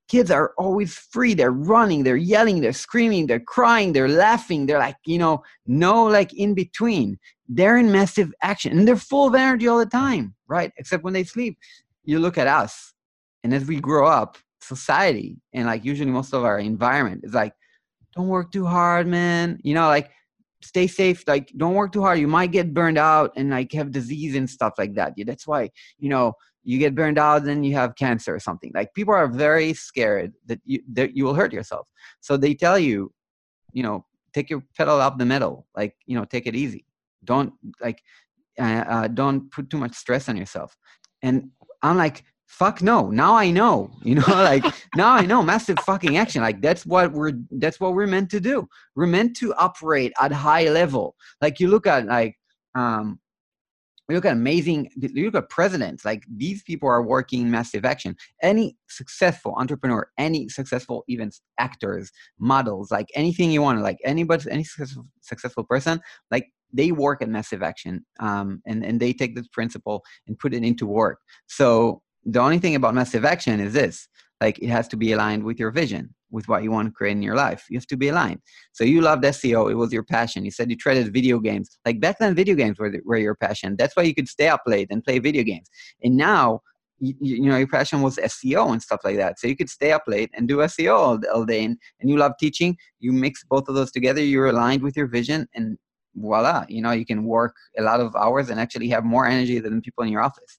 kids 0.08 0.30
are 0.30 0.52
always 0.58 0.96
free. 0.96 1.34
They're 1.34 1.50
running, 1.50 2.04
they're 2.04 2.16
yelling, 2.16 2.60
they're 2.60 2.72
screaming, 2.72 3.26
they're 3.26 3.40
crying, 3.40 3.92
they're 3.92 4.08
laughing. 4.08 4.66
They're 4.66 4.78
like 4.78 4.96
you 5.06 5.18
know, 5.18 5.42
no 5.66 6.04
like 6.04 6.32
in 6.34 6.54
between 6.54 7.18
they're 7.48 7.76
in 7.76 7.92
massive 7.92 8.32
action 8.42 8.78
and 8.78 8.88
they're 8.88 8.96
full 8.96 9.28
of 9.28 9.34
energy 9.34 9.68
all 9.68 9.78
the 9.78 9.86
time, 9.86 10.34
right? 10.48 10.72
Except 10.78 11.04
when 11.04 11.12
they 11.12 11.24
sleep. 11.24 11.58
You 12.04 12.18
look 12.18 12.36
at 12.36 12.46
us, 12.46 12.92
and 13.42 13.54
as 13.54 13.64
we 13.64 13.80
grow 13.80 14.06
up, 14.06 14.36
society 14.60 15.36
and 15.52 15.66
like 15.66 15.84
usually 15.84 16.10
most 16.10 16.32
of 16.32 16.44
our 16.44 16.58
environment 16.58 17.22
is 17.24 17.34
like, 17.34 17.52
don't 18.14 18.28
work 18.28 18.52
too 18.52 18.66
hard, 18.66 19.06
man. 19.06 19.58
You 19.62 19.74
know, 19.74 19.88
like 19.88 20.10
stay 20.62 20.86
safe. 20.86 21.24
Like 21.26 21.52
don't 21.56 21.74
work 21.74 21.92
too 21.92 22.02
hard. 22.02 22.18
You 22.18 22.28
might 22.28 22.52
get 22.52 22.74
burned 22.74 22.98
out 22.98 23.32
and 23.36 23.50
like 23.50 23.72
have 23.72 23.90
disease 23.90 24.36
and 24.36 24.48
stuff 24.48 24.74
like 24.78 24.94
that. 24.94 25.14
Yeah, 25.16 25.24
that's 25.26 25.46
why 25.46 25.70
you 25.98 26.08
know 26.08 26.34
you 26.64 26.78
get 26.78 26.94
burned 26.94 27.18
out, 27.18 27.44
then 27.44 27.62
you 27.62 27.74
have 27.74 27.94
cancer 27.94 28.34
or 28.34 28.40
something. 28.40 28.72
Like 28.74 28.94
people 28.94 29.14
are 29.14 29.28
very 29.28 29.74
scared 29.74 30.32
that 30.46 30.60
you 30.64 30.80
that 30.92 31.16
you 31.16 31.24
will 31.24 31.34
hurt 31.34 31.52
yourself. 31.52 31.88
So 32.20 32.36
they 32.36 32.54
tell 32.54 32.78
you, 32.78 33.12
you 33.72 33.82
know, 33.82 34.04
take 34.32 34.50
your 34.50 34.62
pedal 34.76 35.00
up 35.00 35.18
the 35.18 35.26
metal. 35.26 35.66
Like 35.76 35.94
you 36.06 36.16
know, 36.16 36.24
take 36.24 36.46
it 36.46 36.56
easy. 36.56 36.84
Don't 37.24 37.52
like 37.80 38.02
uh, 38.58 38.84
uh, 38.88 39.08
don't 39.08 39.50
put 39.50 39.70
too 39.70 39.78
much 39.78 39.94
stress 39.94 40.28
on 40.28 40.36
yourself. 40.36 40.76
And 41.22 41.50
i'm 41.82 41.96
like 41.96 42.24
fuck 42.46 42.82
no. 42.82 43.10
Now 43.10 43.34
i 43.34 43.50
know. 43.50 43.90
You 44.04 44.16
know 44.16 44.24
like 44.28 44.64
now 44.96 45.12
i 45.12 45.22
know. 45.22 45.42
Massive 45.42 45.78
fucking 45.80 46.16
action. 46.16 46.42
Like 46.42 46.60
that's 46.62 46.86
what 46.86 47.12
we're 47.12 47.32
that's 47.52 47.80
what 47.80 47.94
we're 47.94 48.06
meant 48.06 48.30
to 48.30 48.40
do. 48.40 48.68
We're 48.94 49.06
meant 49.06 49.36
to 49.38 49.54
operate 49.54 50.12
at 50.20 50.32
high 50.32 50.68
level. 50.68 51.16
Like 51.40 51.58
you 51.60 51.68
look 51.68 51.86
at 51.86 52.06
like 52.06 52.36
um 52.74 53.18
we 54.08 54.14
look 54.14 54.24
at 54.24 54.32
amazing 54.32 54.90
you 54.96 55.26
look 55.26 55.42
at 55.42 55.48
presidents 55.48 56.04
like 56.04 56.24
these 56.28 56.62
people 56.62 56.88
are 56.88 57.02
working 57.02 57.50
massive 57.50 57.84
action. 57.84 58.16
Any 58.42 58.76
successful 58.88 59.54
entrepreneur 59.56 60.08
any 60.18 60.48
successful 60.48 61.04
even 61.08 61.30
actors 61.58 62.12
models 62.38 62.90
like 62.90 63.08
anything 63.14 63.50
you 63.50 63.62
want 63.62 63.80
like 63.80 63.98
anybody 64.04 64.50
any 64.50 64.64
successful, 64.64 65.06
successful 65.20 65.64
person 65.64 66.00
like 66.30 66.50
they 66.72 66.92
work 66.92 67.22
at 67.22 67.28
massive 67.28 67.62
action 67.62 68.04
um, 68.18 68.60
and, 68.66 68.84
and 68.84 69.00
they 69.00 69.12
take 69.12 69.36
this 69.36 69.48
principle 69.48 70.02
and 70.26 70.38
put 70.38 70.52
it 70.52 70.64
into 70.64 70.86
work. 70.86 71.20
So 71.46 72.02
the 72.24 72.40
only 72.40 72.58
thing 72.58 72.74
about 72.74 72.94
massive 72.94 73.24
action 73.24 73.60
is 73.60 73.72
this 73.72 74.08
like 74.40 74.58
it 74.58 74.68
has 74.68 74.88
to 74.88 74.96
be 74.96 75.12
aligned 75.12 75.44
with 75.44 75.58
your 75.58 75.70
vision 75.70 76.14
with 76.34 76.48
what 76.48 76.62
you 76.64 76.70
want 76.70 76.88
to 76.88 76.92
create 76.92 77.12
in 77.12 77.22
your 77.22 77.36
life. 77.36 77.64
You 77.70 77.78
have 77.78 77.86
to 77.86 77.96
be 77.96 78.08
aligned. 78.08 78.40
So 78.72 78.82
you 78.84 79.00
loved 79.00 79.22
seo 79.24 79.70
it 79.70 79.76
was 79.76 79.92
your 79.92 80.02
passion. 80.02 80.44
You 80.44 80.50
said 80.50 80.68
you 80.70 80.76
traded 80.76 81.12
video 81.12 81.38
games. 81.38 81.78
Like 81.86 82.00
back 82.00 82.16
then 82.18 82.34
video 82.34 82.56
games 82.56 82.78
were, 82.78 82.92
were 83.04 83.16
your 83.16 83.36
passion. 83.36 83.76
That's 83.78 83.96
why 83.96 84.02
you 84.02 84.14
could 84.14 84.28
stay 84.28 84.48
up 84.48 84.62
late 84.66 84.88
and 84.90 85.02
play 85.02 85.18
video 85.20 85.44
games. 85.44 85.68
And 86.02 86.16
now 86.16 86.60
you, 86.98 87.14
you 87.20 87.48
know 87.50 87.56
your 87.56 87.68
passion 87.68 88.02
was 88.02 88.16
seo 88.16 88.72
and 88.72 88.82
stuff 88.82 89.00
like 89.04 89.16
that. 89.16 89.38
So 89.38 89.46
you 89.46 89.56
could 89.56 89.70
stay 89.70 89.92
up 89.92 90.04
late 90.06 90.30
and 90.34 90.48
do 90.48 90.56
seo 90.58 90.96
all, 90.96 91.20
all 91.32 91.44
day. 91.44 91.64
And, 91.64 91.78
and 92.00 92.10
you 92.10 92.16
love 92.16 92.32
teaching. 92.38 92.76
You 92.98 93.12
mix 93.12 93.44
both 93.44 93.68
of 93.68 93.76
those 93.76 93.92
together. 93.92 94.22
You're 94.22 94.48
aligned 94.48 94.82
with 94.82 94.96
your 94.96 95.06
vision. 95.06 95.46
And 95.54 95.78
voila 96.16 96.64
you 96.68 96.80
know 96.80 96.92
you 96.92 97.04
can 97.04 97.24
work 97.24 97.56
a 97.76 97.82
lot 97.82 97.98
of 97.98 98.14
hours 98.14 98.48
and 98.48 98.60
actually 98.60 98.88
have 98.88 99.04
more 99.04 99.26
energy 99.26 99.58
than 99.58 99.80
people 99.80 100.04
in 100.04 100.12
your 100.12 100.22
office. 100.22 100.58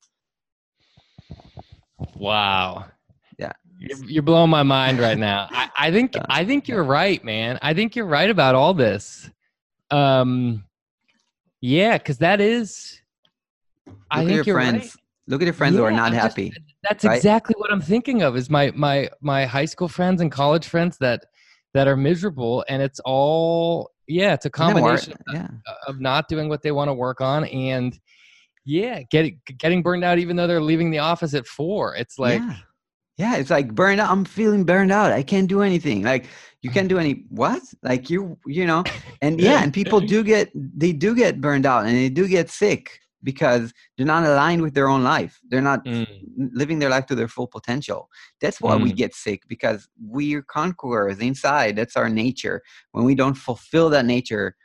Wow. 2.17 2.85
Yeah. 3.79 3.87
You're, 3.97 4.09
you're 4.09 4.23
blowing 4.23 4.49
my 4.49 4.63
mind 4.63 4.99
right 4.99 5.17
now. 5.17 5.47
I, 5.51 5.69
I 5.77 5.91
think 5.91 6.13
I 6.29 6.45
think 6.45 6.67
you're 6.67 6.83
right, 6.83 7.23
man. 7.23 7.59
I 7.61 7.73
think 7.73 7.95
you're 7.95 8.05
right 8.05 8.29
about 8.29 8.55
all 8.55 8.73
this. 8.73 9.29
Um 9.91 10.63
yeah, 11.61 11.97
because 11.97 12.19
that 12.19 12.41
is 12.41 13.01
look 13.87 13.95
I 14.11 14.21
at 14.21 14.25
think 14.25 14.35
your 14.35 14.43
you're 14.45 14.55
friends 14.55 14.81
right. 14.83 14.93
look 15.27 15.41
at 15.41 15.45
your 15.45 15.53
friends 15.53 15.75
who 15.75 15.83
are 15.83 15.91
not 15.91 16.07
I'm 16.07 16.13
just- 16.13 16.23
happy 16.23 16.53
That's 16.83 17.03
right? 17.03 17.15
exactly 17.15 17.55
what 17.57 17.71
I'm 17.71 17.81
thinking 17.81 18.21
of. 18.21 18.35
Is 18.35 18.49
my 18.49 18.71
my 18.75 19.09
my 19.21 19.45
high 19.45 19.65
school 19.65 19.87
friends 19.87 20.21
and 20.21 20.31
college 20.31 20.67
friends 20.67 20.97
that 20.99 21.25
that 21.73 21.87
are 21.89 21.97
miserable, 21.97 22.63
and 22.69 22.81
it's 22.81 23.01
all 23.03 23.91
yeah, 24.07 24.33
it's 24.33 24.45
a 24.45 24.49
combination 24.49 25.13
of, 25.13 25.19
yeah 25.33 25.47
of 25.87 25.99
not 25.99 26.27
doing 26.29 26.47
what 26.47 26.61
they 26.61 26.71
want 26.71 26.87
to 26.89 26.93
work 26.93 27.19
on, 27.21 27.43
and 27.45 27.99
yeah, 28.65 29.01
getting 29.11 29.41
getting 29.57 29.81
burned 29.83 30.03
out 30.03 30.17
even 30.19 30.35
though 30.35 30.47
they're 30.47 30.61
leaving 30.61 30.89
the 30.91 30.99
office 30.99 31.33
at 31.33 31.45
four. 31.47 31.95
It's 31.95 32.17
like 32.19 32.39
yeah. 32.41 32.55
Yeah 33.17 33.35
it's 33.35 33.49
like 33.49 33.73
burned 33.73 33.99
out 34.01 34.09
i'm 34.11 34.25
feeling 34.25 34.63
burned 34.63 34.91
out 34.91 35.11
i 35.11 35.23
can't 35.23 35.47
do 35.47 35.61
anything 35.61 36.03
like 36.03 36.27
you 36.61 36.71
can't 36.71 36.89
do 36.89 36.97
any 36.97 37.23
what? 37.29 37.61
Like 37.83 38.09
you 38.09 38.39
you 38.47 38.65
know 38.65 38.87
and 39.21 39.39
yeah 39.39 39.61
and 39.61 39.71
people 39.71 40.01
do 40.01 40.23
get 40.23 40.51
they 40.55 40.91
do 40.93 41.13
get 41.15 41.39
burned 41.39 41.65
out 41.65 41.85
and 41.85 41.95
they 41.95 42.09
do 42.09 42.27
get 42.27 42.49
sick 42.49 42.99
because 43.23 43.71
they're 43.97 44.05
not 44.05 44.23
aligned 44.25 44.63
with 44.63 44.73
their 44.73 44.87
own 44.87 45.03
life 45.03 45.39
they're 45.49 45.61
not 45.61 45.85
Mm. 45.85 46.05
living 46.53 46.79
their 46.79 46.89
life 46.89 47.05
to 47.05 47.15
their 47.15 47.27
full 47.27 47.47
potential. 47.47 48.09
That's 48.41 48.59
why 48.59 48.75
we 48.75 48.91
Mm. 48.91 48.97
get 48.97 49.15
sick 49.15 49.43
because 49.47 49.87
we're 50.01 50.41
conquerors 50.41 51.19
inside 51.19 51.75
that's 51.77 51.95
our 51.95 52.09
nature. 52.09 52.61
When 52.91 53.05
we 53.05 53.15
don't 53.15 53.35
fulfill 53.35 53.89
that 53.91 54.05
nature 54.05 54.55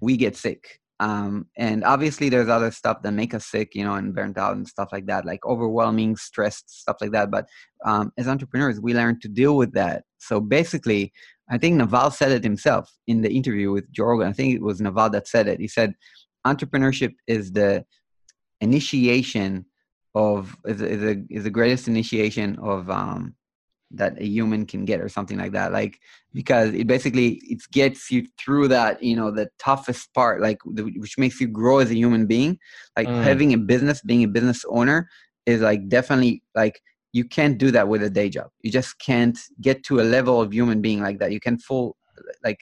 we 0.00 0.16
get 0.16 0.36
sick 0.36 0.80
um, 1.02 1.46
and 1.56 1.82
obviously 1.82 2.28
there's 2.28 2.48
other 2.48 2.70
stuff 2.70 3.02
that 3.02 3.12
make 3.12 3.34
us 3.34 3.46
sick 3.46 3.74
you 3.74 3.84
know 3.84 3.94
and 3.94 4.14
burnt 4.14 4.38
out 4.38 4.54
and 4.56 4.68
stuff 4.68 4.90
like 4.92 5.06
that 5.06 5.26
like 5.26 5.44
overwhelming 5.44 6.14
stressed, 6.16 6.70
stuff 6.82 6.96
like 7.00 7.12
that 7.12 7.30
but 7.30 7.44
um, 7.84 8.12
as 8.16 8.28
entrepreneurs 8.28 8.80
we 8.80 8.94
learn 8.94 9.18
to 9.20 9.28
deal 9.28 9.56
with 9.56 9.72
that. 9.74 10.04
So 10.18 10.40
basically 10.40 11.12
i 11.50 11.58
think 11.58 11.74
naval 11.76 12.10
said 12.10 12.30
it 12.30 12.44
himself 12.44 12.84
in 13.08 13.20
the 13.22 13.32
interview 13.38 13.72
with 13.72 13.90
joe 13.90 14.04
rogan 14.04 14.28
i 14.28 14.32
think 14.32 14.54
it 14.54 14.62
was 14.62 14.80
naval 14.80 15.10
that 15.10 15.26
said 15.26 15.48
it. 15.48 15.58
He 15.58 15.66
said 15.66 15.94
entrepreneurship 16.46 17.14
is 17.26 17.52
the 17.52 17.84
initiation 18.60 19.66
of 20.14 20.56
is, 20.64 20.80
is, 20.80 21.02
a, 21.02 21.14
is 21.30 21.44
the 21.44 21.50
greatest 21.58 21.88
initiation 21.88 22.58
of 22.60 22.88
um, 22.90 23.34
that 23.94 24.20
a 24.20 24.26
human 24.26 24.66
can 24.66 24.84
get 24.84 25.00
or 25.00 25.08
something 25.08 25.38
like 25.38 25.52
that 25.52 25.72
like 25.72 25.98
because 26.32 26.72
it 26.72 26.86
basically 26.86 27.40
it 27.44 27.62
gets 27.72 28.10
you 28.10 28.26
through 28.38 28.68
that 28.68 29.02
you 29.02 29.14
know 29.14 29.30
the 29.30 29.48
toughest 29.58 30.12
part 30.14 30.40
like 30.40 30.58
the, 30.64 30.82
which 30.96 31.18
makes 31.18 31.40
you 31.40 31.46
grow 31.46 31.78
as 31.78 31.90
a 31.90 31.96
human 31.96 32.26
being. 32.26 32.58
Like 32.96 33.08
Mm. 33.08 33.22
having 33.22 33.52
a 33.52 33.58
business 33.58 34.00
being 34.02 34.24
a 34.24 34.28
business 34.28 34.64
owner 34.68 35.08
is 35.46 35.60
like 35.60 35.88
definitely 35.88 36.42
like 36.54 36.80
you 37.12 37.24
can't 37.24 37.58
do 37.58 37.70
that 37.72 37.88
with 37.88 38.02
a 38.02 38.10
day 38.10 38.28
job. 38.30 38.48
You 38.62 38.70
just 38.70 38.98
can't 38.98 39.38
get 39.60 39.84
to 39.84 40.00
a 40.00 40.02
level 40.16 40.40
of 40.40 40.52
human 40.52 40.80
being 40.80 41.02
like 41.02 41.18
that. 41.18 41.32
You 41.32 41.40
can 41.40 41.58
full 41.58 41.96
like 42.44 42.60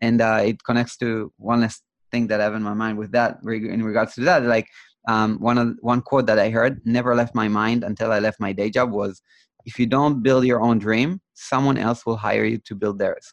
and 0.00 0.20
uh, 0.20 0.40
it 0.44 0.62
connects 0.64 0.96
to 0.98 1.32
one 1.36 1.60
last 1.60 1.82
thing 2.10 2.26
that 2.26 2.40
i 2.40 2.44
have 2.44 2.54
in 2.54 2.62
my 2.62 2.74
mind 2.74 2.98
with 2.98 3.12
that 3.12 3.38
in 3.42 3.82
regards 3.82 4.14
to 4.14 4.20
that 4.20 4.42
like 4.42 4.68
um, 5.08 5.38
one 5.40 5.58
of 5.58 5.74
one 5.80 6.02
quote 6.02 6.26
that 6.26 6.38
i 6.38 6.50
heard 6.50 6.80
never 6.84 7.14
left 7.14 7.34
my 7.34 7.48
mind 7.48 7.82
until 7.82 8.12
i 8.12 8.18
left 8.18 8.38
my 8.38 8.52
day 8.52 8.70
job 8.70 8.90
was 8.92 9.22
if 9.64 9.78
you 9.78 9.86
don't 9.86 10.22
build 10.22 10.44
your 10.44 10.60
own 10.60 10.78
dream 10.78 11.20
someone 11.34 11.78
else 11.78 12.04
will 12.06 12.16
hire 12.16 12.44
you 12.44 12.58
to 12.58 12.74
build 12.74 12.98
theirs 12.98 13.32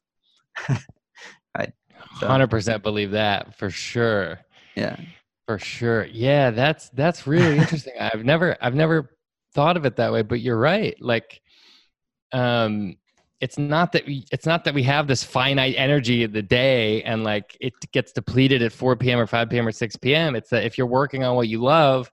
right 1.57 1.73
So- 2.19 2.27
Hundred 2.27 2.49
percent 2.49 2.83
believe 2.83 3.11
that 3.11 3.55
for 3.57 3.69
sure. 3.69 4.39
yeah 4.75 4.95
For 5.47 5.57
sure. 5.59 6.05
Yeah, 6.05 6.51
that's 6.51 6.89
that's 6.91 7.25
really 7.27 7.57
interesting. 7.63 7.93
I've 7.99 8.23
never 8.23 8.55
I've 8.61 8.75
never 8.75 9.15
thought 9.55 9.77
of 9.77 9.85
it 9.85 9.95
that 9.95 10.11
way, 10.13 10.21
but 10.21 10.39
you're 10.41 10.59
right. 10.59 10.95
Like 11.01 11.41
um 12.33 12.95
it's 13.41 13.57
not 13.57 13.91
that 13.93 14.05
we 14.05 14.25
it's 14.31 14.45
not 14.45 14.63
that 14.65 14.73
we 14.73 14.83
have 14.83 15.07
this 15.07 15.23
finite 15.23 15.75
energy 15.77 16.23
of 16.23 16.31
the 16.33 16.41
day 16.43 17.01
and 17.03 17.23
like 17.23 17.55
it 17.59 17.73
gets 17.91 18.11
depleted 18.11 18.61
at 18.61 18.71
4 18.71 18.95
p.m 18.97 19.17
or 19.19 19.25
5 19.27 19.49
p.m 19.49 19.67
or 19.67 19.71
6 19.71 19.95
p.m 19.97 20.35
it's 20.35 20.49
that 20.49 20.63
if 20.65 20.77
you're 20.77 20.85
working 20.87 21.23
on 21.23 21.35
what 21.35 21.47
you 21.47 21.59
love 21.59 22.11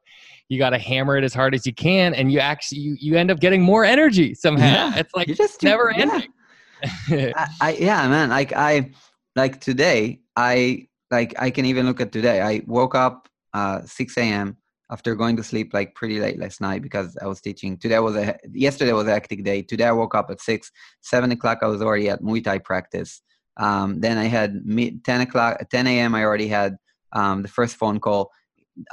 you 0.49 0.59
got 0.59 0.71
to 0.71 0.79
hammer 0.79 1.17
it 1.17 1.25
as 1.25 1.35
hard 1.35 1.55
as 1.55 1.67
you 1.67 1.75
can 1.75 2.15
and 2.15 2.33
you 2.33 2.39
actually 2.39 2.79
you, 2.79 2.97
you 3.01 3.17
end 3.17 3.31
up 3.31 3.41
getting 3.41 3.63
more 3.63 3.85
energy 3.85 4.35
somehow 4.35 4.65
yeah, 4.65 4.97
it's 4.97 5.15
like 5.15 5.29
just 5.29 5.63
never 5.63 5.93
yeah. 5.97 6.03
ending 6.03 7.35
I, 7.37 7.49
I, 7.61 7.73
yeah 7.75 8.07
man 8.09 8.29
like 8.29 8.53
i 8.53 8.91
like 9.35 9.61
today 9.61 10.21
i 10.37 10.87
like 11.11 11.35
i 11.39 11.51
can 11.51 11.65
even 11.65 11.87
look 11.87 12.01
at 12.01 12.13
today 12.13 12.41
i 12.41 12.63
woke 12.67 12.95
up 12.95 13.29
uh 13.55 13.83
6 13.85 14.17
a.m 14.19 14.57
after 14.91 15.15
going 15.15 15.37
to 15.37 15.43
sleep 15.43 15.75
like 15.75 15.95
pretty 15.95 16.21
late 16.21 16.39
last 16.39 16.61
night 16.61 16.83
because 16.83 17.17
I 17.21 17.27
was 17.27 17.41
teaching. 17.41 17.77
Today 17.77 17.99
was 17.99 18.17
a 18.17 18.39
yesterday 18.53 18.93
was 18.93 19.07
a 19.07 19.11
hectic 19.11 19.45
day. 19.45 19.63
Today 19.63 19.87
I 19.87 19.93
woke 19.93 20.15
up 20.15 20.31
at 20.31 20.41
six, 20.41 20.71
seven 21.01 21.33
o'clock. 21.33 21.59
I 21.63 21.67
was 21.67 21.83
already 21.83 22.09
at 22.09 22.23
Muay 22.23 22.43
Thai 22.43 22.59
practice. 22.59 23.23
Um, 23.57 24.01
then 24.01 24.19
I 24.19 24.25
had 24.25 24.65
me, 24.65 24.99
ten 25.03 25.23
o'clock, 25.23 25.69
ten 25.71 25.87
a.m. 25.87 26.15
I 26.15 26.25
already 26.25 26.49
had 26.49 26.77
um, 27.13 27.43
the 27.43 27.49
first 27.49 27.77
phone 27.77 27.99
call. 27.99 28.31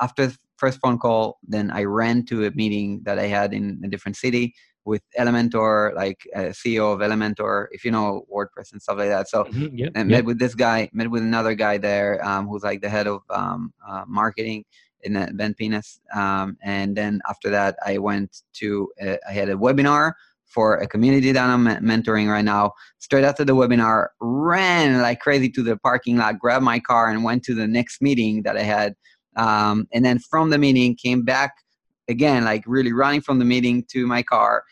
After 0.01 0.31
first 0.57 0.79
phone 0.79 0.97
call, 0.97 1.39
then 1.43 1.71
I 1.71 1.83
ran 1.83 2.25
to 2.27 2.45
a 2.45 2.51
meeting 2.51 3.01
that 3.03 3.19
I 3.19 3.27
had 3.27 3.53
in 3.53 3.81
a 3.83 3.87
different 3.87 4.17
city 4.17 4.53
with 4.85 5.01
Elementor, 5.17 5.95
like 5.95 6.27
CEO 6.35 6.93
of 6.93 6.99
Elementor, 6.99 7.67
if 7.71 7.85
you 7.85 7.91
know 7.91 8.25
WordPress 8.33 8.73
and 8.73 8.81
stuff 8.81 8.97
like 8.97 9.09
that. 9.09 9.29
So 9.29 9.45
mm-hmm, 9.45 9.75
yep, 9.75 9.91
and 9.95 10.09
yep. 10.09 10.19
met 10.19 10.25
with 10.25 10.39
this 10.39 10.55
guy, 10.55 10.89
met 10.93 11.09
with 11.09 11.21
another 11.21 11.55
guy 11.55 11.77
there 11.77 12.25
um, 12.25 12.47
who's 12.47 12.63
like 12.63 12.81
the 12.81 12.89
head 12.89 13.07
of 13.07 13.21
um, 13.29 13.73
uh, 13.87 14.03
marketing 14.07 14.65
in 15.03 15.13
that 15.13 15.37
Ben 15.37 15.53
Pines. 15.53 15.99
Um, 16.13 16.57
and 16.63 16.95
then 16.95 17.21
after 17.29 17.49
that, 17.49 17.77
I 17.85 17.97
went 17.97 18.41
to, 18.53 18.89
a, 19.01 19.17
I 19.27 19.33
had 19.33 19.49
a 19.49 19.55
webinar 19.55 20.13
for 20.45 20.77
a 20.77 20.87
community 20.87 21.31
that 21.31 21.49
I'm 21.49 21.65
mentoring 21.65 22.29
right 22.29 22.45
now. 22.45 22.73
Straight 22.99 23.23
after 23.23 23.43
the 23.43 23.55
webinar, 23.55 24.07
ran 24.21 25.01
like 25.01 25.19
crazy 25.19 25.49
to 25.49 25.63
the 25.63 25.77
parking 25.77 26.17
lot, 26.17 26.39
grabbed 26.39 26.63
my 26.63 26.79
car, 26.79 27.09
and 27.09 27.23
went 27.23 27.43
to 27.43 27.55
the 27.55 27.67
next 27.67 28.01
meeting 28.01 28.43
that 28.43 28.57
I 28.57 28.63
had. 28.63 28.95
Um, 29.35 29.87
and 29.93 30.03
then 30.03 30.19
from 30.19 30.49
the 30.49 30.57
meeting, 30.57 30.95
came 30.95 31.23
back 31.23 31.53
again, 32.07 32.43
like 32.43 32.63
really 32.67 32.93
running 32.93 33.21
from 33.21 33.39
the 33.39 33.45
meeting 33.45 33.85
to 33.91 34.05
my 34.05 34.23
car, 34.23 34.63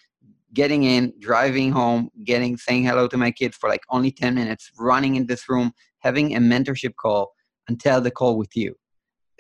getting 0.54 0.84
in, 0.84 1.14
driving 1.20 1.72
home, 1.72 2.10
getting 2.24 2.58
saying 2.58 2.84
hello 2.84 3.08
to 3.08 3.18
my 3.18 3.32
kids 3.32 3.58
for 3.58 3.70
like 3.70 3.82
only 3.90 4.12
10 4.12 4.36
minutes, 4.36 4.72
running 4.78 5.16
in 5.16 5.26
this 5.26 5.50
room, 5.50 5.72
having 6.00 6.36
a 6.36 6.40
mentorship 6.40 6.96
call 6.96 7.32
until 7.68 8.02
the 8.02 8.12
call 8.12 8.38
with 8.38 8.56
you. 8.56 8.76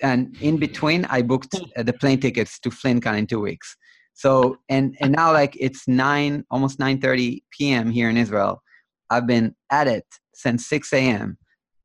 And 0.01 0.36
in 0.41 0.57
between 0.57 1.05
i 1.05 1.22
booked 1.22 1.53
uh, 1.78 1.84
the 1.84 1.93
plane 1.93 2.19
tickets 2.19 2.59
to 2.59 2.69
FlynnCon 2.69 3.17
in 3.17 3.28
two 3.28 3.39
weeks. 3.39 3.76
So 4.13 4.57
and 4.69 4.97
and 4.99 5.11
now 5.11 5.32
like 5.32 5.55
it's 5.59 5.88
9 5.88 6.43
almost 6.49 6.80
9.30 6.80 7.43
p.m 7.51 7.91
here 7.91 8.09
in 8.09 8.17
israel. 8.17 8.61
I've 9.09 9.28
been 9.28 9.55
at 9.69 9.88
it 9.88 10.05
since 10.34 10.67
6 10.67 10.93
a.m 10.93 11.38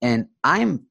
and 0.02 0.26
i'm 0.44 0.86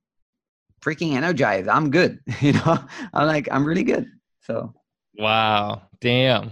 freaking 0.86 1.14
energized. 1.14 1.68
I'm 1.68 1.90
good 1.90 2.20
you 2.42 2.54
know? 2.54 2.78
I'm 3.14 3.28
like 3.28 3.48
i'm 3.52 3.66
really 3.66 3.84
good. 3.84 4.08
So 4.42 4.74
wow. 5.18 5.84
Damn. 6.00 6.52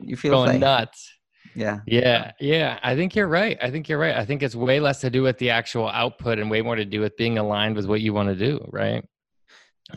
you 0.00 0.16
feel 0.16 0.32
going 0.32 0.60
nuts. 0.60 1.12
Yeah. 1.54 1.80
Yeah. 1.86 2.32
Yeah. 2.38 2.78
I 2.82 2.94
think 2.94 3.16
you're 3.16 3.28
right. 3.28 3.56
I 3.62 3.70
think 3.70 3.88
you're 3.88 3.98
right. 3.98 4.14
I 4.14 4.26
think 4.26 4.42
it's 4.42 4.54
way 4.54 4.78
less 4.78 5.00
to 5.00 5.10
do 5.10 5.22
with 5.22 5.38
the 5.38 5.50
actual 5.50 5.88
output 5.88 6.38
and 6.38 6.50
way 6.50 6.60
more 6.60 6.76
to 6.76 6.84
do 6.84 7.00
with 7.00 7.16
being 7.16 7.38
aligned 7.38 7.76
with 7.76 7.86
what 7.86 8.02
you 8.02 8.12
want 8.12 8.28
to 8.28 8.34
do 8.34 8.64
right? 8.70 9.02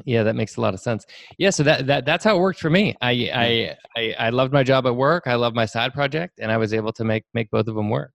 Yeah, 0.05 0.23
that 0.23 0.35
makes 0.35 0.57
a 0.57 0.61
lot 0.61 0.75
of 0.75 0.79
sense. 0.79 1.05
Yeah, 1.39 1.49
so 1.49 1.63
that, 1.63 1.87
that 1.87 2.05
that's 2.05 2.23
how 2.23 2.37
it 2.37 2.39
worked 2.39 2.59
for 2.59 2.69
me. 2.69 2.95
I, 3.01 3.11
I 3.33 3.75
I 3.97 4.15
I 4.19 4.29
loved 4.29 4.53
my 4.53 4.61
job 4.61 4.85
at 4.85 4.95
work. 4.95 5.23
I 5.25 5.33
loved 5.33 5.55
my 5.55 5.65
side 5.65 5.95
project, 5.95 6.37
and 6.39 6.51
I 6.51 6.57
was 6.57 6.75
able 6.75 6.93
to 6.93 7.03
make 7.03 7.25
make 7.33 7.49
both 7.49 7.67
of 7.67 7.73
them 7.73 7.89
work. 7.89 8.11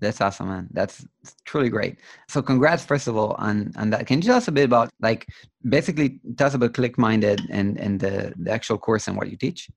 That's 0.00 0.20
awesome, 0.20 0.48
man. 0.48 0.68
That's 0.72 1.06
truly 1.44 1.70
great. 1.70 1.96
So, 2.28 2.42
congrats 2.42 2.84
first 2.84 3.08
of 3.08 3.16
all 3.16 3.32
on 3.38 3.72
on 3.76 3.90
that. 3.90 4.06
Can 4.06 4.18
you 4.18 4.24
tell 4.24 4.36
us 4.36 4.48
a 4.48 4.52
bit 4.52 4.64
about 4.64 4.90
like 5.00 5.26
basically 5.66 6.20
tell 6.36 6.48
us 6.48 6.54
about 6.54 6.74
Click 6.74 6.98
Minded 6.98 7.40
and 7.50 7.78
and 7.78 7.98
the, 7.98 8.34
the 8.36 8.50
actual 8.50 8.78
course 8.78 9.08
and 9.08 9.16
what 9.16 9.30
you 9.30 9.36
teach? 9.36 9.70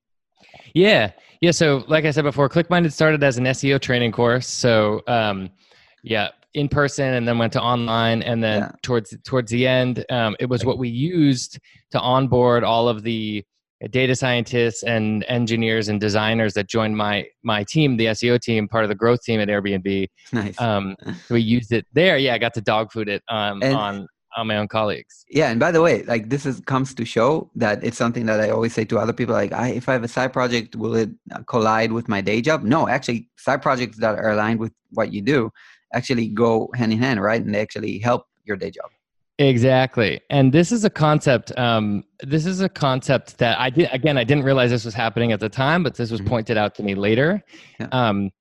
Yeah, 0.73 1.11
yeah. 1.41 1.51
So, 1.51 1.83
like 1.87 2.05
I 2.05 2.11
said 2.11 2.23
before, 2.23 2.49
Click 2.49 2.69
Minded 2.69 2.91
started 2.91 3.23
as 3.23 3.37
an 3.37 3.45
SEO 3.45 3.79
training 3.79 4.11
course. 4.11 4.47
So, 4.47 5.01
um, 5.07 5.49
yeah, 6.03 6.29
in 6.53 6.67
person 6.67 7.13
and 7.13 7.27
then 7.27 7.37
went 7.37 7.53
to 7.53 7.61
online 7.61 8.21
and 8.23 8.43
then 8.43 8.61
yeah. 8.61 8.71
towards 8.81 9.15
towards 9.23 9.51
the 9.51 9.67
end 9.67 10.03
um, 10.09 10.35
it 10.39 10.47
was 10.47 10.65
what 10.65 10.79
we 10.79 10.89
used 10.89 11.59
to 11.91 11.99
onboard 11.99 12.63
all 12.63 12.89
of 12.89 13.03
the 13.03 13.43
data 13.87 14.15
scientists 14.15 14.83
and 14.83 15.23
engineers 15.27 15.87
and 15.87 16.01
designers 16.01 16.53
that 16.53 16.67
joined 16.67 16.97
my 16.97 17.25
my 17.43 17.63
team 17.63 17.97
the 17.97 18.05
seo 18.07 18.39
team 18.39 18.67
part 18.67 18.83
of 18.83 18.89
the 18.89 18.95
growth 18.95 19.21
team 19.23 19.39
at 19.39 19.47
airbnb. 19.47 20.07
Nice. 20.33 20.59
Um, 20.61 20.95
we 21.29 21.41
used 21.41 21.71
it 21.71 21.85
there. 21.93 22.17
Yeah 22.17 22.33
i 22.33 22.37
got 22.37 22.53
to 22.55 22.61
dog 22.61 22.91
food 22.91 23.09
it 23.09 23.23
um, 23.29 23.63
on 23.63 24.07
on 24.37 24.45
my 24.47 24.57
own 24.57 24.67
colleagues. 24.67 25.25
Yeah 25.29 25.49
and 25.49 25.59
by 25.59 25.71
the 25.71 25.81
way 25.81 26.03
like 26.03 26.29
this 26.29 26.45
is 26.45 26.59
comes 26.61 26.93
to 26.93 27.05
show 27.05 27.49
that 27.55 27.83
it's 27.83 27.97
something 27.97 28.25
that 28.27 28.39
i 28.39 28.49
always 28.49 28.73
say 28.73 28.85
to 28.85 28.99
other 28.99 29.13
people 29.13 29.33
like 29.33 29.53
I, 29.53 29.69
if 29.69 29.89
i 29.89 29.93
have 29.93 30.03
a 30.03 30.07
side 30.07 30.33
project 30.33 30.75
will 30.75 30.95
it 30.95 31.09
collide 31.47 31.91
with 31.91 32.07
my 32.07 32.21
day 32.21 32.41
job? 32.41 32.63
No 32.63 32.87
actually 32.87 33.29
side 33.37 33.61
projects 33.61 33.97
that 33.99 34.15
are 34.19 34.31
aligned 34.31 34.59
with 34.59 34.73
what 34.91 35.13
you 35.13 35.21
do 35.21 35.51
actually 35.93 36.27
go 36.27 36.69
hand 36.75 36.93
in 36.93 36.99
hand, 36.99 37.21
right? 37.21 37.41
And 37.41 37.53
they 37.53 37.61
actually 37.61 37.99
help 37.99 38.25
your 38.45 38.57
day 38.57 38.71
job. 38.71 38.89
Exactly. 39.39 40.19
And 40.29 40.51
this 40.51 40.71
is 40.73 40.83
a 40.83 40.89
concept. 40.89 41.57
Um, 41.57 42.03
this 42.19 42.45
is 42.45 42.59
a 42.59 42.67
concept 42.67 43.37
that 43.37 43.57
I 43.57 43.69
did, 43.69 43.87
again, 43.93 44.17
I 44.17 44.25
didn't 44.25 44.43
realize 44.43 44.69
this 44.69 44.83
was 44.83 44.93
happening 44.93 45.31
at 45.31 45.39
the 45.39 45.47
time, 45.47 45.81
but 45.81 45.95
this 45.95 46.11
was 46.11 46.19
mm-hmm. 46.19 46.29
pointed 46.29 46.57
out 46.57 46.75
to 46.75 46.83
me 46.83 46.93
later. 46.93 47.41
Yeah. 47.79 47.87
Um, 47.93 48.31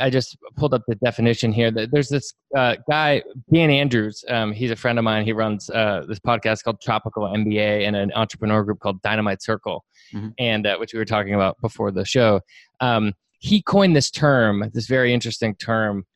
I 0.00 0.10
just 0.10 0.38
pulled 0.56 0.72
up 0.72 0.82
the 0.86 0.94
definition 0.94 1.52
here. 1.52 1.70
There's 1.70 2.08
this 2.08 2.32
uh, 2.56 2.76
guy, 2.88 3.22
Dan 3.52 3.70
Andrews. 3.70 4.24
Um, 4.28 4.52
he's 4.52 4.70
a 4.70 4.76
friend 4.76 4.98
of 4.98 5.04
mine. 5.04 5.24
He 5.24 5.32
runs 5.32 5.68
uh, 5.68 6.04
this 6.08 6.20
podcast 6.20 6.62
called 6.62 6.80
Tropical 6.80 7.24
MBA 7.24 7.86
and 7.86 7.96
an 7.96 8.12
entrepreneur 8.14 8.62
group 8.62 8.78
called 8.78 9.02
Dynamite 9.02 9.42
Circle, 9.42 9.84
mm-hmm. 10.14 10.28
and 10.38 10.66
uh, 10.66 10.76
which 10.78 10.94
we 10.94 10.98
were 10.98 11.04
talking 11.04 11.34
about 11.34 11.60
before 11.60 11.90
the 11.90 12.04
show. 12.04 12.40
Um, 12.80 13.12
he 13.40 13.60
coined 13.60 13.94
this 13.94 14.10
term, 14.10 14.70
this 14.72 14.86
very 14.86 15.12
interesting 15.12 15.54
term 15.56 16.06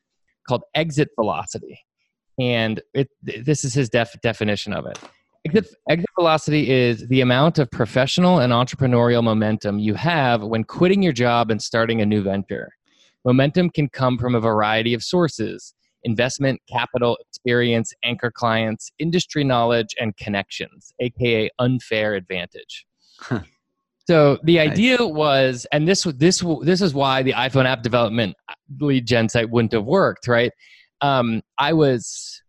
called 0.49 0.63
exit 0.75 1.11
velocity. 1.15 1.79
And 2.39 2.81
it, 2.95 3.09
this 3.23 3.65
is 3.65 3.75
his 3.75 3.89
def, 3.89 4.15
definition 4.23 4.73
of 4.73 4.87
it. 4.87 4.99
Hmm. 4.99 5.07
Exit, 5.47 5.75
exit 5.89 6.11
velocity 6.19 6.71
is 6.71 7.07
the 7.09 7.21
amount 7.21 7.59
of 7.59 7.71
professional 7.71 8.41
and 8.41 8.53
entrepreneurial 8.53 9.23
momentum 9.23 9.79
you 9.79 9.95
have 9.95 10.43
when 10.43 10.65
quitting 10.65 11.03
your 11.03 11.13
job 11.13 11.51
and 11.51 11.63
starting 11.63 12.01
a 12.01 12.07
new 12.07 12.23
venture. 12.23 12.71
Momentum 13.25 13.71
can 13.71 13.89
come 13.89 14.19
from 14.19 14.35
a 14.35 14.41
variety 14.41 14.95
of 14.95 15.03
sources 15.03 15.75
investment, 16.05 16.61
capital, 16.71 17.19
experience, 17.29 17.93
anchor 18.05 18.31
clients, 18.31 18.93
industry 18.99 19.43
knowledge, 19.43 19.95
and 20.01 20.17
connections, 20.17 20.93
aka 21.01 21.51
unfair 21.59 22.15
advantage. 22.15 22.87
So 24.09 24.39
the 24.43 24.57
nice. 24.57 24.71
idea 24.71 25.07
was, 25.07 25.67
and 25.71 25.87
this 25.87 26.05
this 26.17 26.43
this 26.63 26.81
is 26.81 26.95
why 26.95 27.23
the 27.23 27.33
iPhone 27.33 27.67
app 27.67 27.83
development 27.83 28.35
lead 28.81 29.07
gen 29.07 29.29
site 29.29 29.51
wouldn't 29.51 29.73
have 29.73 29.85
worked, 29.85 30.27
right? 30.27 30.51
Um, 31.01 31.43
I 31.59 31.73
was 31.73 32.43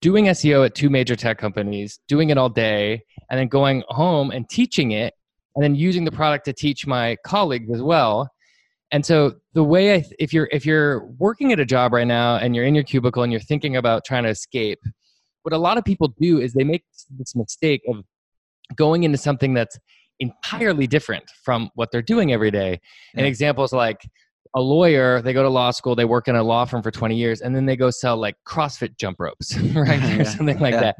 doing 0.00 0.26
SEO 0.26 0.66
at 0.66 0.74
two 0.74 0.90
major 0.90 1.16
tech 1.16 1.38
companies, 1.38 1.98
doing 2.08 2.30
it 2.30 2.38
all 2.38 2.48
day, 2.48 3.02
and 3.30 3.38
then 3.38 3.48
going 3.48 3.82
home 3.88 4.30
and 4.30 4.48
teaching 4.48 4.90
it, 4.90 5.14
and 5.54 5.62
then 5.62 5.74
using 5.74 6.04
the 6.04 6.12
product 6.12 6.44
to 6.46 6.52
teach 6.52 6.86
my 6.86 7.16
colleagues 7.24 7.70
as 7.72 7.82
well. 7.82 8.28
And 8.90 9.04
so 9.04 9.34
the 9.54 9.64
way 9.64 9.94
I, 9.94 10.04
if 10.18 10.32
you're 10.32 10.48
if 10.52 10.66
you're 10.66 11.06
working 11.18 11.52
at 11.52 11.60
a 11.60 11.64
job 11.64 11.92
right 11.92 12.06
now 12.06 12.36
and 12.36 12.54
you're 12.54 12.64
in 12.64 12.74
your 12.74 12.84
cubicle 12.84 13.22
and 13.22 13.32
you're 13.32 13.40
thinking 13.40 13.76
about 13.76 14.04
trying 14.04 14.24
to 14.24 14.30
escape, 14.30 14.78
what 15.42 15.52
a 15.52 15.58
lot 15.58 15.78
of 15.78 15.84
people 15.84 16.08
do 16.20 16.40
is 16.40 16.52
they 16.52 16.64
make 16.64 16.84
this 17.18 17.34
mistake 17.34 17.82
of 17.88 18.04
going 18.76 19.04
into 19.04 19.18
something 19.18 19.54
that's 19.54 19.78
entirely 20.20 20.86
different 20.86 21.24
from 21.44 21.70
what 21.74 21.90
they're 21.90 22.02
doing 22.02 22.32
every 22.32 22.50
day. 22.50 22.80
And 23.16 23.26
examples 23.26 23.72
like 23.72 24.00
a 24.54 24.60
lawyer, 24.60 25.20
they 25.22 25.32
go 25.32 25.42
to 25.42 25.48
law 25.48 25.70
school, 25.70 25.94
they 25.94 26.04
work 26.04 26.28
in 26.28 26.36
a 26.36 26.42
law 26.42 26.64
firm 26.64 26.82
for 26.82 26.90
20 26.90 27.16
years, 27.16 27.40
and 27.40 27.54
then 27.54 27.66
they 27.66 27.76
go 27.76 27.90
sell 27.90 28.16
like 28.16 28.36
CrossFit 28.46 28.96
jump 28.96 29.18
ropes, 29.20 29.56
right? 29.74 30.00
Yeah. 30.02 30.20
or 30.20 30.24
something 30.24 30.58
like 30.58 30.74
yeah. 30.74 30.80
that. 30.80 30.96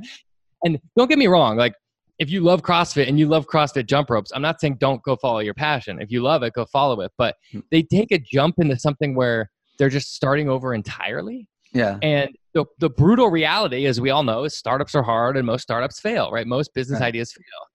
And 0.64 0.78
don't 0.96 1.08
get 1.08 1.18
me 1.18 1.26
wrong, 1.26 1.56
like 1.56 1.74
if 2.18 2.30
you 2.30 2.40
love 2.40 2.62
CrossFit 2.62 3.08
and 3.08 3.18
you 3.18 3.26
love 3.26 3.46
CrossFit 3.46 3.86
jump 3.86 4.10
ropes, 4.10 4.30
I'm 4.34 4.42
not 4.42 4.60
saying 4.60 4.76
don't 4.78 5.02
go 5.02 5.16
follow 5.16 5.40
your 5.40 5.54
passion. 5.54 6.00
If 6.00 6.10
you 6.10 6.22
love 6.22 6.42
it, 6.42 6.52
go 6.52 6.64
follow 6.64 7.00
it. 7.00 7.12
But 7.18 7.36
hmm. 7.52 7.60
they 7.70 7.82
take 7.82 8.12
a 8.12 8.18
jump 8.18 8.56
into 8.58 8.78
something 8.78 9.14
where 9.14 9.50
they're 9.78 9.88
just 9.88 10.14
starting 10.14 10.48
over 10.48 10.74
entirely. 10.74 11.48
Yeah. 11.72 11.98
And 12.02 12.30
the, 12.52 12.64
the 12.78 12.88
brutal 12.88 13.30
reality, 13.30 13.86
as 13.86 14.00
we 14.00 14.10
all 14.10 14.22
know, 14.22 14.44
is 14.44 14.56
startups 14.56 14.94
are 14.94 15.02
hard 15.02 15.36
and 15.36 15.44
most 15.44 15.62
startups 15.62 15.98
fail, 15.98 16.30
right? 16.30 16.46
Most 16.46 16.72
business 16.72 17.00
right. 17.00 17.08
ideas 17.08 17.32
fail. 17.32 17.66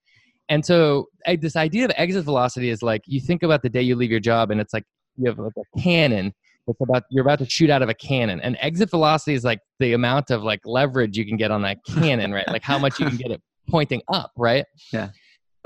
And 0.48 0.64
so 0.64 1.06
this 1.38 1.54
idea 1.54 1.84
of 1.84 1.92
exit 1.96 2.24
velocity 2.24 2.70
is 2.70 2.82
like 2.82 3.02
you 3.06 3.20
think 3.20 3.42
about 3.42 3.62
the 3.62 3.68
day 3.68 3.82
you 3.82 3.94
leave 3.94 4.10
your 4.10 4.20
job 4.20 4.50
and 4.50 4.60
it's 4.60 4.74
like 4.74 4.84
you 5.20 5.28
have 5.28 5.38
like 5.38 5.52
a 5.56 5.80
cannon 5.80 6.32
it's 6.66 6.80
about 6.80 7.02
you're 7.10 7.22
about 7.22 7.38
to 7.40 7.48
shoot 7.48 7.68
out 7.70 7.82
of 7.82 7.88
a 7.88 7.94
cannon. 7.94 8.40
And 8.40 8.56
exit 8.60 8.90
velocity 8.90 9.34
is 9.34 9.44
like 9.44 9.60
the 9.78 9.92
amount 9.92 10.30
of 10.30 10.42
like 10.42 10.60
leverage 10.64 11.16
you 11.16 11.26
can 11.26 11.36
get 11.36 11.50
on 11.50 11.62
that 11.62 11.78
cannon 11.86 12.32
right? 12.32 12.46
Like 12.48 12.62
how 12.62 12.78
much 12.78 13.00
you 13.00 13.06
can 13.06 13.16
get 13.16 13.30
it 13.30 13.42
pointing 13.68 14.02
up 14.08 14.30
right? 14.36 14.64
Yeah. 14.92 15.08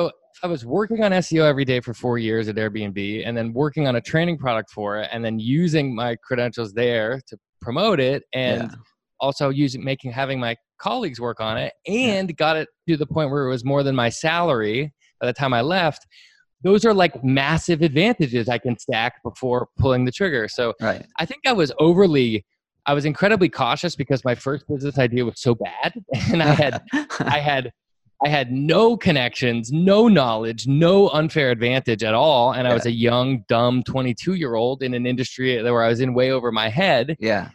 So 0.00 0.10
I 0.42 0.46
was 0.46 0.64
working 0.64 1.02
on 1.04 1.12
SEO 1.12 1.42
every 1.48 1.64
day 1.64 1.80
for 1.80 1.94
four 1.94 2.18
years 2.18 2.48
at 2.48 2.56
Airbnb, 2.56 3.22
and 3.26 3.36
then 3.36 3.52
working 3.52 3.86
on 3.86 3.96
a 3.96 4.00
training 4.00 4.38
product 4.38 4.70
for 4.70 4.98
it, 4.98 5.08
and 5.12 5.24
then 5.24 5.38
using 5.38 5.94
my 5.94 6.16
credentials 6.16 6.72
there 6.72 7.20
to 7.28 7.36
promote 7.60 8.00
it, 8.00 8.24
and 8.32 8.62
Yeah. 8.62 8.68
also 9.20 9.50
using 9.50 9.84
making 9.84 10.10
having 10.12 10.40
my 10.40 10.56
colleagues 10.78 11.20
work 11.20 11.40
on 11.40 11.56
it, 11.58 11.72
and 11.86 12.36
got 12.36 12.56
it 12.56 12.68
to 12.88 12.96
the 12.96 13.06
point 13.06 13.30
where 13.30 13.46
it 13.46 13.50
was 13.50 13.64
more 13.64 13.82
than 13.82 13.94
my 13.94 14.08
salary 14.08 14.92
by 15.20 15.26
the 15.26 15.32
time 15.32 15.54
I 15.54 15.60
left. 15.60 16.06
Those 16.64 16.84
are 16.84 16.94
like 16.94 17.22
massive 17.22 17.82
advantages 17.82 18.48
I 18.48 18.58
can 18.58 18.76
stack 18.78 19.22
before 19.22 19.68
pulling 19.78 20.04
the 20.06 20.12
trigger. 20.12 20.48
So 20.48 20.74
Right. 20.80 21.06
I 21.18 21.26
think 21.26 21.42
I 21.46 21.52
was 21.52 21.70
overly, 21.78 22.44
I 22.86 22.94
was 22.94 23.04
incredibly 23.04 23.48
cautious 23.48 23.94
because 23.94 24.24
my 24.24 24.34
first 24.34 24.66
business 24.66 24.98
idea 24.98 25.24
was 25.24 25.40
so 25.40 25.54
bad, 25.54 25.94
and 26.32 26.42
I 26.42 26.54
had 26.54 26.82
I 27.20 27.38
had 27.50 27.70
I 28.24 28.28
had 28.28 28.50
no 28.50 28.96
connections, 28.96 29.70
no 29.70 30.08
knowledge, 30.08 30.66
no 30.66 31.10
unfair 31.10 31.50
advantage 31.50 32.02
at 32.02 32.14
all, 32.14 32.52
and 32.52 32.66
I 32.66 32.72
was 32.72 32.86
a 32.86 32.90
young, 32.90 33.44
dumb 33.48 33.82
22 33.82 34.34
year 34.34 34.54
old 34.54 34.82
in 34.82 34.94
an 34.94 35.06
industry 35.06 35.62
where 35.62 35.82
I 35.82 35.88
was 35.88 36.00
in 36.00 36.14
way 36.14 36.30
over 36.30 36.50
my 36.50 36.68
head. 36.68 37.16
yeah. 37.20 37.50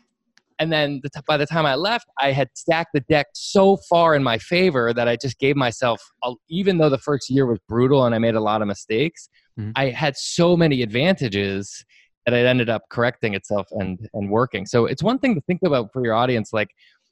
And 0.60 0.72
then 0.74 1.00
the 1.04 1.10
t- 1.10 1.22
by 1.26 1.38
the 1.38 1.46
time 1.46 1.66
I 1.66 1.76
left, 1.76 2.08
I 2.20 2.32
had 2.32 2.50
stacked 2.54 2.92
the 2.94 3.00
deck 3.02 3.28
so 3.34 3.78
far 3.90 4.14
in 4.14 4.24
my 4.24 4.38
favor 4.38 4.94
that 4.94 5.08
I 5.08 5.16
just 5.16 5.40
gave 5.40 5.56
myself, 5.56 6.02
a, 6.24 6.34
even 6.50 6.78
though 6.78 6.90
the 6.90 6.98
first 6.98 7.30
year 7.30 7.46
was 7.46 7.60
brutal 7.68 8.06
and 8.06 8.14
I 8.14 8.20
made 8.20 8.36
a 8.36 8.42
lot 8.42 8.62
of 8.62 8.68
mistakes, 8.68 9.30
Mhm. 9.58 9.72
I 9.76 9.90
had 9.90 10.18
so 10.18 10.58
many 10.58 10.82
advantages 10.82 11.84
that 12.26 12.34
it 12.34 12.46
ended 12.46 12.70
up 12.70 12.84
correcting 12.90 13.34
itself 13.34 13.68
and 13.72 14.08
and 14.14 14.30
working. 14.30 14.66
So 14.66 14.86
it's 14.86 15.02
one 15.02 15.18
thing 15.20 15.34
to 15.36 15.42
think 15.42 15.62
about 15.64 15.92
for 15.94 16.04
your 16.04 16.14
audience, 16.14 16.52
like 16.54 16.70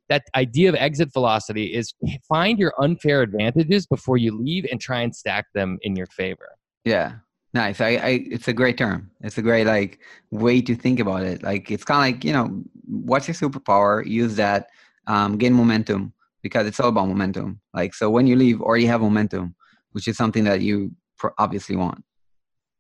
that 0.10 0.24
idea 0.36 0.70
of 0.70 0.76
exit 0.76 1.12
velocity 1.12 1.74
is 1.74 1.94
find 2.28 2.60
your 2.60 2.74
unfair 2.80 3.22
advantages 3.22 3.86
before 3.88 4.18
you 4.18 4.38
leave 4.38 4.66
and 4.72 4.80
try 4.80 5.02
and 5.02 5.16
stack 5.16 5.46
them 5.54 5.78
in 5.82 5.96
your 5.96 6.06
favor. 6.08 6.50
Yeah. 6.86 7.14
Nice. 7.54 7.82
I, 7.82 7.88
I 7.96 8.10
it's 8.30 8.48
a 8.48 8.54
great 8.54 8.78
term. 8.78 9.10
It's 9.22 9.38
a 9.38 9.42
great 9.42 9.66
like 9.66 10.00
way 10.32 10.62
to 10.62 10.76
think 10.76 11.00
about 11.00 11.24
it. 11.24 11.44
Like 11.44 11.72
it's 11.72 11.84
kind 11.84 11.98
of 11.98 12.16
like, 12.16 12.24
you 12.24 12.34
know, 12.34 12.64
what's 12.86 13.28
your 13.28 13.36
superpower? 13.36 14.06
Use 14.06 14.36
that, 14.36 14.70
um, 15.08 15.38
gain 15.38 15.54
momentum 15.54 16.14
because 16.44 16.68
it's 16.68 16.80
all 16.80 16.90
about 16.90 17.08
momentum. 17.08 17.62
Like 17.74 17.94
so 17.94 18.10
when 18.10 18.28
you 18.28 18.36
leave 18.36 18.62
already 18.62 18.86
have 18.86 19.02
momentum, 19.02 19.56
which 19.92 20.08
is 20.08 20.18
something 20.18 20.44
that 20.44 20.62
you 20.62 20.92
obviously 21.38 21.76
want. 21.76 22.04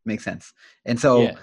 Makes 0.06 0.26
sense. 0.26 0.54
And 0.86 1.00
so 1.00 1.22
Yeah. 1.22 1.36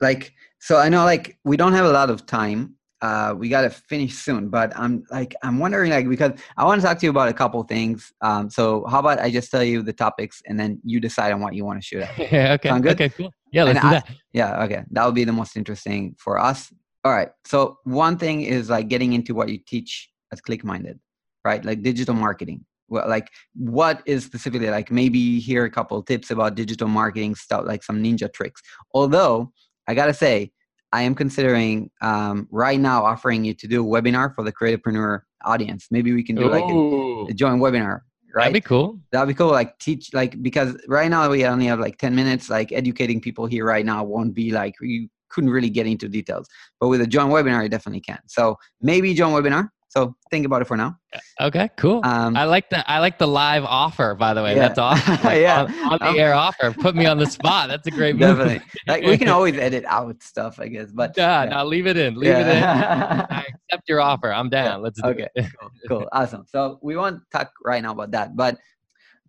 like 0.00 0.32
so 0.58 0.78
i 0.78 0.88
know 0.88 1.04
like 1.04 1.38
we 1.44 1.56
don't 1.56 1.74
have 1.74 1.84
a 1.84 1.92
lot 1.92 2.10
of 2.10 2.26
time 2.26 2.74
uh 3.02 3.34
we 3.36 3.48
got 3.48 3.62
to 3.62 3.70
finish 3.70 4.14
soon 4.14 4.48
but 4.48 4.72
i'm 4.78 5.04
like 5.10 5.34
i'm 5.42 5.58
wondering 5.58 5.90
like 5.90 6.08
because 6.08 6.32
i 6.56 6.64
want 6.64 6.80
to 6.80 6.86
talk 6.86 6.98
to 6.98 7.04
you 7.06 7.10
about 7.10 7.28
a 7.28 7.32
couple 7.32 7.62
things 7.64 8.12
um 8.22 8.48
so 8.48 8.84
how 8.88 8.98
about 9.00 9.18
i 9.18 9.30
just 9.30 9.50
tell 9.50 9.62
you 9.64 9.82
the 9.82 9.92
topics 9.92 10.40
and 10.46 10.58
then 10.58 10.80
you 10.84 10.98
decide 11.00 11.32
on 11.32 11.40
what 11.40 11.54
you 11.54 11.64
want 11.64 11.80
to 11.80 11.84
shoot 11.86 12.02
at 12.02 12.18
yeah. 12.32 12.52
Okay. 12.54 12.68
Sound 12.68 12.82
good? 12.84 12.92
Okay. 12.92 13.08
Cool. 13.10 13.30
Yeah. 13.52 13.64
Let's 13.64 13.78
And 13.78 13.82
do 13.82 13.88
I- 13.88 13.92
that. 14.00 14.08
yeah 14.32 14.62
okay 14.64 14.82
that 14.92 15.04
would 15.04 15.14
be 15.14 15.24
the 15.24 15.32
most 15.32 15.56
interesting 15.56 16.14
for 16.18 16.38
us 16.38 16.72
all 17.04 17.12
right 17.12 17.30
so 17.44 17.78
one 17.84 18.16
thing 18.16 18.42
is 18.42 18.70
like 18.70 18.88
getting 18.88 19.12
into 19.12 19.34
what 19.34 19.48
you 19.48 19.58
teach 19.66 20.08
at 20.32 20.42
click 20.42 20.62
minded 20.64 20.98
right 21.44 21.64
like 21.64 21.82
digital 21.82 22.14
marketing 22.14 22.64
well 22.88 23.08
like 23.08 23.28
what 23.54 24.00
is 24.06 24.24
specifically 24.24 24.70
like 24.70 24.90
maybe 24.92 25.40
hear 25.40 25.64
a 25.64 25.70
couple 25.70 26.00
tips 26.02 26.30
about 26.30 26.54
digital 26.54 26.86
marketing 26.88 27.34
stuff 27.34 27.64
like 27.66 27.82
some 27.82 28.02
ninja 28.02 28.32
tricks 28.32 28.62
although 28.94 29.50
i 29.88 29.94
gotta 29.94 30.14
say 30.14 30.50
i 30.92 31.02
am 31.02 31.14
considering 31.14 31.90
um, 32.00 32.48
right 32.50 32.80
now 32.80 33.04
offering 33.04 33.44
you 33.44 33.54
to 33.54 33.66
do 33.66 33.84
a 33.84 34.02
webinar 34.02 34.34
for 34.34 34.44
the 34.44 34.52
creativepreneur 34.52 35.20
audience 35.44 35.88
maybe 35.90 36.12
we 36.12 36.22
can 36.22 36.36
do 36.36 36.48
like 36.48 36.64
a, 36.64 37.30
a 37.30 37.34
joint 37.34 37.60
webinar 37.60 38.00
right 38.34 38.44
That'd 38.44 38.54
be 38.54 38.60
cool. 38.60 38.98
That'd 39.10 39.28
be 39.28 39.34
cool. 39.34 39.50
Like 39.50 39.78
teach, 39.78 40.14
like 40.14 40.42
because 40.42 40.74
right 40.88 41.10
now 41.10 41.28
we 41.28 41.44
only 41.44 41.66
have 41.66 41.80
like 41.80 41.98
ten 41.98 42.14
minutes. 42.14 42.48
Like 42.48 42.72
educating 42.72 43.20
people 43.20 43.44
here 43.44 43.64
right 43.64 43.84
now 43.84 44.04
won't 44.04 44.34
be 44.34 44.52
like 44.52 44.74
you 44.80 45.08
couldn't 45.32 45.50
really 45.50 45.70
get 45.70 45.86
into 45.86 46.08
details. 46.08 46.46
But 46.80 46.88
with 46.88 47.00
a 47.00 47.06
joint 47.06 47.32
webinar, 47.32 47.62
you 47.62 47.68
definitely 47.68 48.00
can. 48.00 48.20
So 48.26 48.56
maybe 48.80 49.14
joint 49.14 49.34
webinar. 49.34 49.68
So 49.94 50.16
think 50.30 50.46
about 50.46 50.62
it 50.62 50.64
for 50.64 50.78
now. 50.78 50.96
Okay. 51.38 51.68
Cool. 51.76 52.00
Um, 52.02 52.34
I 52.34 52.44
like 52.44 52.70
the 52.70 52.90
I 52.90 52.98
like 53.00 53.18
the 53.18 53.28
live 53.28 53.62
offer. 53.64 54.14
By 54.14 54.32
the 54.32 54.42
way, 54.42 54.54
Yeah. 54.56 54.68
that's 54.68 54.78
awesome. 54.78 55.16
Like, 55.24 55.40
Yeah. 55.42 55.64
on, 55.64 55.74
on 55.92 55.98
the 56.00 56.06
Um, 56.08 56.16
air 56.18 56.32
offer. 56.32 56.72
Put 56.72 56.96
me 56.96 57.04
on 57.04 57.18
the 57.18 57.26
spot. 57.26 57.68
That's 57.68 57.86
a 57.86 57.90
great 57.90 58.14
move. 58.16 58.38
definitely. 58.38 58.62
like 58.88 59.04
we 59.04 59.18
can 59.18 59.28
always 59.36 59.54
edit 59.58 59.84
out 59.86 60.22
stuff, 60.22 60.58
I 60.58 60.68
guess. 60.68 60.90
But 60.90 61.12
Yeah, 61.14 61.44
yeah. 61.44 61.50
no, 61.50 61.66
leave 61.66 61.86
it 61.86 61.98
in. 61.98 62.14
Leave 62.14 62.32
it 62.34 62.46
in. 62.48 62.62
I 62.62 63.44
accept 63.68 63.86
your 63.86 64.00
offer. 64.00 64.32
I'm 64.32 64.48
down. 64.48 64.80
Let's 64.82 64.98
do 65.02 65.10
Okay. 65.10 65.28
it. 65.34 65.46
cool, 65.60 65.70
cool, 65.88 66.08
awesome. 66.10 66.46
So 66.48 66.78
we 66.82 66.96
won't 66.96 67.20
talk 67.30 67.50
right 67.62 67.82
now 67.82 67.92
about 67.92 68.12
that, 68.12 68.34
but 68.34 68.56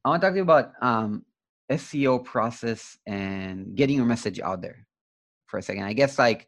I 0.05 0.09
want 0.09 0.21
to 0.21 0.27
talk 0.27 0.33
to 0.33 0.37
you 0.37 0.43
about 0.43 0.71
um, 0.81 1.25
SEO 1.69 2.23
process 2.23 2.97
and 3.05 3.75
getting 3.75 3.97
your 3.97 4.05
message 4.05 4.39
out 4.39 4.61
there 4.61 4.87
for 5.47 5.57
a 5.57 5.61
second. 5.61 5.83
I 5.83 5.91
guess 5.91 6.17
like 6.17 6.47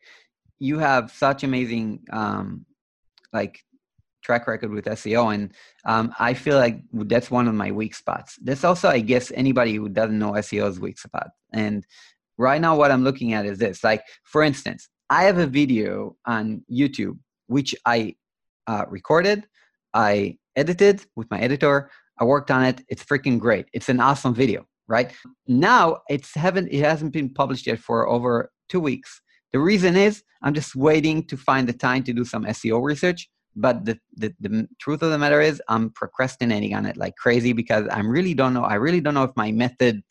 you 0.60 0.80
have 0.80 1.12
such 1.12 1.44
amazing 1.44 2.00
um, 2.14 2.66
like 3.34 3.60
track 4.26 4.48
record 4.48 4.72
with 4.72 4.86
SEO, 4.86 5.34
and 5.34 5.54
um, 5.86 6.14
I 6.20 6.34
feel 6.34 6.58
like 6.58 6.82
that's 6.92 7.30
one 7.30 7.48
of 7.48 7.54
my 7.54 7.72
weak 7.72 7.96
spots. 7.96 8.38
That's 8.42 8.64
also, 8.64 8.90
I 8.90 9.00
guess, 9.00 9.32
anybody 9.36 9.76
who 9.76 9.88
doesn't 9.90 10.18
know 10.18 10.32
SEO's 10.32 10.80
weak 10.80 10.98
spot. 11.00 11.28
And 11.54 11.86
right 12.38 12.60
now, 12.60 12.76
what 12.76 12.92
I'm 12.92 13.04
looking 13.04 13.34
at 13.34 13.46
is 13.46 13.60
this. 13.60 13.84
Like, 13.84 14.04
for 14.24 14.42
instance, 14.42 14.90
I 15.10 15.24
have 15.24 15.38
a 15.38 15.48
video 15.48 16.16
on 16.26 16.64
YouTube 16.72 17.18
which 17.48 17.76
I 17.86 18.16
uh, 18.68 18.86
recorded, 18.90 19.46
I 19.94 20.38
edited 20.56 21.06
with 21.16 21.30
my 21.30 21.40
editor. 21.40 21.90
I 22.20 22.24
worked 22.24 22.52
on 22.52 22.64
it. 22.64 22.82
It's 22.88 23.04
freaking 23.04 23.40
great. 23.40 23.66
It's 23.74 23.90
an 23.90 24.00
awesome 24.00 24.34
video, 24.34 24.66
right? 24.88 25.14
Now 25.48 26.00
it's 26.08 26.34
haven't 26.34 26.70
it 26.72 26.80
hasn't 26.80 27.14
been 27.14 27.34
published 27.34 27.68
yet 27.68 27.80
for 27.80 28.08
over 28.08 28.52
two 28.70 28.80
weeks. 28.80 29.22
The 29.52 29.60
reason 29.60 29.96
is 29.96 30.24
I'm 30.42 30.54
just 30.54 30.76
waiting 30.76 31.26
to 31.28 31.38
find 31.38 31.68
the 31.68 31.74
time 31.74 32.04
to 32.04 32.14
do 32.14 32.26
some 32.26 32.46
SEO 32.46 32.82
research. 32.84 33.30
But 33.56 33.86
the, 33.86 33.98
the, 34.16 34.34
the 34.40 34.68
truth 34.80 35.02
of 35.02 35.12
the 35.12 35.18
matter 35.18 35.40
is 35.42 35.62
I'm 35.70 35.90
procrastinating 35.92 36.74
on 36.76 36.86
it 36.86 36.98
like 36.98 37.16
crazy 37.16 37.54
because 37.54 37.88
I 37.88 38.00
really 38.02 38.34
don't 38.34 38.54
know. 38.54 38.64
I 38.64 38.76
really 38.76 39.02
don't 39.02 39.14
know 39.14 39.24
if 39.24 39.32
my 39.36 39.52
method, 39.52 40.04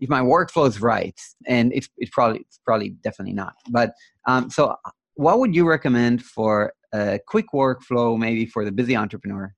if 0.00 0.08
my 0.08 0.20
workflow 0.20 0.68
is 0.68 0.80
right. 0.80 1.18
And 1.46 1.72
it's, 1.72 1.88
it's 1.98 2.10
probably, 2.10 2.40
it's 2.40 2.60
probably 2.64 2.90
definitely 2.90 3.34
not. 3.34 3.54
But 3.70 3.92
um, 4.26 4.50
so 4.50 4.76
what 5.14 5.38
would 5.40 5.54
you 5.54 5.66
recommend 5.68 6.22
for 6.22 6.72
a 6.92 7.18
quick 7.26 7.46
workflow, 7.52 8.16
maybe 8.18 8.46
for 8.46 8.64
the 8.64 8.72
busy 8.72 8.96
entrepreneur? 8.96 9.52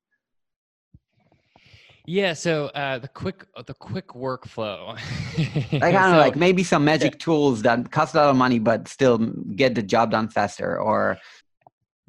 Yeah. 2.07 2.33
So 2.33 2.69
uh, 2.69 2.99
the 3.01 3.09
quick 3.09 3.45
the 3.67 3.75
quick 3.75 4.09
workflow. 4.09 4.99
I 4.99 5.79
don't 5.93 5.93
know, 5.93 6.13
So- 6.13 6.19
like 6.19 6.37
maybe 6.37 6.65
some 6.65 6.83
magic 6.85 7.19
tools 7.19 7.61
that 7.63 7.91
cost 7.91 8.15
a 8.15 8.19
lot 8.19 8.31
of 8.31 8.37
money, 8.37 8.59
but 8.59 8.89
still 8.89 9.19
get 9.19 9.75
the 9.75 9.83
job 9.83 10.11
done 10.13 10.29
faster 10.29 10.81
or 10.81 11.19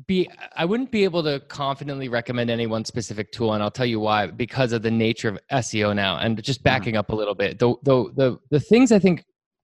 be 0.07 0.29
I 0.55 0.65
wouldn't 0.65 0.91
be 0.91 1.03
able 1.03 1.23
to 1.23 1.39
confidently 1.41 2.09
recommend 2.09 2.49
any 2.49 2.67
one 2.67 2.85
specific 2.85 3.31
tool, 3.31 3.53
and 3.53 3.63
I'll 3.63 3.71
tell 3.71 3.85
you 3.85 3.99
why. 3.99 4.27
Because 4.27 4.71
of 4.71 4.81
the 4.81 4.91
nature 4.91 5.29
of 5.29 5.39
SEO 5.51 5.95
now, 5.95 6.17
and 6.17 6.41
just 6.43 6.59
mm-hmm. 6.59 6.65
backing 6.65 6.97
up 6.97 7.09
a 7.09 7.15
little 7.15 7.35
bit, 7.35 7.59
the 7.59 7.75
the 7.83 8.11
the 8.15 8.39
the 8.49 8.59
things 8.59 8.91
I 8.91 8.99
think 8.99 9.23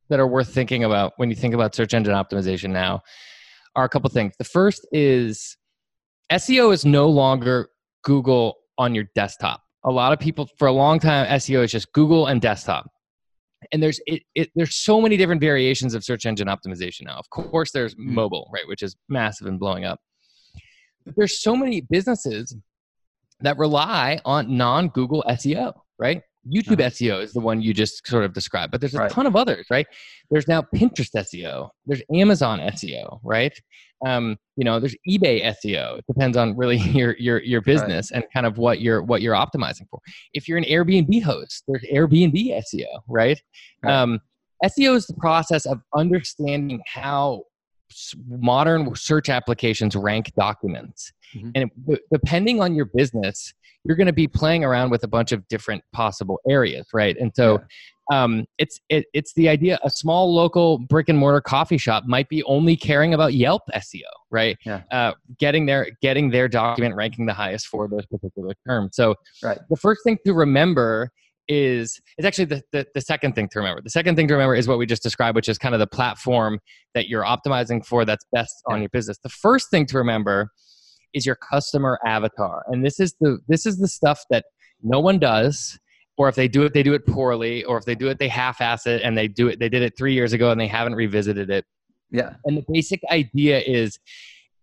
that 0.09 0.19
are 0.19 0.27
worth 0.27 0.53
thinking 0.53 0.83
about 0.83 1.13
when 1.17 1.29
you 1.29 1.35
think 1.35 1.53
about 1.53 1.73
search 1.73 1.93
engine 1.93 2.13
optimization 2.13 2.69
now 2.69 3.01
are 3.75 3.85
a 3.85 3.89
couple 3.89 4.09
things. 4.09 4.35
The 4.37 4.43
first 4.43 4.87
is 4.91 5.57
SEO 6.31 6.73
is 6.73 6.85
no 6.85 7.09
longer 7.09 7.69
Google 8.03 8.55
on 8.77 8.95
your 8.95 9.05
desktop. 9.15 9.61
A 9.83 9.91
lot 9.91 10.13
of 10.13 10.19
people 10.19 10.49
for 10.57 10.67
a 10.67 10.71
long 10.71 10.99
time 10.99 11.27
SEO 11.27 11.63
is 11.63 11.71
just 11.71 11.91
Google 11.93 12.27
and 12.27 12.41
desktop. 12.41 12.89
And 13.71 13.81
there's 13.81 13.99
it, 14.05 14.23
it 14.35 14.49
there's 14.55 14.75
so 14.75 15.01
many 15.01 15.17
different 15.17 15.41
variations 15.41 15.95
of 15.95 16.03
search 16.03 16.25
engine 16.25 16.47
optimization 16.47 17.01
now. 17.03 17.17
Of 17.17 17.29
course 17.29 17.71
there's 17.71 17.95
mm-hmm. 17.95 18.13
mobile, 18.13 18.49
right, 18.53 18.67
which 18.67 18.83
is 18.83 18.95
massive 19.09 19.47
and 19.47 19.59
blowing 19.59 19.85
up. 19.85 19.99
There's 21.05 21.41
so 21.41 21.55
many 21.55 21.81
businesses 21.81 22.55
that 23.41 23.57
rely 23.57 24.19
on 24.25 24.57
non-Google 24.57 25.23
SEO, 25.29 25.73
right? 25.99 26.21
YouTube 26.47 26.79
Uh-huh. 26.79 26.89
SEO 26.89 27.21
is 27.23 27.33
the 27.33 27.39
one 27.39 27.61
you 27.61 27.73
just 27.73 28.05
sort 28.07 28.23
of 28.23 28.31
described, 28.33 28.71
but 28.71 28.79
there's 28.79 28.93
a 28.93 28.99
Right. 28.99 29.11
ton 29.11 29.25
of 29.25 29.35
others, 29.35 29.65
right? 29.71 29.87
There's 30.29 30.47
now 30.47 30.61
Pinterest 30.61 31.09
SEO, 31.15 31.69
there's 31.85 32.01
Amazon 32.13 32.59
SEO, 32.59 33.19
right? 33.23 33.57
Um, 34.05 34.37
you 34.55 34.63
know, 34.63 34.79
there's 34.79 34.95
eBay 35.09 35.43
SEO. 35.43 35.97
It 35.99 36.05
depends 36.07 36.37
on 36.37 36.55
really 36.55 36.77
your 37.03 37.15
your 37.17 37.41
your 37.41 37.61
business 37.61 38.11
and 38.11 38.23
kind 38.33 38.45
of 38.45 38.57
what 38.57 38.79
you're 38.79 39.01
what 39.01 39.21
you're 39.23 39.33
optimizing 39.35 39.87
for. 39.89 39.99
If 40.33 40.47
you're 40.47 40.57
an 40.59 40.65
Airbnb 40.65 41.23
host, 41.23 41.63
there's 41.67 41.83
Airbnb 41.91 42.35
SEO, 42.63 43.01
right? 43.07 43.41
Right. 43.81 43.93
Um, 43.93 44.19
SEO 44.63 44.95
is 44.95 45.07
the 45.07 45.15
process 45.15 45.65
of 45.65 45.81
understanding 45.95 46.81
how 46.87 47.43
modern 48.27 48.95
search 48.95 49.29
applications 49.29 49.95
rank 49.95 50.31
documents. 50.37 51.11
Mhm. 51.35 51.51
And 51.55 51.71
it, 51.87 52.01
depending 52.11 52.61
on 52.61 52.75
your 52.75 52.85
business, 52.85 53.53
you're 53.83 53.95
going 53.97 54.07
to 54.07 54.13
be 54.13 54.27
playing 54.27 54.63
around 54.63 54.89
with 54.89 55.03
a 55.03 55.07
bunch 55.07 55.31
of 55.31 55.47
different 55.47 55.83
possible 55.93 56.39
areas, 56.49 56.87
right? 56.93 57.15
And 57.19 57.31
so 57.35 57.61
um, 58.11 58.45
it's 58.57 58.79
it, 58.89 59.05
it's 59.13 59.33
the 59.33 59.49
idea 59.49 59.79
a 59.83 59.89
small 59.89 60.33
local 60.33 60.77
brick 60.77 61.09
and 61.09 61.17
mortar 61.17 61.41
coffee 61.41 61.77
shop 61.77 62.03
might 62.05 62.29
be 62.29 62.43
only 62.43 62.75
caring 62.75 63.13
about 63.13 63.33
Yelp 63.33 63.63
SEO, 63.73 64.01
right? 64.29 64.57
Yeah. 64.65 64.81
Uh, 64.91 65.13
getting 65.39 65.65
their 65.65 65.89
getting 66.01 66.29
their 66.29 66.47
document 66.47 66.95
ranking 66.95 67.25
the 67.25 67.33
highest 67.33 67.67
for 67.67 67.87
those 67.87 68.05
particular 68.05 68.53
terms. 68.67 68.95
So 68.95 69.15
Right. 69.43 69.57
the 69.69 69.75
first 69.75 70.01
thing 70.03 70.17
to 70.25 70.33
remember 70.33 71.11
is 71.47 71.99
it's 72.17 72.25
actually 72.25 72.45
the, 72.45 72.63
the, 72.71 72.87
the 72.93 73.01
second 73.01 73.35
thing 73.35 73.47
to 73.49 73.59
remember. 73.59 73.81
The 73.81 73.89
second 73.89 74.15
thing 74.15 74.27
to 74.27 74.33
remember 74.33 74.55
is 74.55 74.67
what 74.67 74.77
we 74.77 74.85
just 74.85 75.03
described, 75.03 75.35
which 75.35 75.49
is 75.49 75.57
kind 75.57 75.75
of 75.75 75.79
the 75.79 75.87
platform 75.87 76.59
that 76.93 77.07
you're 77.07 77.23
optimizing 77.23 77.85
for 77.85 78.05
that's 78.05 78.25
best 78.31 78.55
on 78.67 78.81
your 78.81 78.89
business. 78.89 79.17
The 79.21 79.29
first 79.29 79.69
thing 79.69 79.85
to 79.87 79.97
remember 79.97 80.49
is 81.13 81.25
your 81.25 81.35
customer 81.35 81.99
avatar, 82.05 82.63
and 82.67 82.85
this 82.85 82.99
is 82.99 83.15
the 83.21 83.39
this 83.47 83.65
is 83.65 83.77
the 83.77 83.87
stuff 83.87 84.23
that 84.29 84.45
no 84.81 84.99
one 84.99 85.19
does. 85.19 85.79
Or 86.17 86.29
if 86.29 86.35
they 86.35 86.47
do 86.47 86.63
it, 86.63 86.73
they 86.73 86.81
do 86.81 86.93
it 86.93 87.05
poorly. 87.05 87.65
Or 87.65 87.77
if 87.77 87.83
they 87.83 87.93
do 87.93 88.07
it, 88.07 88.19
they 88.19 88.29
half-ass 88.29 88.87
it, 88.87 89.01
and 89.01 89.17
they 89.17 89.27
do 89.27 89.49
it. 89.49 89.59
They 89.59 89.67
did 89.67 89.81
it 89.81 89.97
three 89.97 90.13
years 90.13 90.31
ago, 90.31 90.49
and 90.49 90.59
they 90.59 90.67
haven't 90.67 90.95
revisited 90.95 91.49
it. 91.49 91.65
Yeah. 92.09 92.35
And 92.45 92.57
the 92.57 92.63
basic 92.71 93.01
idea 93.11 93.59
is 93.59 93.99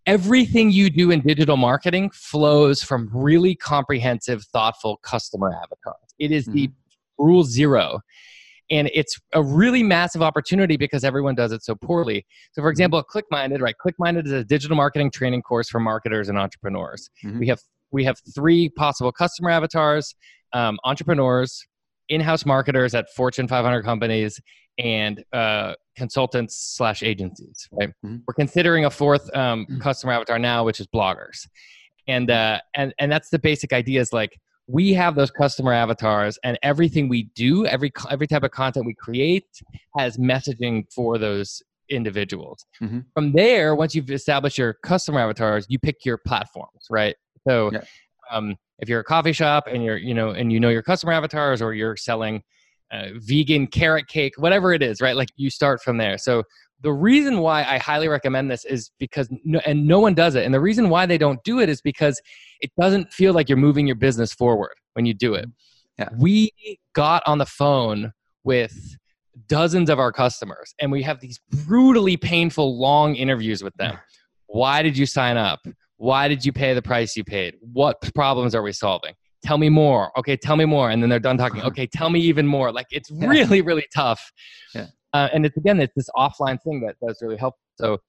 everything 0.05 0.71
you 0.71 0.89
do 0.89 1.11
in 1.11 1.21
digital 1.21 1.57
marketing 1.57 2.11
flows 2.13 2.83
from 2.83 3.09
really 3.13 3.55
comprehensive, 3.55 4.43
thoughtful 4.45 4.97
customer 4.97 5.53
avatars. 5.53 6.13
It 6.19 6.31
is 6.31 6.45
mm-hmm. 6.45 6.53
the 6.53 6.71
rule 7.17 7.43
zero. 7.43 7.99
And 8.71 8.89
it's 8.93 9.19
a 9.33 9.43
really 9.43 9.83
massive 9.83 10.21
opportunity 10.21 10.77
because 10.77 11.03
everyone 11.03 11.35
does 11.35 11.51
it 11.51 11.63
so 11.63 11.75
poorly. 11.75 12.25
So, 12.53 12.61
for 12.61 12.67
mm-hmm. 12.67 12.71
example, 12.71 13.03
ClickMinded, 13.03 13.61
right? 13.61 13.75
ClickMinded 13.85 14.25
is 14.25 14.31
a 14.31 14.43
digital 14.43 14.77
marketing 14.77 15.11
training 15.11 15.41
course 15.41 15.69
for 15.69 15.79
marketers 15.79 16.29
and 16.29 16.37
entrepreneurs. 16.37 17.09
Mm-hmm. 17.23 17.39
We 17.39 17.47
have 17.47 17.59
we 17.91 18.03
have 18.05 18.17
three 18.33 18.69
possible 18.69 19.11
customer 19.11 19.51
avatars: 19.51 20.15
um, 20.53 20.79
entrepreneurs, 20.85 21.65
in-house 22.09 22.45
marketers 22.45 22.95
at 22.95 23.09
Fortune 23.15 23.47
500 23.47 23.83
companies, 23.83 24.39
and 24.77 25.23
uh, 25.33 25.73
consultants 25.95 26.55
slash 26.75 27.03
agencies. 27.03 27.67
Right? 27.71 27.89
Mm-hmm. 28.05 28.17
We're 28.27 28.33
considering 28.33 28.85
a 28.85 28.89
fourth 28.89 29.33
um, 29.35 29.65
mm-hmm. 29.65 29.79
customer 29.79 30.13
avatar 30.13 30.39
now, 30.39 30.63
which 30.63 30.79
is 30.79 30.87
bloggers, 30.87 31.47
and 32.07 32.29
uh, 32.29 32.59
and 32.75 32.93
and 32.99 33.11
that's 33.11 33.29
the 33.29 33.39
basic 33.39 33.73
idea. 33.73 34.01
Is 34.01 34.13
like 34.13 34.39
we 34.67 34.93
have 34.93 35.15
those 35.15 35.31
customer 35.31 35.73
avatars 35.73 36.39
and 36.43 36.57
everything 36.63 37.09
we 37.09 37.23
do 37.35 37.65
every 37.65 37.91
every 38.09 38.27
type 38.27 38.43
of 38.43 38.51
content 38.51 38.85
we 38.85 38.93
create 38.93 39.45
has 39.97 40.17
messaging 40.17 40.85
for 40.93 41.17
those 41.17 41.61
individuals 41.89 42.65
mm-hmm. 42.81 42.99
from 43.13 43.33
there 43.33 43.75
once 43.75 43.93
you've 43.93 44.09
established 44.09 44.57
your 44.57 44.73
customer 44.83 45.19
avatars 45.19 45.65
you 45.67 45.77
pick 45.77 46.05
your 46.05 46.17
platforms 46.17 46.87
right 46.89 47.15
so 47.45 47.71
yeah. 47.73 47.81
um, 48.31 48.55
if 48.79 48.87
you're 48.87 49.01
a 49.01 49.03
coffee 49.03 49.33
shop 49.33 49.67
and 49.67 49.83
you're 49.83 49.97
you 49.97 50.13
know 50.13 50.29
and 50.29 50.51
you 50.51 50.59
know 50.59 50.69
your 50.69 50.81
customer 50.81 51.11
avatars 51.11 51.61
or 51.61 51.73
you're 51.73 51.97
selling 51.97 52.41
uh, 52.91 53.07
vegan 53.15 53.67
carrot 53.67 54.07
cake 54.07 54.33
whatever 54.37 54.73
it 54.73 54.83
is 54.83 55.01
right 55.01 55.15
like 55.15 55.29
you 55.35 55.49
start 55.49 55.81
from 55.81 55.97
there 55.97 56.17
so 56.17 56.43
the 56.83 56.91
reason 56.91 57.39
why 57.39 57.63
I 57.63 57.77
highly 57.77 58.09
recommend 58.09 58.51
this 58.51 58.65
is 58.65 58.91
because, 58.99 59.29
no, 59.45 59.59
and 59.65 59.87
no 59.87 59.99
one 59.99 60.13
does 60.13 60.35
it. 60.35 60.45
And 60.45 60.53
the 60.53 60.59
reason 60.59 60.89
why 60.89 61.05
they 61.05 61.17
don't 61.17 61.41
do 61.45 61.61
it 61.61 61.69
is 61.69 61.81
because 61.81 62.21
it 62.59 62.71
doesn't 62.77 63.11
feel 63.11 63.33
like 63.33 63.47
you're 63.47 63.57
moving 63.57 63.87
your 63.87 63.95
business 63.95 64.33
forward 64.33 64.73
when 64.93 65.05
you 65.05 65.13
do 65.13 65.33
it. 65.33 65.49
Yeah. 65.97 66.09
We 66.17 66.51
got 66.93 67.23
on 67.25 67.37
the 67.37 67.45
phone 67.45 68.11
with 68.43 68.97
dozens 69.47 69.89
of 69.89 69.97
our 69.97 70.11
customers 70.11 70.75
and 70.79 70.91
we 70.91 71.01
have 71.03 71.21
these 71.21 71.39
brutally 71.65 72.17
painful 72.17 72.77
long 72.77 73.15
interviews 73.15 73.63
with 73.63 73.73
them. 73.75 73.97
Why 74.47 74.83
did 74.83 74.97
you 74.97 75.05
sign 75.05 75.37
up? 75.37 75.61
Why 75.97 76.27
did 76.27 76.45
you 76.45 76.51
pay 76.51 76.73
the 76.73 76.81
price 76.81 77.15
you 77.15 77.23
paid? 77.23 77.55
What 77.61 78.01
problems 78.13 78.53
are 78.53 78.61
we 78.61 78.73
solving? 78.73 79.13
Tell 79.43 79.57
me 79.57 79.69
more. 79.69 80.17
Okay, 80.17 80.37
tell 80.37 80.55
me 80.55 80.65
more. 80.65 80.89
And 80.89 81.01
then 81.01 81.09
they're 81.09 81.19
done 81.19 81.37
talking. 81.37 81.61
Okay, 81.63 81.85
tell 81.85 82.09
me 82.09 82.19
even 82.21 82.47
more. 82.47 82.71
Like 82.71 82.87
it's 82.91 83.11
really, 83.11 83.61
really 83.61 83.85
tough. 83.93 84.31
Yeah. 84.73 84.87
Uh, 85.13 85.29
and 85.33 85.45
it's 85.45 85.57
again, 85.57 85.79
it's 85.79 85.93
this 85.95 86.09
offline 86.15 86.61
thing 86.63 86.81
that 86.81 86.95
does 87.05 87.19
really 87.21 87.37
help. 87.37 87.55
So 87.75 87.99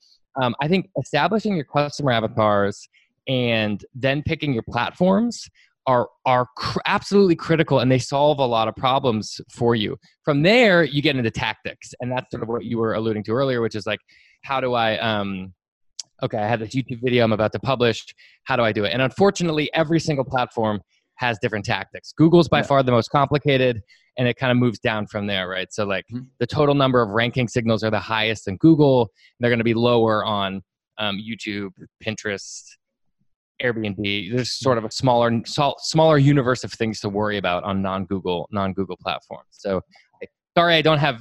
um, 0.40 0.54
I 0.60 0.68
think 0.68 0.90
establishing 0.98 1.54
your 1.54 1.64
customer 1.64 2.12
avatars 2.12 2.88
and 3.28 3.84
then 3.94 4.22
picking 4.22 4.52
your 4.52 4.64
platforms 4.70 5.48
are 5.86 6.08
are 6.24 6.46
cr- 6.56 6.78
absolutely 6.86 7.36
critical 7.36 7.80
and 7.80 7.90
they 7.90 7.98
solve 7.98 8.38
a 8.38 8.46
lot 8.46 8.68
of 8.68 8.76
problems 8.76 9.40
for 9.50 9.74
you 9.74 9.96
from 10.24 10.42
there 10.42 10.82
you 10.82 11.02
get 11.02 11.16
into 11.16 11.30
tactics 11.30 11.92
and 12.00 12.10
that's 12.10 12.30
sort 12.30 12.42
of 12.42 12.48
what 12.48 12.64
you 12.64 12.78
were 12.78 12.94
alluding 12.94 13.22
to 13.22 13.32
earlier 13.32 13.60
which 13.60 13.74
is 13.74 13.86
like 13.86 14.00
how 14.42 14.60
do 14.60 14.72
i 14.74 14.98
um 14.98 15.52
okay 16.22 16.38
i 16.38 16.48
have 16.48 16.60
this 16.60 16.74
youtube 16.74 17.00
video 17.02 17.22
i'm 17.22 17.32
about 17.32 17.52
to 17.52 17.58
publish 17.58 18.02
how 18.44 18.56
do 18.56 18.62
i 18.62 18.72
do 18.72 18.84
it 18.84 18.92
and 18.92 19.02
unfortunately 19.02 19.70
every 19.74 20.00
single 20.00 20.24
platform 20.24 20.80
has 21.16 21.38
different 21.40 21.64
tactics. 21.64 22.12
Google's 22.12 22.48
by 22.48 22.58
yeah. 22.58 22.64
far 22.64 22.82
the 22.82 22.92
most 22.92 23.08
complicated, 23.08 23.82
and 24.18 24.28
it 24.28 24.36
kind 24.36 24.50
of 24.50 24.58
moves 24.58 24.78
down 24.78 25.06
from 25.06 25.26
there, 25.26 25.48
right? 25.48 25.72
So, 25.72 25.84
like 25.84 26.04
mm-hmm. 26.12 26.24
the 26.38 26.46
total 26.46 26.74
number 26.74 27.02
of 27.02 27.10
ranking 27.10 27.48
signals 27.48 27.82
are 27.82 27.90
the 27.90 28.00
highest 28.00 28.48
in 28.48 28.56
Google, 28.56 29.10
they're 29.40 29.50
going 29.50 29.58
to 29.58 29.64
be 29.64 29.74
lower 29.74 30.24
on 30.24 30.62
um, 30.98 31.18
YouTube, 31.18 31.70
Pinterest, 32.04 32.64
Airbnb. 33.62 34.32
There's 34.34 34.52
sort 34.52 34.78
of 34.78 34.84
a 34.84 34.90
smaller, 34.90 35.42
smaller 35.44 36.18
universe 36.18 36.64
of 36.64 36.72
things 36.72 37.00
to 37.00 37.08
worry 37.08 37.38
about 37.38 37.64
on 37.64 37.82
non-Google, 37.82 38.48
non-Google 38.52 38.96
platforms. 39.02 39.48
So, 39.50 39.80
sorry, 40.56 40.74
I 40.74 40.82
don't 40.82 40.98
have 40.98 41.20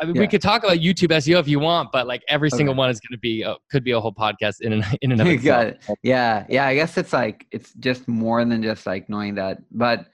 I 0.00 0.04
mean, 0.04 0.14
yeah. 0.14 0.20
we 0.20 0.28
could 0.28 0.42
talk 0.42 0.62
about 0.62 0.78
YouTube 0.78 1.08
SEO 1.08 1.40
if 1.40 1.48
you 1.48 1.58
want, 1.58 1.90
but 1.92 2.06
like 2.06 2.22
every 2.28 2.48
okay. 2.48 2.58
single 2.58 2.74
one 2.74 2.90
is 2.90 3.00
going 3.00 3.16
to 3.16 3.20
be 3.20 3.42
a, 3.42 3.56
could 3.70 3.84
be 3.84 3.92
a 3.92 4.00
whole 4.00 4.12
podcast 4.12 4.60
in 4.60 4.74
and 4.74 4.84
in 5.00 5.12
and 5.12 5.20
of 5.20 5.26
itself. 5.26 5.74
It. 5.88 5.98
Yeah, 6.02 6.46
yeah. 6.48 6.66
I 6.66 6.74
guess 6.74 6.96
it's 6.96 7.12
like 7.12 7.46
it's 7.50 7.72
just 7.74 8.08
more 8.08 8.44
than 8.44 8.62
just 8.62 8.86
like 8.86 9.08
knowing 9.08 9.34
that, 9.36 9.58
but 9.70 10.06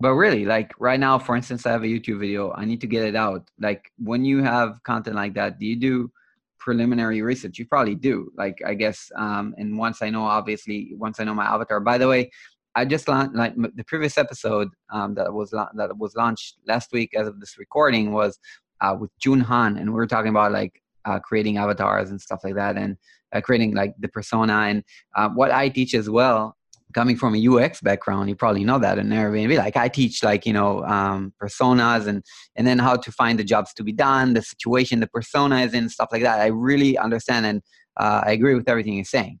but 0.00 0.14
really, 0.14 0.44
like 0.44 0.72
right 0.78 1.00
now, 1.00 1.18
for 1.18 1.34
instance, 1.34 1.66
I 1.66 1.72
have 1.72 1.82
a 1.82 1.86
YouTube 1.86 2.20
video. 2.20 2.52
I 2.52 2.64
need 2.64 2.80
to 2.82 2.86
get 2.86 3.04
it 3.04 3.16
out. 3.16 3.48
Like 3.60 3.90
when 3.98 4.24
you 4.24 4.42
have 4.42 4.80
content 4.84 5.16
like 5.16 5.34
that, 5.34 5.58
do 5.58 5.66
you 5.66 5.76
do 5.76 6.12
preliminary 6.60 7.20
research? 7.22 7.58
You 7.58 7.66
probably 7.66 7.96
do. 7.96 8.30
Like 8.36 8.58
I 8.64 8.74
guess, 8.74 9.10
um, 9.16 9.54
and 9.58 9.76
once 9.76 10.00
I 10.02 10.10
know, 10.10 10.24
obviously, 10.24 10.92
once 10.94 11.18
I 11.18 11.24
know 11.24 11.34
my 11.34 11.46
avatar. 11.46 11.80
By 11.80 11.98
the 11.98 12.06
way, 12.06 12.30
I 12.76 12.84
just 12.84 13.08
launched 13.08 13.34
like 13.34 13.54
the 13.56 13.84
previous 13.84 14.16
episode 14.16 14.68
um, 14.92 15.14
that 15.14 15.32
was 15.32 15.52
la- 15.52 15.72
that 15.74 15.96
was 15.98 16.14
launched 16.14 16.58
last 16.68 16.92
week 16.92 17.14
as 17.16 17.26
of 17.26 17.40
this 17.40 17.58
recording 17.58 18.12
was 18.12 18.38
uh, 18.80 18.96
with 18.98 19.10
Jun 19.18 19.40
Han, 19.40 19.76
and 19.76 19.90
we 19.90 19.94
were 19.94 20.06
talking 20.06 20.30
about 20.30 20.52
like 20.52 20.82
uh, 21.04 21.18
creating 21.18 21.58
avatars 21.58 22.10
and 22.10 22.20
stuff 22.20 22.40
like 22.44 22.54
that, 22.54 22.76
and 22.76 22.96
uh, 23.32 23.40
creating 23.40 23.74
like 23.74 23.94
the 23.98 24.08
persona. 24.08 24.52
And 24.52 24.84
uh, 25.16 25.28
what 25.30 25.50
I 25.50 25.68
teach 25.68 25.94
as 25.94 26.08
well, 26.08 26.56
coming 26.94 27.16
from 27.16 27.34
a 27.34 27.48
UX 27.48 27.80
background, 27.80 28.28
you 28.28 28.36
probably 28.36 28.64
know 28.64 28.78
that 28.78 28.98
in 28.98 29.08
Airbnb. 29.08 29.56
Like 29.56 29.76
I 29.76 29.88
teach 29.88 30.22
like 30.22 30.46
you 30.46 30.52
know 30.52 30.84
um, 30.84 31.32
personas 31.40 32.06
and 32.06 32.24
and 32.56 32.66
then 32.66 32.78
how 32.78 32.96
to 32.96 33.12
find 33.12 33.38
the 33.38 33.44
jobs 33.44 33.72
to 33.74 33.84
be 33.84 33.92
done, 33.92 34.34
the 34.34 34.42
situation 34.42 35.00
the 35.00 35.06
persona 35.06 35.60
is 35.60 35.74
in, 35.74 35.88
stuff 35.88 36.08
like 36.12 36.22
that. 36.22 36.40
I 36.40 36.46
really 36.46 36.96
understand 36.98 37.46
and 37.46 37.62
uh, 37.98 38.22
I 38.24 38.32
agree 38.32 38.54
with 38.54 38.68
everything 38.68 38.94
you're 38.94 39.04
saying. 39.04 39.40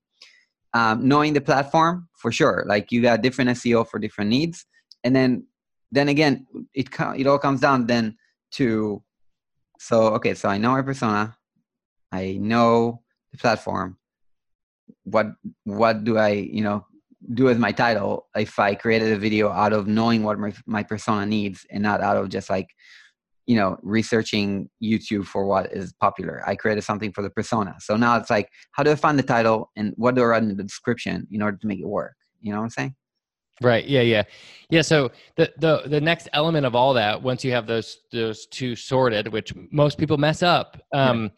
Um, 0.74 1.08
knowing 1.08 1.32
the 1.32 1.40
platform 1.40 2.08
for 2.12 2.30
sure, 2.30 2.64
like 2.66 2.92
you 2.92 3.00
got 3.00 3.22
different 3.22 3.50
SEO 3.50 3.88
for 3.88 3.98
different 3.98 4.30
needs, 4.30 4.66
and 5.02 5.16
then 5.16 5.46
then 5.90 6.08
again, 6.08 6.46
it 6.74 6.88
it 7.16 7.26
all 7.26 7.38
comes 7.38 7.60
down 7.60 7.86
then 7.86 8.16
to 8.52 9.02
so 9.78 10.14
okay 10.14 10.34
so 10.34 10.48
i 10.48 10.58
know 10.58 10.72
my 10.72 10.82
persona. 10.82 11.38
I 12.12 12.38
know 12.40 13.02
the 13.32 13.38
platform. 13.38 13.98
What 15.04 15.28
what 15.64 16.04
do 16.04 16.18
i 16.18 16.30
you 16.30 16.62
know 16.62 16.86
do 17.34 17.48
as 17.48 17.58
my 17.58 17.72
title 17.72 18.26
if 18.36 18.58
i 18.58 18.74
created 18.74 19.12
a 19.12 19.18
video 19.18 19.50
out 19.50 19.72
of 19.72 19.86
knowing 19.86 20.22
what 20.22 20.38
my, 20.38 20.52
my 20.66 20.82
persona 20.82 21.26
needs 21.26 21.66
and 21.70 21.82
not 21.82 22.00
out 22.00 22.16
of 22.16 22.28
just 22.28 22.48
like 22.48 22.68
you 23.46 23.56
know 23.56 23.76
researching 23.82 24.70
youtube 24.82 25.24
for 25.26 25.44
what 25.46 25.72
is 25.72 25.92
popular? 25.94 26.42
I 26.46 26.54
created 26.54 26.84
something 26.84 27.12
for 27.12 27.22
the 27.22 27.30
persona. 27.30 27.74
So 27.80 27.96
now 27.96 28.16
it's 28.16 28.30
like 28.30 28.50
how 28.72 28.82
do 28.82 28.90
i 28.90 28.94
find 28.94 29.18
the 29.18 29.22
title 29.22 29.70
and 29.76 29.94
what 29.96 30.14
do 30.14 30.22
i 30.22 30.26
write 30.26 30.42
in 30.42 30.56
the 30.56 30.62
description 30.62 31.26
in 31.30 31.42
order 31.42 31.56
to 31.56 31.66
make 31.66 31.80
it 31.80 31.88
work? 31.88 32.14
You 32.40 32.52
know 32.52 32.58
what 32.58 32.64
i'm 32.64 32.70
saying 32.70 32.94
Right. 33.62 33.86
Yeah. 33.86 34.02
Yeah. 34.02 34.22
Yeah. 34.70 34.82
So 34.82 35.10
the 35.36 35.52
the 35.58 35.82
the 35.86 36.00
next 36.00 36.28
element 36.32 36.66
of 36.66 36.74
all 36.74 36.94
that, 36.94 37.22
once 37.22 37.44
you 37.44 37.52
have 37.52 37.66
those 37.66 37.98
those 38.12 38.46
two 38.46 38.76
sorted, 38.76 39.28
which 39.28 39.52
most 39.70 39.98
people 39.98 40.18
mess 40.18 40.42
up, 40.42 40.80
um, 40.92 41.30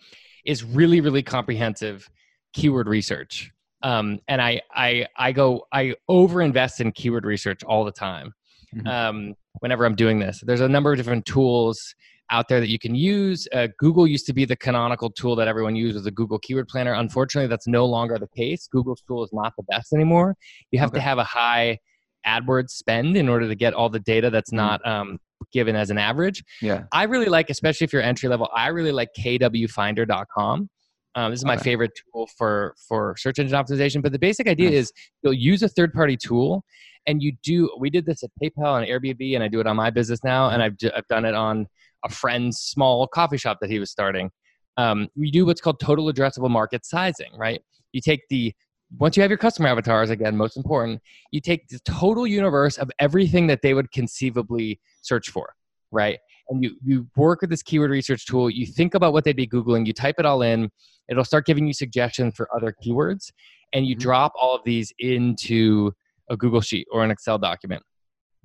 is 0.44 0.64
really 0.64 1.00
really 1.00 1.22
comprehensive 1.22 2.08
keyword 2.52 2.88
research. 2.88 3.50
Um, 3.82 4.20
and 4.28 4.42
I 4.42 4.60
I 4.74 5.06
I 5.16 5.32
go 5.32 5.66
I 5.72 5.94
over 6.08 6.42
invest 6.42 6.80
in 6.80 6.92
keyword 6.92 7.24
research 7.24 7.62
all 7.64 7.84
the 7.84 7.92
time. 7.92 8.34
Mm-hmm. 8.74 8.86
Um, 8.86 9.34
whenever 9.60 9.84
I'm 9.84 9.96
doing 9.96 10.18
this, 10.18 10.42
there's 10.44 10.60
a 10.60 10.68
number 10.68 10.92
of 10.92 10.98
different 10.98 11.24
tools 11.24 11.94
out 12.30 12.48
there 12.48 12.60
that 12.60 12.68
you 12.68 12.78
can 12.78 12.94
use. 12.94 13.48
Uh, 13.52 13.68
Google 13.78 14.06
used 14.06 14.26
to 14.26 14.32
be 14.32 14.44
the 14.44 14.56
canonical 14.56 15.10
tool 15.10 15.34
that 15.36 15.48
everyone 15.48 15.74
used 15.74 15.94
was 15.94 16.04
the 16.04 16.10
Google 16.10 16.38
Keyword 16.38 16.68
Planner. 16.68 16.94
Unfortunately, 16.94 17.48
that's 17.48 17.66
no 17.66 17.86
longer 17.86 18.18
the 18.18 18.28
case. 18.28 18.68
Google's 18.68 19.02
tool 19.06 19.24
is 19.24 19.30
not 19.32 19.52
the 19.56 19.64
best 19.64 19.92
anymore. 19.92 20.36
You 20.70 20.78
have 20.78 20.90
okay. 20.90 20.98
to 20.98 21.02
have 21.02 21.18
a 21.18 21.24
high 21.24 21.78
AdWords 22.26 22.70
spend 22.70 23.16
in 23.16 23.28
order 23.28 23.48
to 23.48 23.54
get 23.54 23.74
all 23.74 23.88
the 23.88 24.00
data 24.00 24.30
that's 24.30 24.50
mm. 24.50 24.56
not 24.56 24.86
um, 24.86 25.18
given 25.52 25.76
as 25.76 25.90
an 25.90 25.98
average. 25.98 26.44
Yeah. 26.60 26.84
I 26.92 27.04
really 27.04 27.26
like, 27.26 27.50
especially 27.50 27.84
if 27.84 27.92
you're 27.92 28.02
entry 28.02 28.28
level, 28.28 28.48
I 28.54 28.68
really 28.68 28.92
like 28.92 29.10
kwfinder.com. 29.18 30.68
Um, 31.16 31.30
this 31.32 31.40
is 31.40 31.44
my 31.44 31.54
okay. 31.54 31.64
favorite 31.64 31.90
tool 32.12 32.28
for 32.38 32.74
for 32.88 33.16
search 33.18 33.40
engine 33.40 33.58
optimization. 33.58 34.00
But 34.00 34.12
the 34.12 34.18
basic 34.18 34.46
idea 34.46 34.70
nice. 34.70 34.78
is 34.78 34.92
you'll 35.22 35.32
use 35.32 35.62
a 35.62 35.68
third 35.68 35.92
party 35.92 36.16
tool, 36.16 36.64
and 37.06 37.20
you 37.20 37.32
do. 37.42 37.68
We 37.80 37.90
did 37.90 38.06
this 38.06 38.22
at 38.22 38.30
PayPal 38.40 38.80
and 38.80 38.86
Airbnb, 38.86 39.34
and 39.34 39.42
I 39.42 39.48
do 39.48 39.58
it 39.58 39.66
on 39.66 39.74
my 39.74 39.90
business 39.90 40.22
now, 40.22 40.50
and 40.50 40.62
I've 40.62 40.76
I've 40.96 41.06
done 41.08 41.24
it 41.24 41.34
on 41.34 41.66
a 42.04 42.08
friend's 42.08 42.58
small 42.58 43.08
coffee 43.08 43.38
shop 43.38 43.58
that 43.60 43.70
he 43.70 43.80
was 43.80 43.90
starting. 43.90 44.30
Um, 44.76 45.08
we 45.16 45.32
do 45.32 45.44
what's 45.44 45.60
called 45.60 45.80
total 45.80 46.12
addressable 46.12 46.48
market 46.48 46.86
sizing, 46.86 47.32
right? 47.36 47.60
You 47.92 48.00
take 48.00 48.22
the 48.30 48.54
once 48.98 49.16
you 49.16 49.22
have 49.22 49.30
your 49.30 49.38
customer 49.38 49.68
avatars, 49.68 50.10
again, 50.10 50.36
most 50.36 50.56
important, 50.56 51.00
you 51.30 51.40
take 51.40 51.68
the 51.68 51.78
total 51.80 52.26
universe 52.26 52.76
of 52.76 52.90
everything 52.98 53.46
that 53.46 53.62
they 53.62 53.74
would 53.74 53.90
conceivably 53.92 54.80
search 55.02 55.30
for, 55.30 55.54
right? 55.92 56.18
And 56.48 56.62
you 56.62 56.76
you 56.84 57.06
work 57.16 57.42
with 57.42 57.50
this 57.50 57.62
keyword 57.62 57.90
research 57.90 58.26
tool. 58.26 58.50
You 58.50 58.66
think 58.66 58.94
about 58.94 59.12
what 59.12 59.24
they'd 59.24 59.36
be 59.36 59.46
googling. 59.46 59.86
You 59.86 59.92
type 59.92 60.16
it 60.18 60.26
all 60.26 60.42
in. 60.42 60.70
It'll 61.08 61.24
start 61.24 61.46
giving 61.46 61.66
you 61.66 61.72
suggestions 61.72 62.34
for 62.36 62.48
other 62.54 62.74
keywords, 62.84 63.30
and 63.72 63.86
you 63.86 63.94
mm-hmm. 63.94 64.02
drop 64.02 64.32
all 64.36 64.56
of 64.56 64.62
these 64.64 64.92
into 64.98 65.92
a 66.28 66.36
Google 66.36 66.60
sheet 66.60 66.88
or 66.90 67.04
an 67.04 67.10
Excel 67.10 67.38
document. 67.38 67.82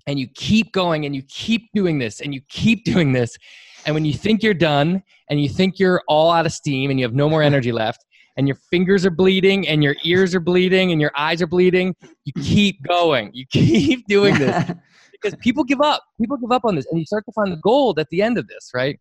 And 0.08 0.20
you 0.20 0.28
keep 0.36 0.72
going 0.72 1.06
and 1.06 1.16
you 1.16 1.24
keep 1.28 1.70
doing 1.74 1.98
this 1.98 2.22
and 2.22 2.34
you 2.34 2.42
keep 2.50 2.84
doing 2.86 3.14
this. 3.14 3.38
And 3.86 3.94
when 3.96 4.06
you 4.06 4.14
think 4.14 4.44
you're 4.44 4.54
done 4.54 5.04
and 5.30 5.42
you 5.42 5.50
think 5.50 5.80
you're 5.80 6.02
all 6.08 6.32
out 6.32 6.46
of 6.46 6.54
steam 6.54 6.90
and 6.90 7.00
you 7.00 7.06
have 7.06 7.16
no 7.16 7.30
more 7.30 7.42
energy 7.52 7.72
left, 7.72 8.06
and 8.38 8.48
your 8.48 8.58
fingers 8.70 9.06
are 9.06 9.12
bleeding 9.12 9.68
and 9.68 9.84
your 9.84 9.96
ears 10.04 10.36
are 10.36 10.40
bleeding 10.40 10.92
and 10.92 11.00
your 11.00 11.12
eyes 11.18 11.42
are 11.42 11.48
bleeding, 11.48 11.96
you 12.26 12.34
keep 12.44 12.82
going. 12.84 13.32
You 13.34 13.46
keep 13.52 14.08
doing 14.08 14.38
this 14.38 14.72
because 15.12 15.36
people 15.42 15.64
give 15.64 15.82
up. 15.82 16.04
People 16.20 16.38
give 16.38 16.52
up 16.52 16.66
on 16.66 16.76
this, 16.76 16.86
and 16.90 17.00
you 17.00 17.06
start 17.06 17.26
to 17.26 17.32
find 17.32 17.52
the 17.52 17.58
gold 17.58 18.00
at 18.00 18.10
the 18.10 18.22
end 18.22 18.38
of 18.38 18.48
this, 18.48 18.72
right? 18.74 19.00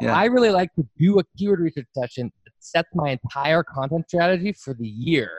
Yeah. 0.00 0.14
I 0.14 0.26
really 0.26 0.50
like 0.50 0.72
to 0.76 0.86
do 0.98 1.18
a 1.18 1.22
keyword 1.36 1.60
research 1.60 1.86
session 1.94 2.32
that 2.44 2.52
sets 2.58 2.88
my 2.94 3.10
entire 3.10 3.62
content 3.62 4.08
strategy 4.08 4.52
for 4.52 4.72
the 4.72 4.88
year, 4.88 5.30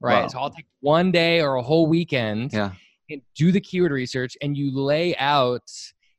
right? 0.00 0.22
Wow. 0.22 0.28
So 0.28 0.38
I'll 0.40 0.50
take 0.50 0.66
one 0.80 1.10
day 1.10 1.40
or 1.40 1.54
a 1.54 1.62
whole 1.62 1.86
weekend 1.86 2.52
yeah. 2.52 2.72
and 3.08 3.22
do 3.34 3.50
the 3.50 3.60
keyword 3.60 3.92
research, 3.92 4.36
and 4.42 4.56
you 4.56 4.76
lay 4.76 5.16
out 5.16 5.70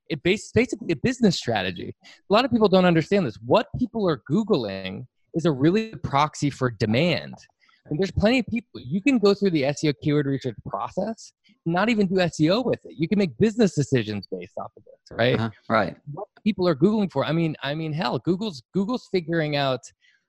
it 0.09 0.21
basically 0.23 0.91
a 0.91 0.95
business 0.95 1.35
strategy. 1.35 1.95
A 2.03 2.33
lot 2.33 2.45
of 2.45 2.51
people 2.51 2.67
don't 2.67 2.85
understand 2.85 3.25
this. 3.25 3.37
What 3.43 3.67
people 3.79 4.07
are 4.07 4.21
Googling 4.29 5.07
is 5.35 5.45
a 5.45 5.51
really 5.51 5.91
good 5.91 6.03
proxy 6.03 6.49
for 6.49 6.71
demand. 6.71 7.35
And 7.87 7.99
there's 7.99 8.11
plenty 8.11 8.39
of 8.39 8.47
people. 8.47 8.81
You 8.81 9.01
can 9.01 9.19
go 9.19 9.33
through 9.33 9.51
the 9.51 9.63
SEO 9.63 9.93
keyword 10.01 10.25
research 10.25 10.55
process, 10.67 11.33
not 11.65 11.89
even 11.89 12.07
do 12.07 12.15
SEO 12.15 12.65
with 12.65 12.83
it. 12.85 12.93
You 12.97 13.07
can 13.07 13.19
make 13.19 13.37
business 13.37 13.75
decisions 13.75 14.27
based 14.31 14.53
off 14.57 14.71
of 14.75 14.83
this, 14.83 15.17
right? 15.17 15.35
Uh-huh. 15.35 15.49
Right. 15.69 15.95
What 16.11 16.27
people 16.43 16.67
are 16.67 16.75
googling 16.75 17.11
for. 17.11 17.25
I 17.25 17.31
mean, 17.31 17.55
I 17.61 17.75
mean, 17.75 17.93
hell, 17.93 18.17
Google's 18.19 18.63
Google's 18.73 19.07
figuring 19.11 19.55
out. 19.55 19.81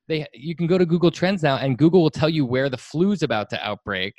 They 0.09 0.27
you 0.35 0.55
can 0.55 0.67
go 0.67 0.79
to 0.79 0.87
Google 0.87 1.11
Trends 1.11 1.43
now, 1.43 1.57
and 1.57 1.79
Google 1.79 2.03
will 2.03 2.11
tell 2.11 2.29
you 2.29 2.45
where 2.45 2.69
the 2.69 2.77
flu's 2.77 3.23
about 3.23 3.51
to 3.51 3.67
outbreak 3.67 4.15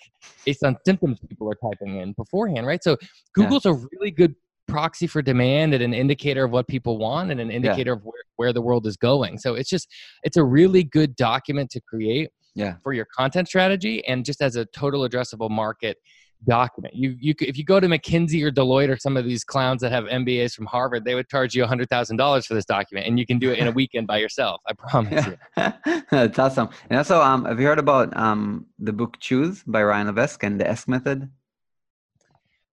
based 0.45 0.63
on 0.63 0.75
symptoms 0.85 1.19
people 1.29 1.49
are 1.49 1.55
typing 1.55 1.97
in 1.97 2.13
beforehand, 2.13 2.65
right? 2.65 2.83
So 2.83 2.97
Google's 3.33 3.65
yeah. 3.65 3.71
a 3.71 3.75
really 3.91 4.11
good 4.11 4.35
proxy 4.67 5.07
for 5.07 5.21
demand 5.21 5.73
and 5.73 5.83
an 5.83 5.93
indicator 5.93 6.45
of 6.45 6.51
what 6.51 6.67
people 6.67 6.97
want 6.97 7.31
and 7.31 7.39
an 7.39 7.51
indicator 7.51 7.91
yeah. 7.91 7.97
of 7.97 8.03
where, 8.03 8.23
where 8.35 8.53
the 8.53 8.61
world 8.61 8.85
is 8.85 8.97
going. 8.97 9.37
So 9.37 9.55
it's 9.55 9.69
just 9.69 9.87
it's 10.23 10.37
a 10.37 10.43
really 10.43 10.83
good 10.83 11.15
document 11.15 11.69
to 11.71 11.81
create 11.81 12.29
yeah. 12.55 12.75
for 12.83 12.93
your 12.93 13.05
content 13.05 13.47
strategy 13.47 14.05
and 14.07 14.25
just 14.25 14.41
as 14.41 14.55
a 14.55 14.65
total 14.65 15.07
addressable 15.07 15.49
market 15.49 15.97
document. 16.45 16.93
You 16.95 17.15
you 17.19 17.33
if 17.39 17.57
you 17.57 17.63
go 17.63 17.79
to 17.79 17.87
McKinsey 17.87 18.43
or 18.43 18.51
Deloitte 18.51 18.89
or 18.89 18.97
some 18.97 19.17
of 19.17 19.25
these 19.25 19.43
clowns 19.43 19.81
that 19.81 19.91
have 19.91 20.05
MBAs 20.05 20.53
from 20.53 20.65
Harvard, 20.65 21.05
they 21.05 21.15
would 21.15 21.29
charge 21.29 21.55
you 21.55 21.65
hundred 21.65 21.89
thousand 21.89 22.17
dollars 22.17 22.45
for 22.45 22.53
this 22.53 22.65
document, 22.65 23.07
and 23.07 23.17
you 23.17 23.25
can 23.25 23.39
do 23.39 23.51
it 23.51 23.59
in 23.59 23.67
a 23.67 23.71
weekend 23.79 24.07
by 24.07 24.17
yourself. 24.17 24.61
I 24.67 24.73
promise 24.73 25.25
you. 25.25 25.37
That's 26.11 26.37
awesome. 26.37 26.69
And 26.89 26.97
also, 26.97 27.21
um, 27.21 27.45
have 27.45 27.59
you 27.59 27.65
heard 27.65 27.79
about 27.79 28.15
um 28.15 28.67
the 28.79 28.93
book 28.93 29.19
Choose 29.19 29.63
by 29.63 29.83
Ryan 29.83 30.07
Levesque 30.07 30.43
and 30.43 30.59
the 30.59 30.67
ASK 30.69 30.87
method? 30.87 31.29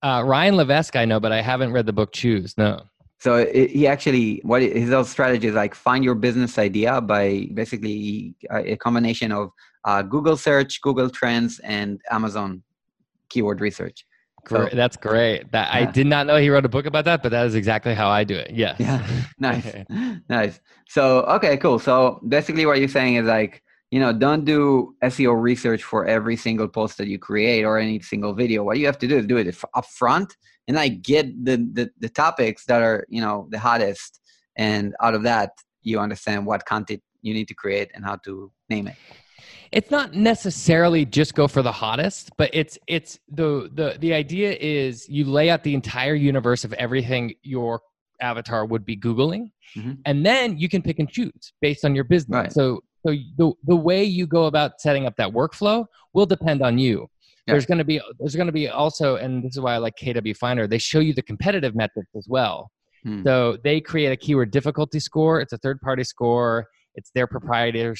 Uh, 0.05 0.23
Ryan 0.23 0.57
Levesque, 0.57 0.97
I 0.97 1.07
know, 1.07 1.19
but 1.19 1.33
I 1.33 1.41
haven't 1.41 1.73
read 1.73 1.87
the 1.87 1.93
book 1.93 2.13
Choose. 2.13 2.59
No. 2.59 2.83
So 3.21 3.37
it, 3.37 3.71
he 3.71 3.87
actually, 3.87 4.43
what 4.45 4.61
his 4.61 4.91
whole 4.91 5.05
strategy 5.05 5.49
is 5.49 5.55
like 5.55 5.75
find 5.75 6.05
your 6.05 6.15
business 6.15 6.59
idea 6.59 7.01
by 7.01 7.49
basically 7.55 8.35
a, 8.51 8.77
combination 8.77 9.33
of 9.33 9.49
uh, 9.87 10.03
Google 10.03 10.37
search, 10.37 10.83
Google 10.83 11.09
Trends, 11.09 11.59
and 11.61 12.03
Amazon 12.11 12.63
keyword 13.31 13.63
research. 13.63 14.05
So, 14.47 14.69
That's 14.71 14.99
great. 14.99 15.51
That 15.53 15.73
yeah. 15.73 15.89
I 15.89 15.91
did 15.91 16.07
not 16.07 16.27
know 16.27 16.37
he 16.37 16.51
wrote 16.51 16.67
a 16.67 16.69
book 16.69 16.85
about 16.85 17.07
that, 17.07 17.23
but 17.23 17.31
that 17.31 17.47
is 17.47 17.55
exactly 17.55 17.95
how 17.95 18.11
I 18.11 18.25
do 18.25 18.37
it. 18.37 18.51
Yes. 18.51 18.77
Yeah. 18.79 19.07
Nice. 19.39 19.75
nice. 20.29 20.61
So 20.89 21.23
okay, 21.23 21.57
cool. 21.57 21.79
So 21.79 22.21
basically, 22.29 22.67
what 22.67 22.79
you're 22.79 22.89
saying 22.89 23.17
is 23.17 23.27
like 23.27 23.64
you 23.95 24.01
know 24.01 24.13
don't 24.13 24.45
do 24.45 24.93
seo 25.05 25.41
research 25.41 25.85
for 25.85 26.05
every 26.05 26.37
single 26.37 26.67
post 26.67 26.99
that 26.99 27.07
you 27.07 27.17
create 27.17 27.63
or 27.63 27.79
any 27.79 28.01
single 28.01 28.35
video 28.35 28.65
what 28.65 28.77
you 28.77 28.87
have 28.87 28.99
to 28.99 29.07
do 29.07 29.17
is 29.19 29.27
do 29.27 29.37
it 29.37 29.57
up 29.75 29.87
front 29.87 30.37
and 30.67 30.77
like 30.77 31.01
get 31.01 31.27
the, 31.45 31.57
the 31.77 31.89
the 32.01 32.09
topics 32.09 32.65
that 32.67 32.83
are 32.83 33.07
you 33.09 33.21
know 33.21 33.47
the 33.51 33.59
hottest 33.59 34.21
and 34.57 34.95
out 35.01 35.15
of 35.15 35.23
that 35.23 35.51
you 35.83 36.01
understand 36.01 36.45
what 36.45 36.67
content 36.67 37.01
you 37.23 37.33
need 37.33 37.47
to 37.47 37.55
create 37.55 37.89
and 37.95 38.05
how 38.05 38.17
to 38.17 38.51
name 38.69 38.89
it 38.89 38.97
it's 39.71 39.91
not 39.93 40.13
necessarily 40.13 41.05
just 41.05 41.37
go 41.37 41.47
for 41.47 41.63
the 41.63 41.77
hottest 41.85 42.33
but 42.37 42.51
it's 42.53 42.77
it's 42.89 43.21
the 43.31 43.71
the 43.75 43.97
the 44.01 44.13
idea 44.13 44.57
is 44.61 45.09
you 45.09 45.25
lay 45.25 45.51
out 45.51 45.63
the 45.63 45.75
entire 45.75 46.17
universe 46.17 46.65
of 46.65 46.73
everything 46.75 47.33
your 47.45 47.81
avatar 48.21 48.65
would 48.67 48.85
be 48.85 48.97
googling 48.97 49.53
mm-hmm. 49.77 49.93
and 50.05 50.27
then 50.27 50.59
you 50.59 50.69
can 50.69 50.83
pick 50.83 50.99
and 50.99 51.09
choose 51.09 51.53
based 51.61 51.85
on 51.85 51.95
your 51.95 52.05
business 52.05 52.37
right. 52.37 52.53
so 52.53 52.83
so 53.07 53.15
the, 53.37 53.53
the 53.65 53.77
way 53.77 54.05
you 54.05 54.27
go 54.27 54.47
about 54.47 54.81
setting 54.81 55.07
up 55.07 55.17
that 55.17 55.31
workflow 55.31 55.87
will 56.13 56.27
depend 56.27 56.63
on 56.63 56.79
you. 56.79 57.09
Yeah. 57.47 57.55
There's 57.55 57.67
going 57.67 57.79
to 57.79 57.85
be 57.85 58.01
there's 58.19 58.35
going 58.35 58.47
to 58.47 58.53
be 58.53 58.69
also, 58.69 59.17
and 59.17 59.45
this 59.45 59.53
is 59.53 59.61
why 59.61 59.75
I 59.75 59.79
like 59.79 59.97
KW 59.97 60.35
Finder. 60.37 60.67
They 60.67 60.79
show 60.79 61.01
you 61.01 61.13
the 61.13 61.23
competitive 61.23 61.75
metrics 61.75 62.15
as 62.17 62.27
well. 62.29 62.71
Hmm. 63.03 63.23
So 63.23 63.59
they 63.63 63.83
create 63.83 64.13
a 64.13 64.17
keyword 64.17 64.51
difficulty 64.51 64.99
score. 64.99 65.41
It's 65.41 65.53
a 65.53 65.59
third 65.59 65.81
party 65.83 66.05
score. 66.05 66.67
It's 66.95 67.11
their 67.15 67.27
proprietary 67.27 67.97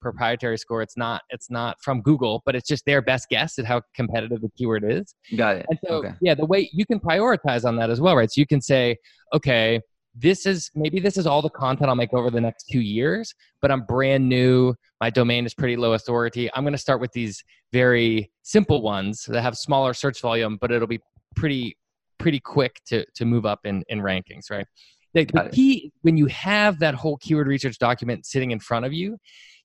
proprietary 0.00 0.58
score. 0.58 0.82
It's 0.82 0.96
not 0.96 1.22
it's 1.30 1.50
not 1.50 1.76
from 1.82 2.00
Google, 2.00 2.42
but 2.44 2.56
it's 2.56 2.66
just 2.66 2.84
their 2.86 3.02
best 3.02 3.28
guess 3.28 3.58
at 3.58 3.66
how 3.66 3.82
competitive 3.94 4.40
the 4.40 4.50
keyword 4.56 4.84
is. 4.84 5.14
Got 5.36 5.58
it. 5.58 5.66
And 5.68 5.78
so 5.86 5.94
okay. 5.96 6.14
yeah, 6.20 6.34
the 6.34 6.46
way 6.46 6.68
you 6.72 6.86
can 6.86 6.98
prioritize 6.98 7.64
on 7.64 7.76
that 7.76 7.90
as 7.90 8.00
well, 8.00 8.16
right? 8.16 8.32
So 8.32 8.40
you 8.40 8.46
can 8.46 8.62
say, 8.62 8.96
okay, 9.34 9.80
this 10.14 10.46
is 10.46 10.70
maybe 10.74 11.00
this 11.00 11.16
is 11.16 11.26
all 11.26 11.40
the 11.40 11.50
content 11.50 11.88
I'll 11.88 11.96
make 11.96 12.12
over 12.12 12.30
the 12.30 12.40
next 12.40 12.64
two 12.70 12.80
years, 12.80 13.34
but 13.60 13.70
I'm 13.70 13.82
brand 13.82 14.28
new. 14.28 14.74
My 15.00 15.10
domain 15.10 15.46
is 15.46 15.54
pretty 15.54 15.76
low 15.76 15.94
authority. 15.94 16.50
I'm 16.54 16.64
going 16.64 16.72
to 16.72 16.78
start 16.78 17.00
with 17.00 17.12
these 17.12 17.42
very 17.72 18.30
simple 18.42 18.82
ones 18.82 19.24
that 19.28 19.40
have 19.40 19.56
smaller 19.56 19.94
search 19.94 20.20
volume, 20.20 20.58
but 20.60 20.70
it'll 20.70 20.88
be 20.88 21.00
pretty 21.34 21.76
pretty 22.18 22.40
quick 22.40 22.80
to 22.86 23.04
to 23.14 23.24
move 23.24 23.46
up 23.46 23.60
in 23.64 23.84
in 23.88 24.00
rankings, 24.00 24.50
right? 24.50 24.66
The, 25.14 25.24
the 25.24 25.50
key 25.52 25.92
when 26.02 26.16
you 26.16 26.26
have 26.26 26.78
that 26.80 26.94
whole 26.94 27.16
keyword 27.18 27.46
research 27.46 27.78
document 27.78 28.26
sitting 28.26 28.50
in 28.50 28.60
front 28.60 28.84
of 28.86 28.92
you, 28.92 29.18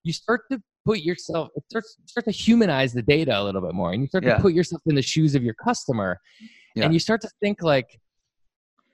you 0.03 0.13
start 0.13 0.41
to 0.51 0.61
put 0.85 0.99
yourself 0.99 1.49
start 1.69 1.83
start 2.05 2.25
to 2.25 2.31
humanize 2.31 2.93
the 2.93 3.01
data 3.01 3.39
a 3.39 3.43
little 3.43 3.61
bit 3.61 3.73
more, 3.73 3.91
and 3.91 4.01
you 4.01 4.07
start 4.07 4.23
yeah. 4.23 4.35
to 4.35 4.41
put 4.41 4.53
yourself 4.53 4.81
in 4.85 4.95
the 4.95 5.01
shoes 5.01 5.35
of 5.35 5.43
your 5.43 5.53
customer, 5.53 6.19
yeah. 6.75 6.85
and 6.85 6.93
you 6.93 6.99
start 6.99 7.21
to 7.21 7.29
think 7.41 7.61
like 7.61 7.99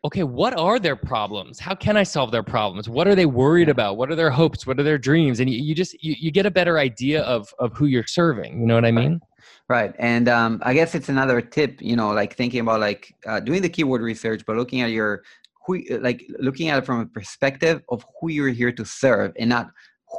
okay, 0.06 0.24
what 0.24 0.58
are 0.58 0.80
their 0.80 0.96
problems? 0.96 1.60
How 1.60 1.76
can 1.76 1.96
I 1.96 2.04
solve 2.04 2.32
their 2.32 2.44
problems? 2.44 2.90
What 2.90 3.08
are 3.08 3.16
they 3.16 3.26
worried 3.26 3.70
about? 3.70 3.98
What 3.98 4.12
are 4.12 4.16
their 4.16 4.30
hopes? 4.30 4.68
What 4.68 4.80
are 4.80 4.84
their 4.84 4.98
dreams? 4.98 5.40
And 5.40 5.50
you, 5.50 5.58
you 5.62 5.74
just 5.74 5.94
you, 6.04 6.16
you 6.20 6.32
get 6.32 6.46
a 6.46 6.52
better 6.52 6.78
idea 6.78 7.22
of 7.24 7.54
of 7.60 7.74
who 7.74 7.86
you're 7.86 8.08
serving. 8.08 8.60
You 8.60 8.68
know 8.68 8.76
what 8.76 8.86
I 8.86 8.92
mean? 8.92 9.22
Right. 9.70 9.96
And 9.98 10.28
um, 10.28 10.62
I 10.64 10.74
guess 10.74 10.94
it's 10.94 11.10
another 11.10 11.42
tip. 11.42 11.82
You 11.82 11.96
know, 11.96 12.12
like 12.12 12.36
thinking 12.36 12.60
about 12.60 12.82
like 12.82 13.16
uh, 13.26 13.40
doing 13.40 13.62
the 13.62 13.70
keyword 13.70 14.02
research, 14.02 14.44
but 14.46 14.58
looking 14.58 14.82
at 14.82 14.92
your 14.92 15.24
who 15.66 15.82
like 16.02 16.26
looking 16.40 16.70
at 16.70 16.78
it 16.78 16.86
from 16.86 17.00
a 17.00 17.06
perspective 17.06 17.82
of 17.90 18.06
who 18.20 18.30
you're 18.30 18.50
here 18.50 18.72
to 18.74 18.86
serve, 18.86 19.32
and 19.40 19.50
not 19.50 19.70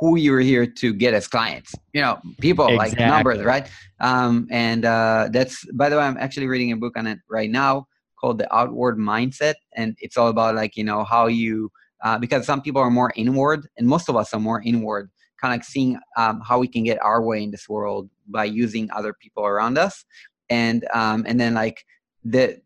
who 0.00 0.16
you're 0.16 0.40
here 0.40 0.66
to 0.66 0.94
get 0.94 1.12
as 1.12 1.28
clients. 1.28 1.74
You 1.92 2.00
know, 2.00 2.18
people 2.40 2.66
exactly. 2.66 3.04
like 3.04 3.10
numbers, 3.10 3.44
right? 3.44 3.68
Um, 4.00 4.48
and 4.50 4.86
uh, 4.86 5.28
that's 5.30 5.62
by 5.72 5.90
the 5.90 5.96
way, 5.96 6.04
I'm 6.04 6.16
actually 6.16 6.46
reading 6.46 6.72
a 6.72 6.76
book 6.76 6.96
on 6.96 7.06
it 7.06 7.18
right 7.28 7.50
now 7.50 7.86
called 8.20 8.38
the 8.38 8.54
outward 8.54 8.98
mindset 8.98 9.54
and 9.74 9.96
it's 10.00 10.16
all 10.16 10.28
about 10.28 10.54
like 10.54 10.76
you 10.76 10.84
know 10.84 11.04
how 11.04 11.26
you 11.26 11.70
uh, 12.02 12.18
because 12.18 12.44
some 12.44 12.60
people 12.60 12.80
are 12.80 12.90
more 12.90 13.12
inward 13.16 13.66
and 13.78 13.86
most 13.86 14.08
of 14.08 14.16
us 14.16 14.34
are 14.34 14.40
more 14.40 14.62
inward 14.62 15.10
kind 15.44 15.52
of 15.52 15.58
like 15.58 15.64
seeing 15.64 15.98
um, 16.16 16.40
how 16.40 16.58
we 16.58 16.66
can 16.66 16.84
get 16.84 16.98
our 17.02 17.22
way 17.22 17.42
in 17.42 17.50
this 17.50 17.68
world 17.68 18.08
by 18.28 18.44
using 18.44 18.90
other 18.90 19.12
people 19.12 19.44
around 19.44 19.76
us. 19.76 20.04
And 20.48 20.86
um, 20.94 21.24
and 21.26 21.38
then 21.38 21.54
like 21.54 21.84
the 22.24 22.60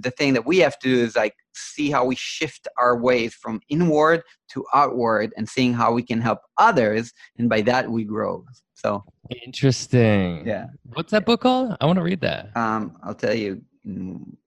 the 0.00 0.10
thing 0.10 0.34
that 0.34 0.44
we 0.44 0.58
have 0.58 0.76
to 0.80 0.88
do 0.88 1.04
is 1.04 1.14
like 1.14 1.34
see 1.54 1.90
how 1.90 2.04
we 2.04 2.16
shift 2.16 2.66
our 2.76 2.96
ways 2.96 3.34
from 3.34 3.60
inward 3.68 4.22
to 4.48 4.64
outward 4.74 5.32
and 5.36 5.48
seeing 5.48 5.72
how 5.72 5.92
we 5.92 6.02
can 6.02 6.20
help 6.20 6.40
others 6.58 7.12
and 7.38 7.48
by 7.48 7.60
that 7.62 7.88
we 7.88 8.02
grow. 8.04 8.44
So 8.74 9.04
interesting. 9.46 10.44
yeah. 10.46 10.66
What's 10.94 11.12
that 11.12 11.24
book 11.24 11.42
called? 11.42 11.76
I 11.80 11.86
want 11.86 11.98
to 11.98 12.02
read 12.02 12.20
that. 12.22 12.56
Um 12.56 12.96
i'll 13.04 13.14
tell 13.14 13.34
you 13.34 13.62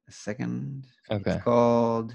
a 0.08 0.12
second. 0.12 0.86
Okay. 1.12 1.32
It's 1.32 1.44
called 1.44 2.14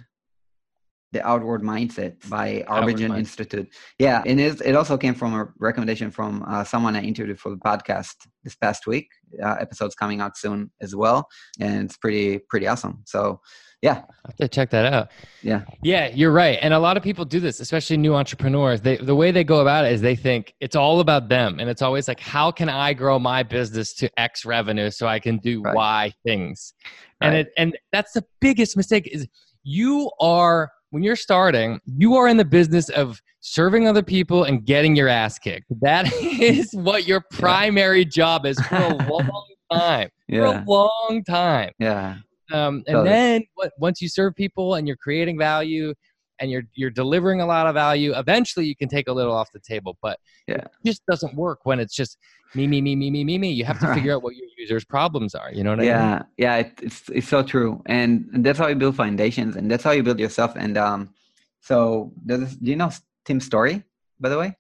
the 1.13 1.27
Outward 1.27 1.63
Mindset 1.63 2.29
by 2.29 2.65
Arbinger 2.67 3.17
Institute. 3.19 3.69
Yeah, 3.99 4.23
and 4.25 4.41
it, 4.41 4.61
it 4.65 4.75
also 4.75 4.97
came 4.97 5.15
from 5.15 5.35
a 5.35 5.49
recommendation 5.59 6.11
from 6.11 6.43
uh, 6.49 6.65
someone 6.65 6.97
I 6.97 7.03
interviewed 7.03 7.39
for 7.39 7.51
the 7.51 7.57
podcast 7.57 8.15
this 8.45 8.55
past 8.55 8.87
week. 8.87 9.09
Uh, 9.43 9.57
episodes 9.61 9.95
coming 9.95 10.21
out 10.21 10.37
soon 10.37 10.71
as 10.81 10.97
well, 10.97 11.29
and 11.61 11.85
it's 11.85 11.99
pretty 11.99 12.39
pretty 12.49 12.67
awesome. 12.67 13.03
So 13.07 13.41
yeah. 13.83 14.03
I 14.25 14.29
have 14.29 14.37
to 14.37 14.49
check 14.49 14.71
that 14.71 14.93
out. 14.93 15.11
Yeah. 15.43 15.65
Yeah 15.83 16.09
you're 16.15 16.31
right. 16.31 16.59
And 16.63 16.73
a 16.73 16.79
lot 16.79 16.97
of 16.97 17.03
people 17.03 17.25
do 17.25 17.41
this 17.41 17.59
especially 17.59 17.97
new 17.97 18.15
entrepreneurs. 18.15 18.81
They 18.81 18.97
the 18.97 19.17
way 19.17 19.33
they 19.33 19.43
go 19.43 19.61
about 19.61 19.85
it 19.85 19.93
is 19.93 20.01
they 20.01 20.15
think 20.15 20.55
it's 20.61 20.77
all 20.77 21.01
about 21.01 21.29
them. 21.29 21.59
And 21.59 21.69
it's 21.69 21.83
always 21.83 22.07
like 22.07 22.21
how 22.21 22.53
can 22.53 22.69
i 22.69 22.95
grow 22.95 23.19
my 23.19 23.43
business 23.43 23.93
to 23.95 24.09
x 24.19 24.45
revenue 24.45 24.91
so 24.91 25.07
i 25.09 25.19
can 25.19 25.39
do 25.39 25.61
right. 25.63 25.75
y 25.75 26.13
things? 26.25 26.73
Right. 27.21 27.29
and 27.29 27.37
it 27.37 27.53
and 27.59 27.79
that's 27.91 28.13
the 28.13 28.25
biggest 28.41 28.77
mistake 28.77 29.09
is 29.09 29.27
you 29.65 30.11
are 30.21 30.71
when 30.91 31.03
you're 31.03 31.17
starting 31.17 31.81
you 31.99 32.15
are 32.15 32.29
in 32.29 32.37
the 32.37 32.45
business 32.45 32.89
of 32.91 33.21
serving 33.41 33.89
other 33.89 34.05
people 34.05 34.45
and 34.45 34.65
getting 34.65 34.95
your 34.95 35.09
ass 35.09 35.41
kicked. 35.41 35.67
That 35.81 36.13
is 36.23 36.71
what 36.73 37.09
your 37.09 37.25
primary 37.33 38.03
yeah. 38.03 38.09
job 38.09 38.47
is 38.47 38.61
for 38.61 38.77
a 38.77 38.95
long 39.11 39.47
time. 39.73 40.11
Yeah. 40.29 40.39
for 40.39 40.61
a 40.61 40.65
long 40.65 41.25
time. 41.27 41.73
Yeah 41.81 42.19
um, 42.53 42.83
and 42.87 43.07
then 43.07 43.45
what, 43.55 43.73
once 43.79 44.01
you 44.01 44.09
serve 44.09 44.35
people 44.35 44.75
and 44.75 44.87
you're 44.87 44.97
creating 44.97 45.39
value 45.39 45.95
and 46.39 46.51
you're 46.51 46.65
you're 46.75 46.91
delivering 46.91 47.41
a 47.41 47.47
lot 47.47 47.67
of 47.67 47.75
value, 47.75 48.13
eventually 48.17 48.67
you 48.67 48.77
can 48.77 48.89
take 48.89 49.09
a 49.09 49.13
little 49.13 49.33
off 49.33 49.51
the 49.53 49.61
table. 49.61 49.97
But 50.03 50.19
yeah. 50.47 50.57
it 50.57 50.71
just 50.85 51.05
doesn't 51.07 51.35
work 51.35 51.61
when 51.65 51.81
it's 51.81 51.95
just 51.95 52.19
me, 52.55 52.67
me, 52.67 52.81
me, 52.81 52.95
me, 52.97 53.11
me, 53.11 53.25
me, 53.25 53.39
me. 53.39 53.51
You 53.51 53.65
have 53.65 53.81
to 53.81 53.95
figure 53.95 54.15
out 54.15 54.23
what 54.23 54.37
your 54.37 54.47
users' 54.59 54.85
problems 54.85 55.35
are. 55.35 55.53
You 55.53 55.65
know 55.65 55.77
what 55.77 55.85
yeah, 55.85 56.05
I 56.05 56.15
mean? 56.15 56.25
Yeah, 56.37 56.57
it, 56.57 56.73
it's 56.83 57.09
it's 57.09 57.29
so 57.29 57.43
true, 57.43 57.83
and, 57.87 58.29
that's 58.45 58.59
how 58.59 58.67
you 58.67 58.75
build 58.75 58.97
foundations, 58.97 59.57
and 59.57 59.71
that's 59.71 59.85
how 59.85 59.93
you 59.93 60.03
build 60.03 60.19
yourself. 60.19 60.53
And 60.57 60.77
um, 60.77 61.15
so 61.61 62.13
does 62.27 62.57
do 62.57 62.71
you 62.71 62.77
know 62.77 62.91
Tim 63.25 63.41
Storey, 63.41 63.85
by 64.21 64.29
the 64.29 64.39
way? 64.39 64.57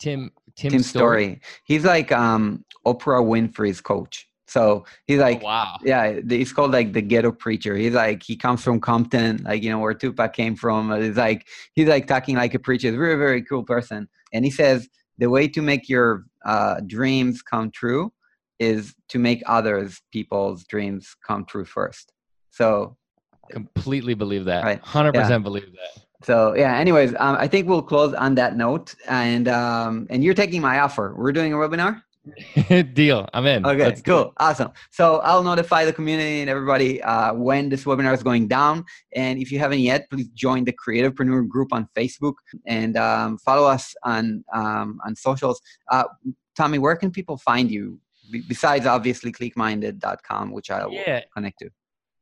Tim 0.00 0.30
Tim, 0.56 0.72
Tim 0.72 0.82
Storey. 0.82 1.24
Storey. 1.24 1.40
He's 1.64 1.84
like 1.84 2.12
um 2.12 2.64
Oprah 2.86 3.24
Winfrey's 3.24 3.80
coach. 3.80 4.28
So 4.46 4.84
he's 5.06 5.18
like, 5.18 5.40
oh, 5.42 5.46
wow, 5.46 5.76
yeah, 5.82 6.20
he's 6.28 6.52
called 6.52 6.72
like 6.72 6.92
the 6.92 7.00
ghetto 7.00 7.32
preacher. 7.32 7.76
He's 7.76 7.94
like, 7.94 8.22
he 8.22 8.36
comes 8.36 8.62
from 8.62 8.80
Compton, 8.80 9.42
like 9.44 9.62
you 9.62 9.70
know 9.70 9.78
where 9.78 9.94
Tupac 9.94 10.32
came 10.34 10.54
from. 10.54 10.92
It's 10.92 11.16
like 11.16 11.46
he's 11.74 11.88
like 11.88 12.06
talking 12.06 12.36
like 12.36 12.54
a 12.54 12.58
preacher. 12.58 12.88
He's 12.88 12.96
a 12.96 12.98
very 12.98 13.16
very 13.16 13.42
cool 13.42 13.64
person, 13.64 14.08
and 14.32 14.44
he 14.44 14.50
says 14.50 14.88
the 15.18 15.30
way 15.30 15.48
to 15.48 15.62
make 15.62 15.88
your 15.88 16.24
uh, 16.44 16.80
dreams 16.86 17.42
come 17.42 17.70
true 17.70 18.12
is 18.58 18.94
to 19.08 19.18
make 19.18 19.42
others 19.46 20.00
people's 20.12 20.64
dreams 20.64 21.16
come 21.26 21.44
true 21.44 21.64
first. 21.64 22.12
So 22.50 22.96
completely 23.50 24.14
believe 24.14 24.44
that. 24.46 24.64
Right. 24.64 24.80
Hundred 24.80 25.14
yeah. 25.14 25.22
percent 25.22 25.44
believe 25.44 25.72
that. 25.72 26.02
So 26.22 26.54
yeah. 26.54 26.76
Anyways, 26.76 27.14
um, 27.18 27.36
I 27.38 27.48
think 27.48 27.68
we'll 27.68 27.82
close 27.82 28.14
on 28.14 28.34
that 28.36 28.56
note, 28.56 28.94
and 29.08 29.48
um, 29.48 30.06
and 30.10 30.22
you're 30.22 30.34
taking 30.34 30.60
my 30.60 30.80
offer. 30.80 31.14
We're 31.16 31.32
doing 31.32 31.52
a 31.52 31.56
webinar. 31.56 32.02
Deal. 32.94 33.28
I'm 33.34 33.46
in. 33.46 33.66
Okay, 33.66 33.84
Let's 33.84 34.02
cool. 34.02 34.32
Awesome. 34.38 34.70
So 34.90 35.18
I'll 35.18 35.42
notify 35.42 35.84
the 35.84 35.92
community 35.92 36.40
and 36.40 36.48
everybody 36.48 37.02
uh, 37.02 37.34
when 37.34 37.68
this 37.68 37.84
webinar 37.84 38.14
is 38.14 38.22
going 38.22 38.48
down. 38.48 38.84
And 39.14 39.38
if 39.38 39.52
you 39.52 39.58
haven't 39.58 39.80
yet, 39.80 40.08
please 40.10 40.28
join 40.28 40.64
the 40.64 40.72
Creativepreneur 40.72 41.46
group 41.48 41.72
on 41.72 41.88
Facebook 41.96 42.34
and 42.66 42.96
um, 42.96 43.38
follow 43.38 43.68
us 43.68 43.94
on 44.04 44.44
um, 44.52 45.00
on 45.06 45.14
socials. 45.16 45.60
Uh, 45.90 46.04
Tommy, 46.56 46.78
where 46.78 46.96
can 46.96 47.10
people 47.10 47.36
find 47.36 47.70
you 47.70 47.98
besides 48.48 48.86
obviously 48.86 49.32
clickminded.com, 49.32 50.52
which 50.52 50.70
I 50.70 50.86
will 50.86 50.94
yeah. 50.94 51.22
connect 51.34 51.58
to? 51.60 51.70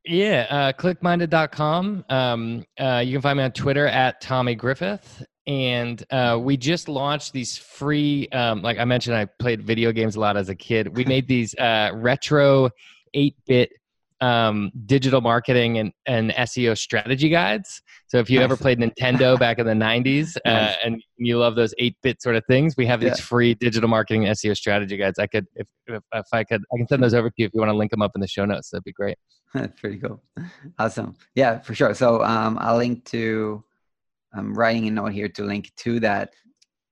Yeah, 0.05 0.47
uh, 0.49 0.73
clickminded.com. 0.73 2.05
Um, 2.09 2.65
uh, 2.77 3.01
you 3.05 3.13
can 3.13 3.21
find 3.21 3.37
me 3.37 3.43
on 3.45 3.53
Twitter 3.53 3.87
at 3.87 4.19
Tommy 4.19 4.53
Griffith 4.53 5.23
and 5.45 6.05
uh, 6.11 6.39
we 6.41 6.55
just 6.55 6.87
launched 6.87 7.33
these 7.33 7.57
free 7.57 8.27
um, 8.29 8.61
like 8.61 8.77
i 8.77 8.85
mentioned 8.85 9.15
i 9.15 9.25
played 9.25 9.61
video 9.61 9.91
games 9.91 10.15
a 10.15 10.19
lot 10.19 10.37
as 10.37 10.49
a 10.49 10.55
kid. 10.55 10.95
We 10.95 11.05
made 11.05 11.27
these 11.35 11.53
uh, 11.55 11.91
retro 11.93 12.69
8-bit 13.15 13.71
um, 14.21 14.71
digital 14.85 15.19
marketing 15.19 15.79
and, 15.79 15.91
and 16.05 16.31
seo 16.31 16.77
strategy 16.77 17.27
guides. 17.27 17.81
So 18.07 18.19
if 18.19 18.29
you 18.29 18.39
nice. 18.39 18.45
ever 18.45 18.55
played 18.57 18.79
nintendo 18.79 19.37
back 19.37 19.59
in 19.59 19.65
the 19.65 19.73
90s 19.73 20.37
uh, 20.45 20.51
nice. 20.51 20.75
and 20.83 21.03
you 21.17 21.37
love 21.37 21.55
those 21.55 21.73
8-bit 21.79 22.21
sort 22.21 22.37
of 22.37 22.43
things 22.47 22.75
we 22.77 22.85
have 22.85 23.01
these 23.01 23.17
yeah. 23.17 23.25
free 23.25 23.53
digital 23.55 23.89
marketing 23.89 24.23
seo 24.23 24.55
strategy 24.55 24.95
guides. 24.95 25.19
I 25.19 25.27
could 25.27 25.45
if, 25.55 25.67
if, 25.87 26.01
if 26.13 26.25
i 26.31 26.43
could 26.45 26.61
i 26.73 26.77
can 26.77 26.87
send 26.87 27.03
those 27.03 27.13
over 27.13 27.29
to 27.29 27.35
you 27.37 27.45
if 27.47 27.53
you 27.53 27.59
want 27.59 27.71
to 27.71 27.77
link 27.77 27.91
them 27.91 28.01
up 28.01 28.11
in 28.15 28.21
the 28.21 28.27
show 28.27 28.45
notes. 28.45 28.69
That'd 28.69 28.85
be 28.85 28.93
great. 28.93 29.17
That's 29.53 29.77
pretty 29.81 29.97
cool. 29.97 30.23
Awesome. 30.79 31.17
Yeah 31.35 31.59
for 31.59 31.75
sure. 31.75 31.93
So 31.93 32.23
um, 32.23 32.57
i'll 32.61 32.77
link 32.77 33.03
to 33.05 33.63
I'm 34.33 34.53
writing 34.53 34.87
a 34.87 34.91
note 34.91 35.13
here 35.13 35.29
to 35.29 35.43
link 35.43 35.71
to 35.77 35.99
that 36.01 36.33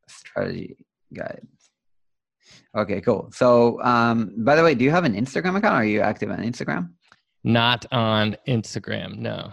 strategy 0.08 0.78
guide. 1.14 1.42
Okay, 2.76 3.02
cool. 3.02 3.30
So, 3.34 3.82
um, 3.84 4.34
by 4.38 4.56
the 4.56 4.64
way, 4.64 4.76
do 4.76 4.84
you 4.84 4.92
have 4.92 5.04
an 5.04 5.14
Instagram 5.14 5.58
account? 5.58 5.76
Are 5.76 5.86
you 5.86 6.02
active 6.02 6.32
on 6.32 6.40
Instagram? 6.40 6.92
Not 7.44 7.86
on 7.92 8.38
Instagram. 8.48 9.18
No, 9.18 9.52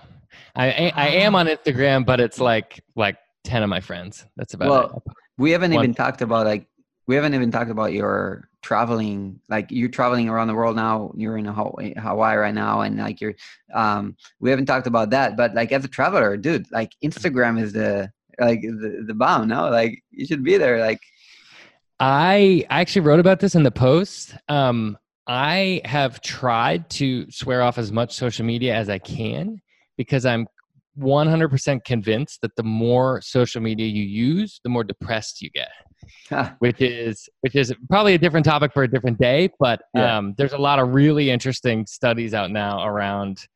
I 0.54 0.92
I 0.94 1.08
am 1.08 1.34
on 1.34 1.46
Instagram, 1.46 2.04
but 2.04 2.20
it's 2.20 2.38
like 2.38 2.80
like 2.94 3.16
ten 3.44 3.62
of 3.62 3.70
my 3.70 3.80
friends. 3.80 4.26
That's 4.36 4.54
about 4.54 4.68
well, 4.68 5.02
it. 5.06 5.12
We 5.38 5.50
haven't 5.52 5.72
One. 5.72 5.84
even 5.84 5.94
talked 5.94 6.20
about 6.20 6.46
like 6.46 6.68
we 7.08 7.14
haven't 7.14 7.34
even 7.34 7.50
talked 7.50 7.70
about 7.70 7.92
your 7.92 8.48
traveling 8.62 9.40
like 9.48 9.66
you're 9.70 9.88
traveling 9.88 10.28
around 10.28 10.46
the 10.46 10.54
world 10.54 10.76
now 10.76 11.10
you're 11.16 11.38
in 11.38 11.46
hawaii, 11.46 11.94
right 12.36 12.54
now 12.54 12.82
and 12.82 12.98
like 12.98 13.20
you're 13.20 13.34
um 13.74 14.14
we 14.40 14.50
haven't 14.50 14.66
talked 14.66 14.86
about 14.86 15.10
that 15.10 15.36
but 15.36 15.54
like 15.54 15.72
as 15.72 15.84
a 15.84 15.88
traveler 15.88 16.36
dude 16.36 16.70
like 16.70 16.92
instagram 17.02 17.60
is 17.60 17.72
the 17.72 18.10
like 18.38 18.60
the, 18.60 19.02
the 19.06 19.14
bomb 19.14 19.48
no? 19.48 19.68
Like 19.68 20.04
you 20.10 20.24
should 20.24 20.44
be 20.44 20.58
there 20.58 20.78
like 20.78 21.00
i 21.98 22.64
i 22.70 22.80
actually 22.80 23.02
wrote 23.02 23.18
about 23.18 23.40
this 23.40 23.56
in 23.56 23.64
the 23.64 23.72
post. 23.72 24.36
Um 24.48 24.96
i 25.26 25.80
have 25.84 26.20
tried 26.20 26.88
to 26.90 27.28
swear 27.30 27.62
off 27.62 27.78
as 27.78 27.90
much 27.90 28.14
social 28.14 28.44
media 28.44 28.74
as 28.74 28.88
i 28.88 28.98
can 28.98 29.60
because 29.96 30.24
i'm 30.24 30.46
100% 30.98 31.84
convinced 31.84 32.40
that 32.42 32.56
the 32.56 32.62
more 32.62 33.20
social 33.20 33.60
media 33.60 33.86
you 33.86 34.02
use 34.02 34.60
the 34.64 34.70
more 34.70 34.82
depressed 34.82 35.40
you 35.40 35.48
get 35.50 35.68
which 36.58 36.80
is 36.80 37.28
which 37.40 37.54
is 37.54 37.72
probably 37.88 38.14
a 38.14 38.18
different 38.18 38.44
topic 38.44 38.72
for 38.72 38.82
a 38.82 38.90
different 38.90 39.18
day. 39.18 39.50
But 39.58 39.82
yeah. 39.94 40.18
um, 40.18 40.34
there's 40.36 40.52
a 40.52 40.58
lot 40.58 40.78
of 40.78 40.94
really 40.94 41.30
interesting 41.30 41.86
studies 41.86 42.34
out 42.34 42.50
now 42.50 42.86
around 42.86 43.46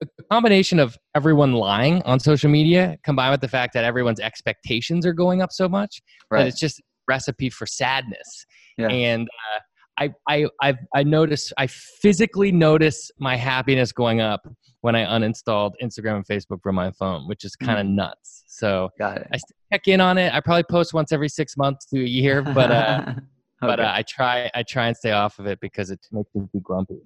a 0.00 0.06
combination 0.30 0.78
of 0.78 0.96
everyone 1.14 1.52
lying 1.52 2.02
on 2.02 2.20
social 2.20 2.50
media 2.50 2.96
combined 3.02 3.32
with 3.32 3.40
the 3.40 3.48
fact 3.48 3.74
that 3.74 3.84
everyone's 3.84 4.20
expectations 4.20 5.04
are 5.04 5.12
going 5.12 5.42
up 5.42 5.52
so 5.52 5.68
much 5.68 6.00
right. 6.30 6.40
that 6.40 6.48
it's 6.48 6.60
just 6.60 6.80
recipe 7.08 7.50
for 7.50 7.66
sadness. 7.66 8.46
Yeah. 8.76 8.88
And 8.88 9.28
uh, 9.28 9.60
I, 9.98 10.14
I, 10.28 10.46
I've, 10.62 10.78
I 10.94 11.02
notice, 11.02 11.52
I 11.58 11.66
physically 11.66 12.52
notice 12.52 13.10
my 13.18 13.36
happiness 13.36 13.92
going 13.92 14.20
up 14.20 14.46
when 14.80 14.94
I 14.94 15.04
uninstalled 15.04 15.72
Instagram 15.82 16.16
and 16.16 16.26
Facebook 16.26 16.62
from 16.62 16.76
my 16.76 16.92
phone, 16.92 17.26
which 17.26 17.44
is 17.44 17.56
kind 17.56 17.80
of 17.80 17.86
mm. 17.86 17.96
nuts. 17.96 18.44
So. 18.46 18.90
I 19.00 19.38
check 19.72 19.88
in 19.88 20.00
on 20.00 20.18
it. 20.18 20.32
I 20.32 20.40
probably 20.40 20.64
post 20.64 20.94
once 20.94 21.12
every 21.12 21.28
six 21.28 21.56
months 21.56 21.86
to 21.86 22.00
a 22.00 22.06
year, 22.06 22.42
but 22.54 22.70
uh, 22.70 23.04
okay. 23.08 23.20
but 23.60 23.80
uh, 23.80 23.92
I 23.94 24.02
try 24.02 24.50
I 24.54 24.62
try 24.62 24.88
and 24.88 24.96
stay 24.96 25.12
off 25.12 25.38
of 25.38 25.46
it 25.46 25.60
because 25.60 25.90
it 25.90 26.00
makes 26.12 26.30
me 26.34 26.46
too 26.52 26.60
grumpy. 26.60 26.98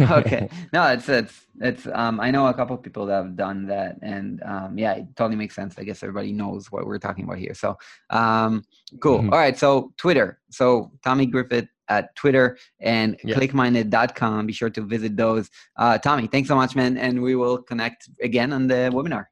okay, 0.00 0.48
no, 0.72 0.86
it's 0.88 1.08
it's 1.08 1.46
it's. 1.60 1.86
Um, 1.92 2.20
I 2.20 2.30
know 2.30 2.46
a 2.46 2.54
couple 2.54 2.76
people 2.76 3.06
that 3.06 3.14
have 3.14 3.36
done 3.36 3.66
that, 3.66 3.96
and 4.02 4.42
um, 4.44 4.76
yeah, 4.78 4.94
it 4.94 5.06
totally 5.16 5.36
makes 5.36 5.54
sense. 5.54 5.78
I 5.78 5.84
guess 5.84 6.02
everybody 6.02 6.32
knows 6.32 6.70
what 6.70 6.86
we're 6.86 6.98
talking 6.98 7.24
about 7.24 7.38
here. 7.38 7.54
So, 7.54 7.76
um, 8.10 8.64
cool. 9.00 9.18
Mm-hmm. 9.18 9.32
All 9.32 9.38
right, 9.38 9.56
so 9.56 9.92
Twitter. 9.96 10.40
So 10.50 10.90
Tommy 11.02 11.26
Griffith 11.26 11.68
at 11.88 12.14
Twitter 12.16 12.58
and 12.80 13.16
yeah. 13.24 13.36
clickminded.com. 13.36 14.46
Be 14.46 14.52
sure 14.52 14.70
to 14.70 14.82
visit 14.82 15.16
those. 15.16 15.50
Uh, 15.76 15.98
Tommy, 15.98 16.26
thanks 16.26 16.48
so 16.48 16.56
much, 16.56 16.74
man. 16.74 16.96
And 16.96 17.22
we 17.22 17.36
will 17.36 17.58
connect 17.58 18.08
again 18.22 18.52
on 18.52 18.66
the 18.66 18.90
webinar. 18.92 19.26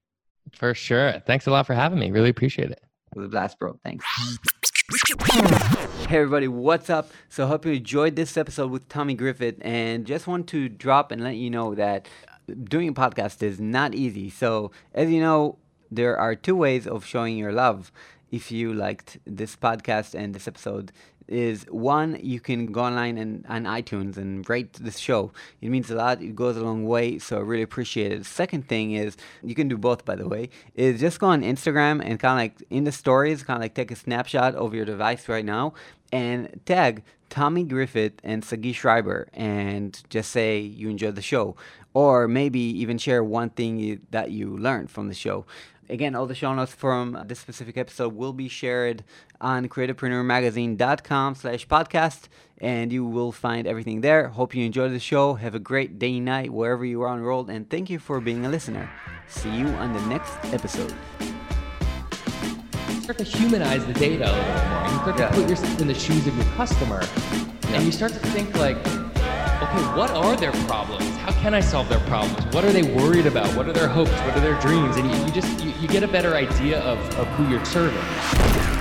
For 0.55 0.74
sure. 0.74 1.22
Thanks 1.26 1.46
a 1.46 1.50
lot 1.50 1.66
for 1.66 1.74
having 1.74 1.98
me. 1.98 2.11
Really 2.11 2.30
appreciate 2.30 2.70
it. 2.70 2.82
It 3.14 3.18
was 3.18 3.26
a 3.26 3.28
blast, 3.28 3.59
bro. 3.59 3.78
Thanks. 3.84 4.05
Hey 6.09 6.18
everybody, 6.18 6.48
what's 6.48 6.90
up? 6.90 7.11
So 7.28 7.46
hope 7.46 7.64
you 7.64 7.72
enjoyed 7.72 8.16
this 8.16 8.36
episode 8.36 8.70
with 8.70 8.88
Tommy 8.88 9.14
Griffith 9.14 9.57
and 9.62 10.05
just 10.07 10.26
want 10.26 10.46
to 10.48 10.68
drop 10.68 11.12
and 11.12 11.22
let 11.22 11.36
you 11.36 11.48
know 11.48 11.74
that 11.74 12.09
doing 12.64 12.88
a 12.88 12.92
podcast 12.92 13.42
is 13.42 13.61
not 13.61 13.94
easy. 13.94 14.28
So 14.28 14.70
as 14.94 15.11
you 15.11 15.20
know, 15.20 15.59
there 15.90 16.18
are 16.18 16.34
two 16.34 16.57
ways 16.57 16.86
of 16.86 17.05
showing 17.05 17.36
your 17.36 17.53
love. 17.53 17.92
If 18.30 18.50
you 18.50 18.72
liked 18.72 19.18
this 19.26 19.57
podcast 19.57 20.14
and 20.14 20.34
this 20.34 20.48
episode, 20.48 20.90
is 21.28 21.64
one 21.70 22.18
you 22.22 22.40
can 22.40 22.66
go 22.66 22.82
online 22.82 23.18
and 23.18 23.44
on 23.48 23.64
iTunes 23.64 24.16
and 24.16 24.48
rate 24.48 24.72
this 24.74 24.98
show. 24.98 25.32
It 25.60 25.70
means 25.70 25.90
a 25.90 25.94
lot. 25.94 26.20
It 26.20 26.34
goes 26.34 26.56
a 26.56 26.64
long 26.64 26.84
way, 26.84 27.18
so 27.18 27.38
I 27.38 27.40
really 27.40 27.62
appreciate 27.62 28.12
it. 28.12 28.26
Second 28.26 28.68
thing 28.68 28.92
is 28.92 29.16
you 29.42 29.54
can 29.54 29.68
do 29.68 29.76
both, 29.76 30.04
by 30.04 30.16
the 30.16 30.28
way. 30.28 30.50
Is 30.74 31.00
just 31.00 31.20
go 31.20 31.28
on 31.28 31.42
Instagram 31.42 32.00
and 32.04 32.18
kind 32.18 32.32
of 32.32 32.36
like 32.38 32.66
in 32.70 32.84
the 32.84 32.92
stories, 32.92 33.42
kind 33.42 33.56
of 33.56 33.62
like 33.62 33.74
take 33.74 33.90
a 33.90 33.96
snapshot 33.96 34.54
of 34.54 34.74
your 34.74 34.84
device 34.84 35.28
right 35.28 35.44
now 35.44 35.74
and 36.12 36.60
tag 36.66 37.02
Tommy 37.30 37.64
Griffith 37.64 38.20
and 38.22 38.44
Sagi 38.44 38.74
Schreiber 38.74 39.26
and 39.32 40.00
just 40.10 40.30
say 40.30 40.58
you 40.58 40.90
enjoyed 40.90 41.14
the 41.14 41.22
show. 41.22 41.56
Or 41.94 42.28
maybe 42.28 42.60
even 42.60 42.98
share 42.98 43.22
one 43.24 43.50
thing 43.50 43.78
you, 43.78 44.00
that 44.10 44.30
you 44.30 44.56
learned 44.56 44.90
from 44.90 45.08
the 45.08 45.14
show. 45.14 45.44
Again, 45.93 46.14
all 46.14 46.24
the 46.26 46.34
show 46.34 46.55
notes 46.55 46.72
from 46.72 47.22
this 47.26 47.38
specific 47.38 47.76
episode 47.76 48.14
will 48.14 48.32
be 48.32 48.49
shared 48.49 49.05
on 49.43 49.68
creativepreneurmagazine.com 49.68 51.34
slash 51.34 51.68
podcast, 51.68 52.28
and 52.57 52.90
you 52.90 53.05
will 53.05 53.30
find 53.30 53.66
everything 53.66 54.01
there. 54.01 54.28
Hope 54.28 54.55
you 54.55 54.64
enjoyed 54.64 54.93
the 54.93 54.99
show. 54.99 55.34
Have 55.34 55.55
a 55.55 55.59
great 55.59 55.99
day, 55.99 56.18
night, 56.18 56.51
wherever 56.51 56.82
you 56.82 57.03
are 57.03 57.09
on 57.09 57.18
the 57.18 57.24
world, 57.26 57.51
and 57.51 57.68
thank 57.68 57.90
you 57.90 57.99
for 57.99 58.22
being 58.22 58.47
a 58.47 58.49
listener. 58.49 58.88
See 59.28 59.55
you 59.55 59.66
on 59.66 59.93
the 59.93 60.01
next 60.07 60.32
episode. 60.55 60.95
start 63.03 63.18
to 63.18 63.24
humanize 63.24 63.84
the 63.84 63.93
data 63.93 64.24
a 64.24 64.32
little 64.32 64.70
more. 64.70 64.84
You 64.88 64.97
start 65.03 65.16
to 65.18 65.22
Yeah. 65.24 65.30
put 65.34 65.51
yourself 65.51 65.80
in 65.82 65.88
the 65.88 65.95
shoes 65.95 66.26
of 66.26 66.34
your 66.36 66.47
customer, 66.57 67.03
and 67.74 67.84
you 67.84 67.93
start 67.93 68.12
to 68.12 68.18
think 68.28 68.57
like, 68.57 68.78
okay, 69.62 69.96
what 69.96 70.10
are 70.10 70.36
their 70.36 70.52
problems? 70.66 71.16
How 71.18 71.32
can 71.32 71.54
I 71.54 71.60
solve 71.60 71.88
their 71.88 72.00
problems? 72.00 72.44
What 72.54 72.64
are 72.64 72.72
they 72.72 72.82
worried 72.82 73.26
about? 73.26 73.54
What 73.56 73.68
are 73.68 73.72
their 73.72 73.88
hopes? 73.88 74.10
What 74.10 74.36
are 74.36 74.40
their 74.40 74.60
dreams? 74.60 74.96
And 74.96 75.10
you, 75.10 75.16
you 75.24 75.32
just 75.32 75.64
you, 75.64 75.72
you 75.80 75.88
get 75.88 76.02
a 76.02 76.08
better 76.08 76.34
idea 76.34 76.80
of, 76.80 76.98
of 77.18 77.28
who 77.28 77.48
you're 77.48 77.64
serving. 77.64 78.71